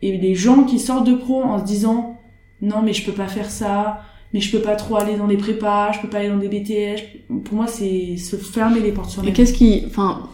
Et 0.01 0.17
les 0.17 0.33
gens 0.35 0.63
qui 0.63 0.79
sortent 0.79 1.05
de 1.05 1.13
pro 1.13 1.43
en 1.43 1.59
se 1.59 1.65
disant 1.65 2.21
non 2.61 2.81
mais 2.81 2.93
je 2.93 3.05
peux 3.05 3.11
pas 3.11 3.27
faire 3.27 3.49
ça, 3.49 4.03
mais 4.33 4.39
je 4.39 4.51
peux 4.51 4.63
pas 4.63 4.75
trop 4.75 4.95
aller 4.95 5.15
dans 5.15 5.27
des 5.27 5.37
prépas, 5.37 5.91
je 5.91 5.99
peux 5.99 6.07
pas 6.07 6.19
aller 6.19 6.29
dans 6.29 6.37
des 6.37 6.49
BTS. 6.49 7.43
Pour 7.43 7.55
moi 7.55 7.67
c'est 7.67 8.17
se 8.17 8.35
fermer 8.35 8.79
les 8.79 8.91
portes 8.91 9.11
sur 9.11 9.25
Et 9.27 9.33
qu'est-ce 9.33 9.53
qui, 9.53 9.83
enfin, 9.85 10.29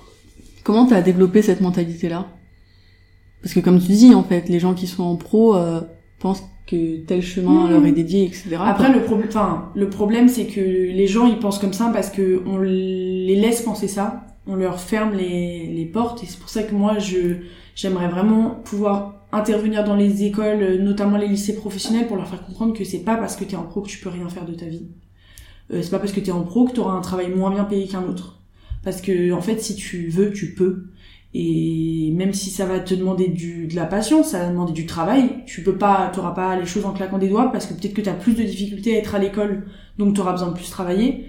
comment 0.63 0.86
t'as 0.86 1.01
développé 1.01 1.41
cette 1.41 1.62
mentalité 1.62 2.07
là 2.07 2.27
Parce 3.41 3.53
que 3.53 3.60
comme 3.60 3.79
tu 3.79 3.91
dis 3.91 4.15
en 4.15 4.23
fait, 4.23 4.47
les 4.47 4.60
gens 4.60 4.73
qui 4.73 4.88
sont 4.88 5.03
en 5.03 5.15
pro 5.17 5.55
euh, 5.55 5.81
pensent 6.19 6.43
que 6.67 6.97
tel 7.06 7.21
chemin 7.21 7.65
Mmh. 7.65 7.69
leur 7.71 7.86
est 7.86 7.91
dédié, 7.93 8.25
etc. 8.25 8.58
Après 8.60 8.91
le 8.91 9.01
problème, 9.01 9.30
enfin 9.30 9.71
le 9.73 9.89
problème 9.89 10.27
c'est 10.27 10.45
que 10.45 10.62
les 10.62 11.08
gens 11.08 11.25
ils 11.25 11.39
pensent 11.39 11.60
comme 11.60 11.73
ça 11.73 11.89
parce 11.93 12.10
que 12.10 12.43
on 12.45 12.58
les 12.60 13.36
laisse 13.36 13.62
penser 13.62 13.88
ça, 13.88 14.25
on 14.45 14.56
leur 14.56 14.80
ferme 14.80 15.15
les, 15.15 15.67
les 15.67 15.86
portes 15.86 16.23
et 16.23 16.27
c'est 16.27 16.39
pour 16.39 16.49
ça 16.49 16.63
que 16.63 16.75
moi 16.75 16.99
je 16.99 17.38
j'aimerais 17.75 18.10
vraiment 18.10 18.62
pouvoir 18.65 19.17
intervenir 19.32 19.84
dans 19.84 19.95
les 19.95 20.23
écoles, 20.23 20.77
notamment 20.82 21.17
les 21.17 21.27
lycées 21.27 21.56
professionnels, 21.56 22.08
pour 22.08 22.17
leur 22.17 22.27
faire 22.27 22.45
comprendre 22.45 22.73
que 22.73 22.84
c'est 22.84 23.03
pas 23.03 23.15
parce 23.15 23.36
que 23.36 23.43
t'es 23.43 23.56
en 23.56 23.63
pro 23.63 23.82
que 23.82 23.89
tu 23.89 23.99
peux 23.99 24.10
rien 24.10 24.30
faire 24.30 24.45
de 24.45 24.53
ta 24.53 24.65
vie. 24.65 24.88
Euh, 25.71 25.82
c'est 25.82 25.91
pas 25.91 25.99
parce 25.99 26.12
que 26.13 26.19
t'es 26.19 26.32
en 26.32 26.43
pro 26.43 26.65
que 26.65 26.73
t'auras 26.73 26.93
un 26.93 27.01
travail 27.01 27.30
moins 27.30 27.51
bien 27.51 27.65
payé 27.65 27.88
qu'un 27.88 28.03
autre. 28.03 28.39
Parce 28.84 29.01
que 29.01 29.32
en 29.34 29.41
fait, 29.41 29.60
si 29.60 29.75
tu 29.75 30.08
veux, 30.08 30.32
tu 30.32 30.53
peux. 30.53 30.88
Et 31.33 32.11
même 32.15 32.33
si 32.33 32.49
ça 32.49 32.65
va 32.65 32.79
te 32.79 32.95
demander 32.95 33.27
du, 33.27 33.67
de 33.67 33.75
la 33.75 33.85
patience, 33.85 34.29
ça 34.29 34.39
va 34.39 34.49
demander 34.49 34.73
du 34.73 34.85
travail, 34.85 35.43
tu 35.45 35.61
peux 35.61 35.77
pas, 35.77 36.09
t'auras 36.13 36.31
pas 36.31 36.57
les 36.59 36.65
choses 36.65 36.85
en 36.85 36.93
claquant 36.93 37.17
des 37.17 37.27
doigts 37.27 37.51
parce 37.51 37.65
que 37.65 37.73
peut-être 37.73 37.93
que 37.93 38.01
t'as 38.01 38.13
plus 38.13 38.33
de 38.33 38.43
difficultés 38.43 38.95
à 38.95 38.99
être 38.99 39.13
à 39.13 39.19
l'école, 39.19 39.65
donc 39.97 40.15
t'auras 40.15 40.31
besoin 40.31 40.49
de 40.49 40.55
plus 40.55 40.69
travailler. 40.69 41.27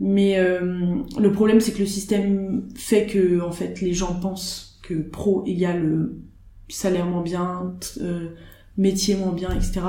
Mais 0.00 0.38
euh, 0.38 0.96
le 1.18 1.32
problème, 1.32 1.60
c'est 1.60 1.72
que 1.72 1.80
le 1.80 1.86
système 1.86 2.68
fait 2.76 3.06
que 3.06 3.40
en 3.40 3.50
fait 3.50 3.80
les 3.80 3.94
gens 3.94 4.14
pensent 4.14 4.78
que 4.82 4.94
pro 4.94 5.44
égale 5.46 5.84
euh, 5.84 6.22
salaire 6.68 7.06
moins 7.06 7.22
bien, 7.22 7.74
euh, 8.00 8.28
métier 8.76 9.16
moins 9.16 9.32
bien, 9.32 9.50
etc. 9.50 9.80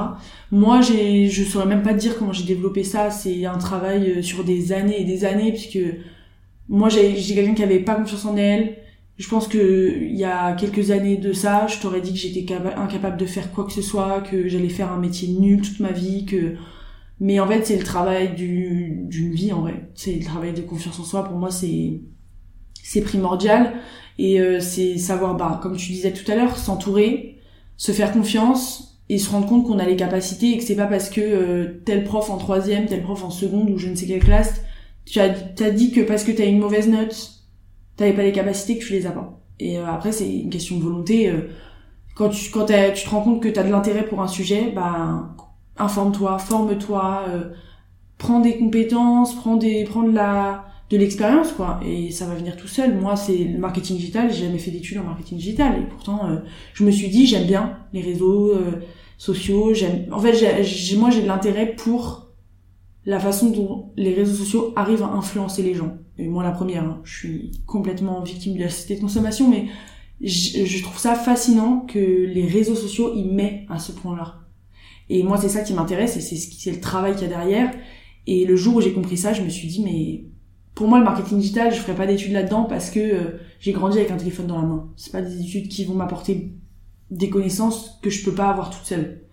Moi, 0.52 0.82
j'ai, 0.82 1.30
je 1.30 1.44
saurais 1.44 1.66
même 1.66 1.84
pas 1.84 1.94
te 1.94 2.00
dire 2.00 2.18
comment 2.18 2.34
j'ai 2.34 2.46
développé 2.46 2.84
ça. 2.84 3.12
C'est 3.12 3.46
un 3.46 3.58
travail 3.58 4.12
euh, 4.12 4.22
sur 4.22 4.44
des 4.44 4.72
années 4.72 5.02
et 5.02 5.06
des 5.06 5.26
années, 5.26 5.52
puisque 5.52 5.80
moi, 6.68 6.90
j'ai, 6.90 7.16
j'ai 7.16 7.36
quelqu'un 7.36 7.54
qui 7.54 7.64
avait 7.64 7.80
pas 7.80 7.96
confiance 7.96 8.26
en 8.26 8.36
elle. 8.36 8.78
Je 9.20 9.28
pense 9.30 9.48
que 9.50 9.98
il 10.02 10.16
y 10.18 10.24
a 10.24 10.54
quelques 10.54 10.92
années 10.92 11.18
de 11.18 11.34
ça, 11.34 11.68
je 11.68 11.80
t'aurais 11.80 12.02
dit 12.02 12.14
que 12.14 12.20
j'étais 12.20 12.46
capa- 12.46 12.76
incapable 12.78 13.18
de 13.18 13.26
faire 13.28 13.52
quoi 13.52 13.66
que 13.66 13.74
ce 13.74 13.82
soit, 13.84 14.22
que 14.22 14.48
j'allais 14.48 14.70
faire 14.70 14.92
un 14.94 14.98
métier 15.00 15.28
nul 15.30 15.62
toute 15.62 15.80
ma 15.82 15.92
vie, 15.92 16.26
que 16.26 16.56
mais 17.20 17.40
en 17.40 17.48
fait, 17.48 17.66
c'est 17.66 17.78
le 17.78 17.84
travail 17.86 18.36
du, 18.36 19.04
d'une 19.08 19.34
vie, 19.34 19.54
en 19.54 19.62
vrai. 19.62 19.90
C'est 19.96 20.14
le 20.16 20.26
travail 20.26 20.54
de 20.54 20.62
confiance 20.62 21.00
en 21.00 21.06
soi. 21.06 21.24
Pour 21.26 21.38
moi, 21.38 21.52
c'est, 21.52 22.02
c'est 22.84 23.02
primordial. 23.02 23.74
Et 24.20 24.42
euh, 24.42 24.60
c'est 24.60 24.98
savoir, 24.98 25.36
bah, 25.38 25.60
comme 25.64 25.78
tu 25.78 25.92
disais 25.94 26.14
tout 26.14 26.30
à 26.32 26.36
l'heure, 26.36 26.58
s'entourer, 26.58 27.40
se 27.78 27.92
faire 27.94 28.12
confiance 28.14 29.02
et 29.10 29.18
se 29.18 29.30
rendre 29.32 29.48
compte 29.48 29.66
qu'on 29.66 29.80
a 29.80 29.86
les 29.86 29.96
capacités 29.98 30.52
et 30.54 30.58
que 30.58 30.64
c'est 30.64 30.76
pas 30.76 30.88
parce 30.88 31.10
que 31.10 31.22
euh, 31.22 31.82
tel 31.86 32.04
prof 32.04 32.30
en 32.30 32.38
troisième, 32.38 32.86
tel 32.88 33.02
prof 33.04 33.24
en 33.24 33.32
seconde 33.32 33.70
ou 33.70 33.78
je 33.78 33.90
ne 33.90 33.96
sais 33.96 34.06
quelle 34.08 34.24
classe, 34.24 34.62
tu 35.06 35.20
as, 35.20 35.30
t'as 35.30 35.72
dit 35.72 35.92
que 35.92 36.02
parce 36.02 36.24
que 36.24 36.32
t'as 36.32 36.46
une 36.46 36.60
mauvaise 36.60 36.88
note, 36.90 37.39
t'avais 38.00 38.14
pas 38.14 38.24
les 38.24 38.32
capacités 38.32 38.78
que 38.80 38.86
tu 38.86 38.94
les 38.94 39.06
as 39.06 39.12
pas. 39.12 39.40
Et 39.60 39.78
euh, 39.78 39.86
après, 39.86 40.12
c'est 40.12 40.30
une 40.30 40.50
question 40.50 40.78
de 40.78 40.84
volonté. 40.84 41.30
euh, 41.30 41.50
quand 42.16 42.30
tu, 42.30 42.50
quand 42.52 42.66
tu 42.66 43.04
te 43.04 43.10
rends 43.10 43.22
compte 43.22 43.42
que 43.42 43.50
t'as 43.50 43.64
de 43.64 43.70
l'intérêt 43.72 44.06
pour 44.06 44.22
un 44.22 44.28
sujet, 44.28 44.72
bah, 44.76 45.36
informe-toi, 45.78 46.38
forme-toi, 46.40 47.26
euh, 47.30 47.50
prends 48.18 48.40
des 48.42 48.58
compétences, 48.58 49.36
prends 49.36 49.56
des, 49.56 49.86
prends 49.86 50.04
de 50.04 50.12
la, 50.14 50.66
de 50.90 50.98
l'expérience, 50.98 51.52
quoi. 51.54 51.80
Et 51.86 52.12
ça 52.12 52.26
va 52.26 52.36
venir 52.36 52.58
tout 52.58 52.68
seul. 52.68 52.96
Moi, 52.98 53.16
c'est 53.16 53.38
le 53.38 53.58
marketing 53.60 53.98
digital. 53.98 54.32
J'ai 54.32 54.46
jamais 54.48 54.58
fait 54.60 54.72
d'études 54.72 54.98
en 55.00 55.04
marketing 55.04 55.38
digital. 55.38 55.80
Et 55.82 55.86
pourtant, 55.90 56.28
euh, 56.30 56.38
je 56.74 56.84
me 56.84 56.92
suis 56.92 57.10
dit, 57.10 57.26
j'aime 57.26 57.48
bien 57.48 57.78
les 57.94 58.02
réseaux 58.02 58.52
euh, 58.54 58.82
sociaux. 59.18 59.74
J'aime, 59.74 60.08
en 60.12 60.20
fait, 60.20 60.34
j'ai- 60.64 60.98
moi, 60.98 61.10
j'ai 61.12 61.22
de 61.22 61.28
l'intérêt 61.28 61.68
pour 61.78 62.29
la 63.10 63.20
façon 63.20 63.50
dont 63.50 63.92
les 63.98 64.14
réseaux 64.14 64.36
sociaux 64.36 64.72
arrivent 64.76 65.02
à 65.02 65.08
influencer 65.08 65.64
les 65.64 65.74
gens. 65.74 65.98
Et 66.20 66.28
moi, 66.28 66.44
la 66.44 66.52
première, 66.52 66.84
hein, 66.84 67.02
je 67.04 67.18
suis 67.18 67.52
complètement 67.66 68.22
victime 68.22 68.54
de 68.54 68.60
la 68.60 68.70
société 68.70 68.98
de 68.98 69.02
consommation, 69.02 69.50
mais 69.50 69.66
je, 70.22 70.84
trouve 70.84 71.00
ça 71.00 71.16
fascinant 71.16 71.88
que 71.88 71.98
les 71.98 72.46
réseaux 72.46 72.76
sociaux 72.76 73.16
y 73.16 73.24
mettent 73.24 73.66
à 73.68 73.80
ce 73.80 73.94
point-là. 73.94 74.42
Et 75.10 75.24
moi, 75.24 75.38
c'est 75.38 75.50
ça 75.50 75.62
qui 75.62 75.74
m'intéresse 75.74 76.18
et 76.18 76.22
c'est 76.22 76.36
ce 76.36 76.70
le 76.70 76.80
travail 76.80 77.14
qu'il 77.14 77.24
y 77.24 77.26
a 77.26 77.30
derrière. 77.30 77.74
Et 78.28 78.46
le 78.46 78.56
jour 78.56 78.76
où 78.76 78.82
j'ai 78.82 78.94
compris 78.94 79.18
ça, 79.18 79.34
je 79.34 79.42
me 79.42 79.50
suis 79.50 79.68
dit, 79.68 79.82
mais 79.84 80.26
pour 80.76 80.88
moi, 80.88 81.00
le 81.00 81.04
marketing 81.04 81.40
digital, 81.40 81.74
je 81.74 81.80
ferai 81.80 81.96
pas 81.96 82.06
d'études 82.06 82.34
là-dedans 82.34 82.66
parce 82.66 82.92
que 82.92 83.00
euh, 83.00 83.40
j'ai 83.60 83.72
grandi 83.72 83.98
avec 83.98 84.12
un 84.12 84.18
téléphone 84.18 84.46
dans 84.46 84.62
la 84.62 84.68
main. 84.68 84.88
C'est 84.98 85.12
pas 85.12 85.24
des 85.24 85.42
études 85.42 85.68
qui 85.68 85.84
vont 85.84 85.96
m'apporter 85.96 86.54
des 87.10 87.32
connaissances 87.32 87.98
que 88.04 88.12
je 88.12 88.24
peux 88.24 88.36
pas 88.36 88.52
avoir 88.52 88.70
toute 88.70 88.86
seule. 88.86 89.24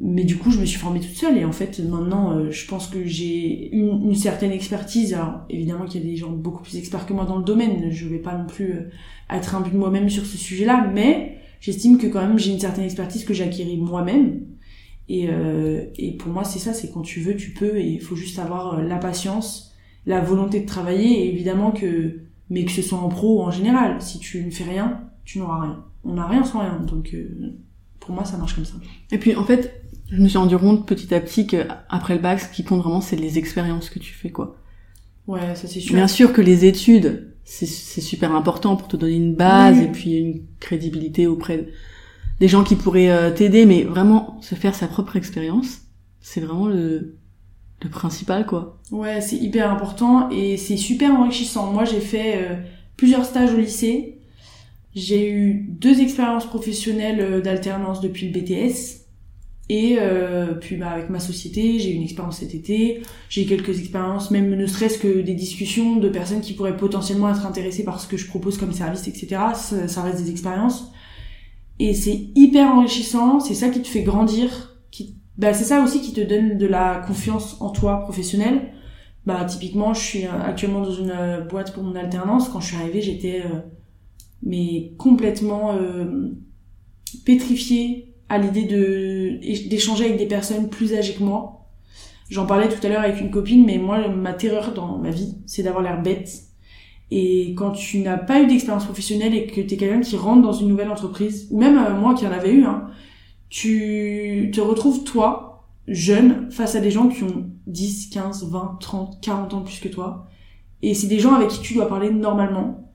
Mais 0.00 0.24
du 0.24 0.36
coup, 0.36 0.50
je 0.52 0.60
me 0.60 0.64
suis 0.64 0.78
formée 0.78 1.00
toute 1.00 1.16
seule 1.16 1.36
et 1.36 1.44
en 1.44 1.52
fait, 1.52 1.80
maintenant, 1.80 2.32
euh, 2.32 2.50
je 2.50 2.66
pense 2.66 2.86
que 2.86 3.04
j'ai 3.04 3.74
une, 3.74 4.06
une 4.06 4.14
certaine 4.14 4.52
expertise. 4.52 5.12
Alors, 5.14 5.40
évidemment 5.50 5.86
qu'il 5.86 6.00
y 6.00 6.04
a 6.04 6.10
des 6.10 6.16
gens 6.16 6.30
beaucoup 6.30 6.62
plus 6.62 6.76
experts 6.76 7.04
que 7.04 7.12
moi 7.12 7.24
dans 7.24 7.38
le 7.38 7.44
domaine. 7.44 7.90
Je 7.90 8.06
vais 8.06 8.18
pas 8.18 8.36
non 8.36 8.46
plus 8.46 8.72
euh, 8.72 8.90
être 9.30 9.56
un 9.56 9.60
but 9.60 9.72
de 9.72 9.78
moi-même 9.78 10.08
sur 10.08 10.24
ce 10.24 10.36
sujet-là, 10.36 10.90
mais 10.94 11.38
j'estime 11.60 11.98
que 11.98 12.06
quand 12.06 12.20
même 12.20 12.38
j'ai 12.38 12.52
une 12.52 12.60
certaine 12.60 12.84
expertise 12.84 13.24
que 13.24 13.34
j'ai 13.34 13.44
acquérie 13.44 13.76
moi-même. 13.76 14.42
Et, 15.08 15.28
euh, 15.30 15.86
et 15.96 16.12
pour 16.16 16.32
moi, 16.32 16.44
c'est 16.44 16.58
ça, 16.58 16.74
c'est 16.74 16.92
quand 16.92 17.02
tu 17.02 17.20
veux, 17.20 17.34
tu 17.34 17.52
peux, 17.52 17.78
et 17.78 17.86
il 17.86 18.00
faut 18.00 18.14
juste 18.14 18.38
avoir 18.38 18.78
euh, 18.78 18.82
la 18.82 18.96
patience, 18.98 19.74
la 20.06 20.20
volonté 20.20 20.60
de 20.60 20.66
travailler, 20.66 21.24
et 21.24 21.32
évidemment 21.32 21.70
que, 21.70 22.20
mais 22.50 22.64
que 22.64 22.70
ce 22.70 22.82
soit 22.82 22.98
en 22.98 23.08
pro 23.08 23.38
ou 23.38 23.42
en 23.42 23.50
général, 23.50 24.00
si 24.02 24.18
tu 24.18 24.44
ne 24.44 24.50
fais 24.50 24.64
rien, 24.64 25.00
tu 25.24 25.38
n'auras 25.38 25.62
rien. 25.62 25.84
On 26.04 26.14
n'a 26.14 26.26
rien 26.26 26.44
sans 26.44 26.60
rien, 26.60 26.78
donc 26.80 27.14
euh, 27.14 27.54
pour 28.00 28.14
moi, 28.14 28.24
ça 28.24 28.36
marche 28.36 28.54
comme 28.54 28.64
ça. 28.64 28.74
Et 29.10 29.18
puis 29.18 29.34
en 29.34 29.44
fait, 29.44 29.77
je 30.10 30.20
me 30.20 30.28
suis 30.28 30.38
rendu 30.38 30.56
compte 30.58 30.86
petit 30.86 31.14
à 31.14 31.20
petit 31.20 31.46
que 31.46 31.66
après 31.88 32.14
le 32.14 32.20
bac, 32.20 32.40
ce 32.40 32.48
qui 32.48 32.64
compte 32.64 32.82
vraiment, 32.82 33.00
c'est 33.00 33.16
les 33.16 33.38
expériences 33.38 33.90
que 33.90 33.98
tu 33.98 34.12
fais, 34.14 34.30
quoi. 34.30 34.56
Ouais, 35.26 35.54
ça 35.54 35.68
c'est 35.68 35.80
sûr. 35.80 35.94
Bien 35.94 36.08
sûr 36.08 36.32
que 36.32 36.40
les 36.40 36.64
études, 36.64 37.34
c'est 37.44 37.66
super 37.66 38.34
important 38.34 38.76
pour 38.76 38.88
te 38.88 38.96
donner 38.96 39.16
une 39.16 39.34
base 39.34 39.78
Oui. 39.78 39.84
et 39.84 39.88
puis 39.88 40.12
une 40.16 40.42
crédibilité 40.60 41.26
auprès 41.26 41.68
des 42.40 42.48
gens 42.48 42.64
qui 42.64 42.76
pourraient 42.76 43.10
euh, 43.10 43.30
t'aider, 43.30 43.66
mais 43.66 43.82
vraiment 43.84 44.40
se 44.40 44.54
faire 44.54 44.74
sa 44.74 44.86
propre 44.86 45.16
expérience, 45.16 45.82
c'est 46.20 46.40
vraiment 46.40 46.68
le, 46.68 47.16
le 47.82 47.90
principal, 47.90 48.46
quoi. 48.46 48.78
Ouais, 48.90 49.20
c'est 49.20 49.36
hyper 49.36 49.70
important 49.70 50.30
et 50.30 50.56
c'est 50.56 50.76
super 50.76 51.12
enrichissant. 51.14 51.72
Moi, 51.72 51.84
j'ai 51.84 52.00
fait 52.00 52.36
euh, 52.36 52.54
plusieurs 52.96 53.24
stages 53.24 53.52
au 53.52 53.58
lycée. 53.58 54.18
J'ai 54.94 55.30
eu 55.30 55.66
deux 55.68 56.00
expériences 56.00 56.46
professionnelles 56.46 57.20
euh, 57.20 57.40
d'alternance 57.40 58.00
depuis 58.00 58.30
le 58.30 58.40
BTS. 58.40 59.07
Et 59.70 59.96
euh, 60.00 60.54
puis 60.54 60.76
bah, 60.76 60.90
avec 60.90 61.10
ma 61.10 61.20
société, 61.20 61.78
j'ai 61.78 61.92
eu 61.92 61.94
une 61.94 62.02
expérience 62.02 62.38
cet 62.38 62.54
été. 62.54 63.02
J'ai 63.28 63.44
quelques 63.44 63.78
expériences, 63.78 64.30
même 64.30 64.54
ne 64.54 64.66
serait-ce 64.66 64.98
que 64.98 65.20
des 65.20 65.34
discussions 65.34 65.96
de 65.96 66.08
personnes 66.08 66.40
qui 66.40 66.54
pourraient 66.54 66.76
potentiellement 66.76 67.30
être 67.30 67.44
intéressées 67.44 67.84
par 67.84 68.00
ce 68.00 68.08
que 68.08 68.16
je 68.16 68.26
propose 68.26 68.56
comme 68.56 68.72
service, 68.72 69.06
etc. 69.08 69.28
Ça, 69.54 69.86
ça 69.86 70.02
reste 70.02 70.22
des 70.24 70.30
expériences. 70.30 70.90
Et 71.78 71.94
c'est 71.94 72.28
hyper 72.34 72.68
enrichissant. 72.68 73.40
C'est 73.40 73.54
ça 73.54 73.68
qui 73.68 73.82
te 73.82 73.88
fait 73.88 74.02
grandir. 74.02 74.76
Qui, 74.90 75.16
bah, 75.36 75.52
c'est 75.52 75.64
ça 75.64 75.82
aussi 75.82 76.00
qui 76.00 76.12
te 76.12 76.20
donne 76.20 76.56
de 76.56 76.66
la 76.66 77.02
confiance 77.06 77.56
en 77.60 77.70
toi 77.70 78.00
professionnelle. 78.00 78.72
Bah 79.26 79.44
typiquement, 79.44 79.92
je 79.92 80.00
suis 80.00 80.24
euh, 80.24 80.42
actuellement 80.42 80.80
dans 80.80 80.92
une 80.92 81.10
euh, 81.10 81.42
boîte 81.42 81.74
pour 81.74 81.82
mon 81.82 81.94
alternance. 81.94 82.48
Quand 82.48 82.60
je 82.60 82.68
suis 82.68 82.76
arrivée, 82.76 83.02
j'étais 83.02 83.42
euh, 83.44 83.58
mais 84.42 84.94
complètement 84.96 85.74
euh, 85.74 86.30
pétrifiée 87.26 88.07
à 88.28 88.38
l'idée 88.38 88.64
de 88.64 89.68
d'échanger 89.68 90.06
avec 90.06 90.18
des 90.18 90.26
personnes 90.26 90.68
plus 90.68 90.94
âgées 90.94 91.14
que 91.14 91.22
moi. 91.22 91.66
J'en 92.30 92.46
parlais 92.46 92.68
tout 92.68 92.84
à 92.86 92.90
l'heure 92.90 93.00
avec 93.02 93.20
une 93.20 93.30
copine, 93.30 93.64
mais 93.64 93.78
moi 93.78 94.08
ma 94.08 94.34
terreur 94.34 94.74
dans 94.74 94.98
ma 94.98 95.10
vie, 95.10 95.36
c'est 95.46 95.62
d'avoir 95.62 95.82
l'air 95.82 96.02
bête. 96.02 96.48
Et 97.10 97.54
quand 97.56 97.70
tu 97.70 98.00
n'as 98.00 98.18
pas 98.18 98.42
eu 98.42 98.46
d'expérience 98.46 98.84
professionnelle 98.84 99.34
et 99.34 99.46
que 99.46 99.60
t'es 99.62 99.76
quelqu'un 99.76 100.00
qui 100.00 100.16
rentre 100.16 100.42
dans 100.42 100.52
une 100.52 100.68
nouvelle 100.68 100.90
entreprise, 100.90 101.48
ou 101.50 101.58
même 101.58 101.78
euh, 101.78 101.94
moi 101.94 102.14
qui 102.14 102.26
en 102.26 102.32
avais 102.32 102.52
eu, 102.52 102.64
hein, 102.64 102.88
tu 103.48 104.50
te 104.52 104.60
retrouves 104.60 105.04
toi, 105.04 105.66
jeune, 105.86 106.50
face 106.50 106.74
à 106.74 106.80
des 106.80 106.90
gens 106.90 107.08
qui 107.08 107.22
ont 107.24 107.46
10, 107.66 108.10
15, 108.10 108.50
20, 108.50 108.78
30, 108.80 109.20
40 109.22 109.54
ans 109.54 109.62
plus 109.62 109.80
que 109.80 109.88
toi. 109.88 110.26
Et 110.82 110.92
c'est 110.94 111.06
des 111.06 111.18
gens 111.18 111.34
avec 111.34 111.48
qui 111.48 111.60
tu 111.60 111.74
dois 111.74 111.88
parler 111.88 112.10
normalement. 112.10 112.92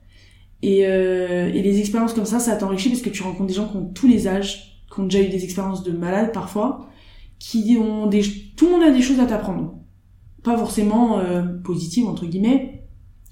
Et, 0.62 0.86
euh, 0.86 1.48
et 1.52 1.60
les 1.60 1.80
expériences 1.80 2.14
comme 2.14 2.24
ça, 2.24 2.38
ça 2.38 2.56
t'enrichit 2.56 2.90
parce 2.90 3.02
que 3.02 3.10
tu 3.10 3.22
rencontres 3.22 3.48
des 3.48 3.54
gens 3.54 3.66
qui 3.66 3.76
ont 3.76 3.86
tous 3.86 4.06
les 4.06 4.28
âges, 4.28 4.73
qui 4.92 5.00
ont 5.00 5.04
déjà 5.04 5.20
eu 5.20 5.28
des 5.28 5.44
expériences 5.44 5.82
de 5.82 5.92
malades 5.92 6.32
parfois, 6.32 6.88
qui 7.38 7.76
ont 7.78 8.06
des... 8.06 8.22
Tout 8.56 8.66
le 8.66 8.72
monde 8.72 8.82
a 8.82 8.90
des 8.90 9.02
choses 9.02 9.20
à 9.20 9.26
t'apprendre. 9.26 9.74
Pas 10.42 10.56
forcément 10.56 11.18
euh, 11.18 11.42
positives, 11.42 12.06
entre 12.06 12.26
guillemets. 12.26 12.86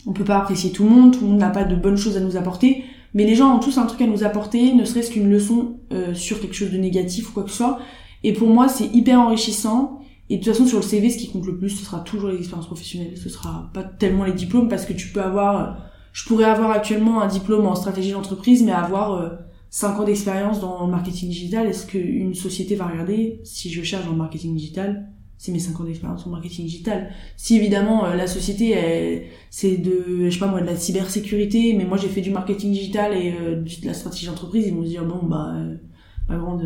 On 0.07 0.13
peut 0.13 0.25
pas 0.25 0.39
apprécier 0.39 0.73
tout 0.73 0.85
le 0.85 0.91
monde, 0.91 1.13
tout 1.13 1.21
le 1.21 1.29
monde 1.29 1.39
n'a 1.39 1.51
pas 1.51 1.65
de 1.65 1.77
bonnes 1.77 1.97
choses 1.97 2.17
à 2.17 2.21
nous 2.21 2.37
apporter, 2.37 2.85
mais 3.15 3.25
les 3.25 3.35
gens 3.35 3.55
ont 3.55 3.61
tous 3.61 3.79
un 3.79 3.87
truc 3.87 4.01
à 4.01 4.07
nous 4.07 4.25
apporter, 4.25 4.75
ne 4.75 4.85
serait-ce 4.85 5.11
qu'une 5.13 5.31
leçon 5.31 5.79
euh, 5.93 6.15
sur 6.15 6.41
quelque 6.41 6.55
chose 6.55 6.71
de 6.71 6.79
négatif 6.79 7.31
ou 7.31 7.33
quoi 7.33 7.45
que 7.45 7.51
ce 7.51 7.59
soit. 7.59 7.79
Et 8.25 8.33
pour 8.33 8.49
moi, 8.49 8.69
c'est 8.69 8.87
hyper 8.87 9.21
enrichissant. 9.21 10.01
Et 10.31 10.39
de 10.39 10.43
toute 10.43 10.53
façon, 10.53 10.67
sur 10.67 10.79
le 10.79 10.85
CV, 10.85 11.11
ce 11.11 11.19
qui 11.19 11.31
compte 11.31 11.47
le 11.47 11.59
plus, 11.59 11.71
ce 11.71 11.85
sera 11.85 12.01
toujours 12.01 12.31
les 12.31 12.39
expériences 12.39 12.67
professionnelles. 12.67 13.17
Ce 13.17 13.29
sera 13.29 13.71
pas 13.75 13.83
tellement 13.83 14.25
les 14.25 14.33
diplômes, 14.33 14.69
parce 14.69 14.87
que 14.87 14.93
tu 14.93 15.09
peux 15.09 15.23
avoir, 15.23 15.79
je 16.13 16.25
pourrais 16.25 16.45
avoir 16.45 16.71
actuellement 16.71 17.21
un 17.21 17.29
diplôme 17.29 17.67
en 17.67 17.75
stratégie 17.75 18.13
d'entreprise, 18.13 18.63
mais 18.63 18.73
avoir 18.73 19.13
euh, 19.13 19.29
5 19.73 20.01
ans 20.01 20.05
d'expérience 20.05 20.61
dans 20.61 20.85
le 20.85 20.91
marketing 20.91 21.31
digital. 21.31 21.67
Est-ce 21.67 21.87
qu'une 21.87 22.35
société 22.35 22.77
va 22.77 22.87
regarder 22.87 23.41
si 23.43 23.71
je 23.71 23.83
cherche 23.83 24.05
dans 24.05 24.13
le 24.13 24.19
marketing 24.19 24.55
digital 24.55 25.09
c'est 25.39 25.51
mes 25.51 25.59
5 25.59 25.81
ans 25.81 25.85
d'expérience 25.85 26.25
en 26.25 26.31
marketing 26.31 26.67
digital. 26.67 27.11
Si 27.37 27.57
évidemment 27.57 28.05
euh, 28.05 28.15
la 28.15 28.29
société 28.29 29.29
c'est 29.51 29.77
de 29.77 30.27
je 30.27 30.31
sais 30.31 30.39
pas 30.39 30.47
moi 30.47 30.61
de 30.61 30.67
la 30.67 30.77
cybersécurité, 30.77 31.75
mais 31.77 31.85
moi 31.85 31.97
j'ai 31.97 32.07
fait 32.07 32.21
du 32.21 32.31
marketing 32.31 32.71
digital 32.71 33.13
et 33.13 33.35
euh, 33.41 33.57
de 33.57 33.87
la 33.87 33.93
stratégie 33.93 34.27
d'entreprise, 34.27 34.69
ils 34.69 34.73
vont 34.73 34.85
se 34.85 34.89
dire 34.89 35.05
bon 35.05 35.27
bah 35.27 35.53
euh, 35.57 35.75
ma 36.29 36.37
grande 36.37 36.63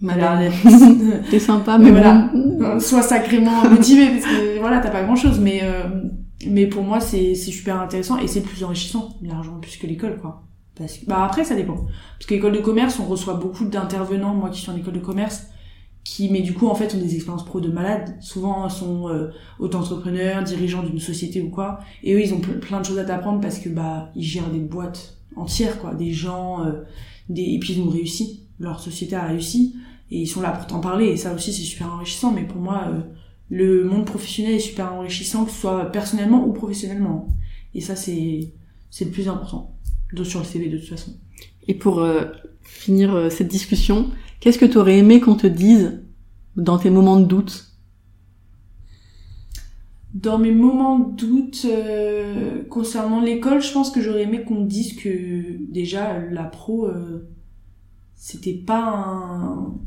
malade 0.00 0.52
t'es 1.30 1.40
sympa 1.40 1.76
mais, 1.76 1.90
voilà 1.90 2.30
sois 2.78 3.02
sacrément 3.02 3.68
motivé 3.68 4.06
parce 4.10 4.26
que 4.26 4.60
voilà 4.60 4.78
t'as 4.78 4.90
pas 4.90 5.02
grand 5.02 5.16
chose 5.16 5.40
mais 5.40 5.62
mais 6.46 6.68
pour 6.68 6.84
moi 6.84 7.00
c'est 7.00 7.34
c'est 7.34 7.50
super 7.50 7.80
intéressant 7.80 8.18
et 8.18 8.28
c'est 8.28 8.42
plus 8.42 8.62
enrichissant 8.62 9.16
l'argent 9.22 9.58
plus 9.60 9.76
que 9.76 9.88
l'école 9.88 10.18
quoi 10.20 10.44
parce 10.76 10.98
que 10.98 11.06
bah 11.06 11.24
après 11.24 11.44
ça 11.44 11.54
dépend. 11.54 11.76
Parce 11.76 12.26
que 12.26 12.34
l'école 12.34 12.52
de 12.52 12.60
commerce 12.60 12.98
on 12.98 13.06
reçoit 13.06 13.34
beaucoup 13.34 13.64
d'intervenants 13.64 14.34
moi 14.34 14.50
qui 14.50 14.60
suis 14.60 14.70
en 14.70 14.76
école 14.76 14.94
de 14.94 15.00
commerce 15.00 15.44
qui 16.04 16.28
mais 16.30 16.42
du 16.42 16.52
coup 16.52 16.68
en 16.68 16.74
fait 16.74 16.94
ont 16.94 16.98
des 16.98 17.14
expériences 17.14 17.44
pro 17.44 17.60
de 17.60 17.70
malades 17.70 18.14
souvent 18.20 18.68
sont 18.68 19.08
euh, 19.08 19.30
auto-entrepreneurs 19.58 20.42
dirigeants 20.42 20.82
d'une 20.82 21.00
société 21.00 21.40
ou 21.40 21.48
quoi. 21.48 21.80
Et 22.02 22.14
eux 22.14 22.20
ils 22.20 22.34
ont 22.34 22.40
plein 22.40 22.80
de 22.80 22.86
choses 22.86 22.98
à 22.98 23.04
t'apprendre 23.04 23.40
parce 23.40 23.58
que 23.58 23.70
bah 23.70 24.10
ils 24.14 24.22
gèrent 24.22 24.50
des 24.50 24.60
boîtes 24.60 25.16
entières 25.36 25.80
quoi. 25.80 25.94
Des 25.94 26.12
gens 26.12 26.64
euh, 26.64 26.82
des 27.28 27.42
et 27.42 27.58
puis 27.58 27.74
ils 27.74 27.80
ont 27.80 27.88
réussi. 27.88 28.42
Leur 28.58 28.80
société 28.80 29.16
a 29.16 29.24
réussi. 29.24 29.76
Et 30.10 30.20
ils 30.20 30.26
sont 30.26 30.42
là 30.42 30.50
pour 30.50 30.66
t'en 30.66 30.80
parler. 30.80 31.06
Et 31.06 31.16
ça 31.16 31.34
aussi 31.34 31.52
c'est 31.52 31.62
super 31.62 31.92
enrichissant. 31.92 32.32
Mais 32.32 32.44
pour 32.44 32.60
moi 32.60 32.84
euh, 32.88 33.00
le 33.48 33.84
monde 33.84 34.04
professionnel 34.04 34.54
est 34.54 34.58
super 34.58 34.92
enrichissant 34.92 35.44
que 35.44 35.50
ce 35.50 35.60
soit 35.60 35.86
personnellement 35.86 36.46
ou 36.46 36.52
professionnellement. 36.52 37.28
Et 37.74 37.80
ça 37.80 37.96
c'est 37.96 38.52
c'est 38.90 39.06
le 39.06 39.10
plus 39.10 39.28
important 39.28 39.73
sur 40.22 40.40
le 40.40 40.44
CV 40.44 40.68
de 40.68 40.78
toute 40.78 40.88
façon 40.88 41.16
et 41.66 41.74
pour 41.74 42.00
euh, 42.00 42.26
finir 42.62 43.32
cette 43.32 43.48
discussion 43.48 44.10
Qu'est-ce 44.44 44.58
que 44.58 44.66
tu 44.66 44.76
aurais 44.76 44.98
aimé 44.98 45.20
qu'on 45.20 45.36
te 45.36 45.46
dise 45.46 46.02
dans 46.54 46.76
tes 46.76 46.90
moments 46.90 47.18
de 47.18 47.24
doute? 47.24 47.72
Dans 50.12 50.38
mes 50.38 50.52
moments 50.52 50.98
de 50.98 51.16
doute 51.16 51.62
euh, 51.64 52.62
concernant 52.64 53.22
l'école, 53.22 53.62
je 53.62 53.72
pense 53.72 53.90
que 53.90 54.02
j'aurais 54.02 54.24
aimé 54.24 54.44
qu'on 54.44 54.60
me 54.60 54.66
dise 54.66 54.96
que 54.96 55.56
déjà 55.72 56.20
la 56.20 56.44
pro 56.44 56.86
euh, 56.86 57.26
c'était 58.14 58.52
pas 58.52 58.84
un 58.84 59.78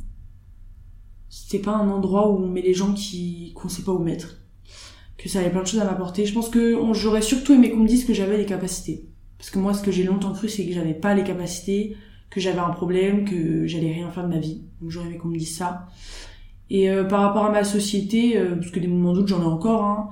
c'était 1.30 1.64
pas 1.64 1.76
un 1.76 1.88
endroit 1.90 2.32
où 2.32 2.38
on 2.38 2.48
met 2.48 2.64
les 2.64 2.74
gens 2.74 2.94
qui 2.94 3.54
qu'on 3.54 3.70
sait 3.70 3.84
pas 3.84 3.94
où 3.94 4.00
mettre. 4.00 4.40
Que 5.20 5.30
ça 5.30 5.38
avait 5.42 5.52
plein 5.52 5.62
de 5.62 5.68
choses 5.68 5.82
à 5.82 5.86
m'apporter. 5.86 6.26
Je 6.26 6.34
pense 6.34 6.50
que 6.50 6.76
j'aurais 6.94 7.22
surtout 7.22 7.54
aimé 7.54 7.70
qu'on 7.70 7.82
me 7.82 7.88
dise 7.88 8.06
que 8.06 8.14
j'avais 8.16 8.40
les 8.40 8.48
capacités. 8.48 9.08
Parce 9.38 9.50
que 9.50 9.60
moi, 9.60 9.74
ce 9.74 9.84
que 9.84 9.92
j'ai 9.92 10.04
longtemps 10.04 10.34
cru, 10.34 10.50
c'est 10.50 10.66
que 10.66 10.74
j'avais 10.74 10.94
pas 10.94 11.14
les 11.14 11.24
capacités, 11.24 11.96
que 12.30 12.40
j'avais 12.40 12.60
un 12.60 12.70
problème, 12.70 13.26
que 13.26 13.68
j'allais 13.68 13.92
rien 13.94 14.10
faire 14.10 14.24
de 14.24 14.34
ma 14.34 14.40
vie. 14.40 14.62
Donc 14.82 14.92
j'aurais 14.92 15.08
aimé 15.08 15.18
qu'on 15.18 15.30
me 15.30 15.38
dise 15.38 15.56
ça. 15.56 15.88
Et 16.70 16.90
euh, 16.90 17.04
par 17.04 17.22
rapport 17.22 17.46
à 17.46 17.52
ma 17.52 17.64
société, 17.64 18.38
euh, 18.38 18.56
parce 18.56 18.72
que 18.72 18.80
des 18.80 18.88
moments 18.88 19.14
doute 19.14 19.28
j'en 19.28 19.42
ai 19.42 19.46
encore, 19.46 19.84
hein, 19.86 20.10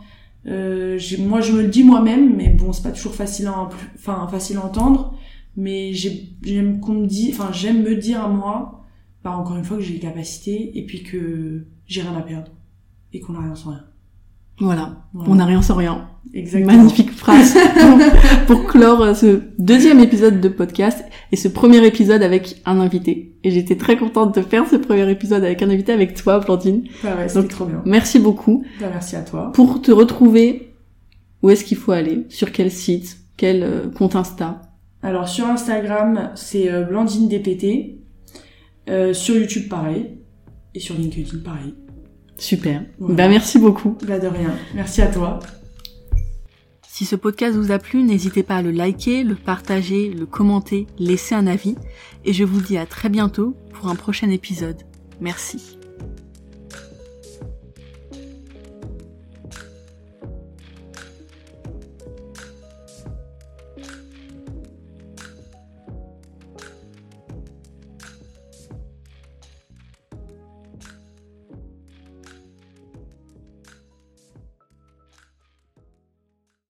euh, 0.48 1.00
moi 1.20 1.42
je 1.42 1.52
me 1.52 1.64
le 1.64 1.68
dis 1.68 1.84
moi-même, 1.84 2.36
mais 2.36 2.50
bon 2.50 2.72
c'est 2.72 2.84
pas 2.84 2.92
toujours 2.92 3.14
facile 3.14 3.48
à, 3.48 3.70
enfin 3.96 4.28
facile 4.30 4.58
à 4.58 4.66
entendre, 4.66 5.18
mais 5.58 5.92
j'aime 5.94 6.80
qu'on 6.80 6.94
me 6.94 7.08
dit, 7.08 7.32
enfin 7.34 7.50
j'aime 7.52 7.84
me 7.84 7.96
dire 7.96 8.24
à 8.24 8.30
moi, 8.30 8.86
bah 9.24 9.32
encore 9.32 9.58
une 9.58 9.66
fois 9.66 9.78
que 9.78 9.84
j'ai 9.84 9.94
les 9.94 10.00
capacités 10.00 10.78
et 10.78 10.86
puis 10.86 11.04
que 11.04 11.66
j'ai 11.88 12.02
rien 12.02 12.16
à 12.16 12.22
perdre 12.22 12.52
et 13.12 13.20
qu'on 13.20 13.36
a 13.36 13.42
rien 13.42 13.56
sans 13.56 13.72
rien. 13.72 13.84
Voilà. 14.60 15.04
On 15.14 15.36
n'a 15.36 15.46
rien 15.46 15.62
sans 15.62 15.76
rien. 15.76 16.08
Exactement. 16.36 16.74
Magnifique 16.74 17.12
phrase 17.12 17.56
pour, 18.48 18.66
clore 18.66 19.02
euh, 19.02 19.14
ce 19.14 19.42
deuxième 19.58 20.02
épisode 20.02 20.42
de 20.42 20.50
podcast 20.50 21.04
et 21.32 21.38
ce 21.38 21.48
premier 21.48 21.86
épisode 21.86 22.22
avec 22.22 22.62
un 22.66 22.80
invité. 22.80 23.38
Et 23.44 23.52
j'étais 23.52 23.78
très 23.78 23.96
contente 23.98 24.36
de 24.36 24.42
faire 24.42 24.68
ce 24.70 24.76
premier 24.76 25.10
épisode 25.10 25.44
avec 25.46 25.62
un 25.62 25.70
invité 25.70 25.94
avec 25.94 26.14
toi, 26.14 26.42
Plantine. 26.42 26.84
Bah 27.04 27.16
ouais, 27.18 27.30
c'était 27.30 27.48
trop 27.48 27.66
bien. 27.66 27.82
Merci 27.86 28.20
beaucoup. 28.20 28.66
Bah, 28.82 28.88
merci 28.92 29.16
à 29.16 29.22
toi. 29.22 29.52
Pour 29.54 29.82
te 29.82 29.92
retrouver, 29.92 30.74
où 31.42 31.50
est-ce 31.50 31.64
qu'il 31.64 31.78
faut 31.78 31.94
aller? 31.94 32.26
Sur 32.30 32.52
quel 32.52 32.70
site? 32.70 33.18
Quel 33.38 33.64
euh, 33.64 33.90
compte 33.90 34.16
Insta? 34.16 34.62
Alors 35.04 35.30
sur 35.30 35.46
Instagram, 35.46 36.32
c'est 36.36 36.72
euh, 36.72 36.84
Blandine 36.84 37.30
DPT. 37.30 38.00
Euh, 38.90 39.14
sur 39.14 39.36
YouTube, 39.36 39.70
pareil. 39.70 40.18
Et 40.74 40.80
sur 40.80 40.96
LinkedIn, 40.96 41.40
pareil. 41.44 41.76
Super. 42.38 42.84
Ben 43.00 43.30
merci 43.30 43.60
beaucoup. 43.60 43.98
Bah 44.08 44.20
de 44.20 44.28
rien. 44.28 44.54
Merci 44.74 45.02
à 45.02 45.08
toi. 45.08 45.40
Si 46.98 47.04
ce 47.04 47.18
podcast 47.18 47.58
vous 47.58 47.74
a 47.74 47.78
plu, 47.78 48.04
n'hésitez 48.04 48.42
pas 48.42 48.56
à 48.56 48.62
le 48.62 48.72
liker, 48.72 49.26
le 49.26 49.36
partager, 49.36 50.12
le 50.12 50.26
commenter, 50.26 50.88
laisser 50.98 51.36
un 51.36 51.46
avis. 51.46 51.76
Et 52.24 52.32
je 52.32 52.46
vous 52.46 52.62
dis 52.62 52.78
à 52.78 52.86
très 52.86 53.10
bientôt 53.10 53.54
pour 53.74 53.90
un 53.90 53.96
prochain 53.96 54.30
épisode. 54.30 54.82
Merci. 55.20 55.78